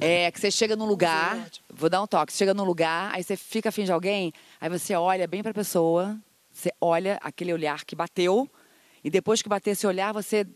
É 0.00 0.30
que 0.30 0.38
você 0.38 0.50
chega 0.50 0.76
num 0.76 0.86
lugar, 0.86 1.48
vou 1.68 1.90
dar 1.90 2.00
um 2.02 2.06
toque, 2.06 2.32
você 2.32 2.38
chega 2.38 2.54
num 2.54 2.64
lugar, 2.64 3.12
aí 3.12 3.24
você 3.24 3.36
fica 3.36 3.70
afim 3.70 3.84
de 3.84 3.92
alguém, 3.92 4.32
aí 4.60 4.68
você 4.68 4.94
olha 4.94 5.26
bem 5.26 5.42
pra 5.42 5.52
pessoa, 5.52 6.16
você 6.52 6.70
olha 6.80 7.18
aquele 7.22 7.52
olhar 7.52 7.84
que 7.84 7.96
bateu, 7.96 8.48
e 9.02 9.10
depois 9.10 9.42
que 9.42 9.48
bater 9.48 9.70
esse 9.70 9.86
olhar, 9.86 10.12
você 10.12 10.46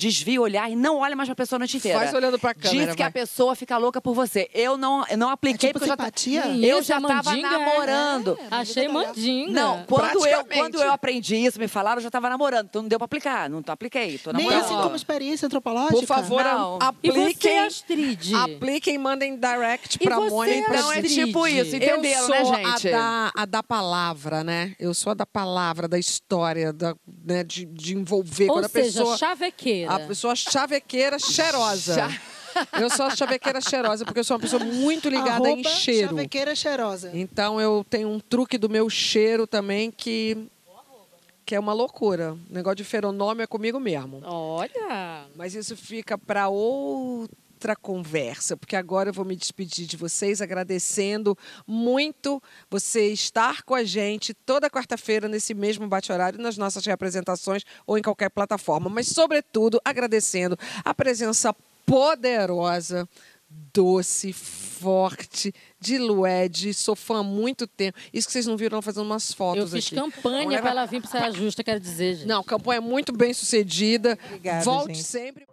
desvia 0.00 0.40
o 0.40 0.44
olhar 0.44 0.70
e 0.70 0.74
não 0.74 0.96
olha 0.98 1.14
mais 1.14 1.28
pra 1.28 1.36
pessoa 1.36 1.58
a 1.58 1.60
noite 1.60 1.76
inteira. 1.76 1.98
Faz 1.98 2.14
olhando 2.14 2.38
pra 2.38 2.54
câmera, 2.54 2.86
Diz 2.86 2.94
que 2.96 3.02
vai. 3.02 3.08
a 3.08 3.12
pessoa 3.12 3.54
fica 3.54 3.76
louca 3.76 4.00
por 4.00 4.14
você. 4.14 4.48
Eu 4.54 4.78
não, 4.78 5.04
eu 5.08 5.18
não 5.18 5.28
apliquei 5.28 5.68
tipo 5.68 5.78
porque 5.78 5.84
eu 5.92 5.96
já, 5.96 6.02
simpatia? 6.02 6.46
eu 6.46 6.78
Isso, 6.78 6.88
já 6.88 6.96
é 6.96 7.00
tava 7.02 7.22
mandinga, 7.30 7.50
namorando. 7.50 8.38
é. 8.40 8.46
Achei 8.50 8.88
mandinga. 8.88 9.52
Não, 9.52 9.84
quando 9.84 10.26
eu, 10.26 10.44
quando 10.46 10.82
eu 10.82 10.90
aprendi 10.90 11.36
isso, 11.36 11.58
me 11.58 11.68
falaram, 11.68 11.98
eu 11.98 12.02
já 12.02 12.08
estava 12.08 12.30
namorando. 12.30 12.66
Então 12.66 12.80
não 12.82 12.88
deu 12.88 12.98
para 12.98 13.04
aplicar. 13.04 13.50
Não 13.50 13.62
tô- 13.62 13.72
apliquei, 13.72 14.16
tô 14.18 14.32
Nem 14.32 14.46
namorando. 14.46 14.64
assim 14.72 14.82
como 14.82 14.96
experiência 14.96 15.44
antropológica? 15.46 15.94
Por 15.94 16.06
favor, 16.06 16.42
Não. 16.42 16.78
E 17.02 17.10
você, 17.10 17.18
apliquem. 17.18 17.58
Astrid? 17.60 18.34
Apliquem, 18.34 18.98
mandem 18.98 19.36
direct 19.38 19.98
E 20.00 20.04
pra 20.04 20.16
você, 20.16 20.30
Mônica. 20.30 20.74
Então 20.74 20.92
é 20.92 21.02
tipo 21.02 21.46
isso, 21.46 21.76
entenderam, 21.76 21.96
eu 21.96 22.28
né, 22.28 22.44
sou 22.44 22.54
gente? 22.54 22.88
A 22.88 22.90
da, 22.92 23.32
a 23.36 23.44
da 23.44 23.62
palavra, 23.62 24.42
né? 24.42 24.74
Eu 24.78 24.94
sou 24.94 25.10
a 25.10 25.14
da 25.14 25.26
palavra, 25.26 25.86
da 25.86 25.98
história, 25.98 26.72
da, 26.72 26.94
né, 27.24 27.44
de, 27.44 27.64
de 27.66 27.94
envolver. 27.96 28.48
Ou 28.48 28.54
Quando 28.54 28.64
a 28.64 28.68
seja, 28.68 29.00
pessoa, 29.00 29.16
chavequeira. 29.18 29.89
A 29.94 30.00
pessoa 30.00 30.34
chavequeira 30.36 31.18
cheirosa. 31.18 32.08
Eu 32.78 32.90
sou 32.90 33.06
a 33.06 33.14
chavequeira 33.14 33.60
cheirosa, 33.60 34.04
porque 34.04 34.20
eu 34.20 34.24
sou 34.24 34.36
uma 34.36 34.40
pessoa 34.40 34.62
muito 34.64 35.08
ligada 35.08 35.48
em 35.48 35.52
Arroba 35.54 35.68
cheiro. 35.68 36.08
chavequeira 36.08 36.54
cheirosa. 36.54 37.10
Então 37.14 37.60
eu 37.60 37.84
tenho 37.88 38.08
um 38.08 38.18
truque 38.18 38.58
do 38.58 38.68
meu 38.68 38.90
cheiro 38.90 39.46
também 39.46 39.90
que 39.90 40.48
que 41.44 41.54
é 41.56 41.58
uma 41.58 41.72
loucura. 41.72 42.34
O 42.48 42.54
negócio 42.54 42.76
de 42.76 42.84
feronômio 42.84 43.42
é 43.42 43.46
comigo 43.46 43.80
mesmo. 43.80 44.20
Olha. 44.24 45.26
Mas 45.34 45.52
isso 45.52 45.76
fica 45.76 46.16
para 46.16 46.48
outra 47.60 47.76
conversa, 47.76 48.56
porque 48.56 48.74
agora 48.74 49.10
eu 49.10 49.12
vou 49.12 49.22
me 49.24 49.36
despedir 49.36 49.86
de 49.86 49.94
vocês 49.94 50.40
agradecendo 50.40 51.36
muito 51.66 52.42
você 52.70 53.08
estar 53.12 53.62
com 53.64 53.74
a 53.74 53.84
gente 53.84 54.32
toda 54.32 54.70
quarta-feira 54.70 55.28
nesse 55.28 55.52
mesmo 55.52 55.86
bate-horário 55.86 56.40
nas 56.40 56.56
nossas 56.56 56.86
representações 56.86 57.62
ou 57.86 57.98
em 57.98 58.02
qualquer 58.02 58.30
plataforma, 58.30 58.88
mas 58.88 59.08
sobretudo 59.08 59.78
agradecendo 59.84 60.58
a 60.82 60.94
presença 60.94 61.54
poderosa 61.84 63.06
doce, 63.74 64.32
forte, 64.32 65.52
de 65.78 65.98
Lued. 65.98 66.72
Sou 66.72 66.94
fã 66.96 67.18
há 67.18 67.22
muito 67.22 67.66
tempo. 67.66 67.98
Isso 68.14 68.26
que 68.28 68.32
vocês 68.32 68.46
não 68.46 68.56
viram 68.56 68.76
ela 68.76 68.82
fazendo 68.82 69.04
umas 69.04 69.32
fotos 69.32 69.60
Eu 69.60 69.68
fiz 69.68 69.86
aqui. 69.86 69.96
campanha 69.96 70.62
para 70.62 70.70
ela 70.70 70.86
vir 70.86 71.02
para 71.02 71.10
Saia 71.10 71.32
Justa, 71.32 71.64
quero 71.64 71.80
dizer, 71.80 72.14
gente. 72.14 72.28
Não, 72.28 72.42
campanha 72.44 72.80
muito 72.80 73.12
bem 73.12 73.34
sucedida. 73.34 74.16
Obrigada, 74.26 74.64
Volte 74.64 74.94
gente. 74.94 75.04
sempre. 75.04 75.48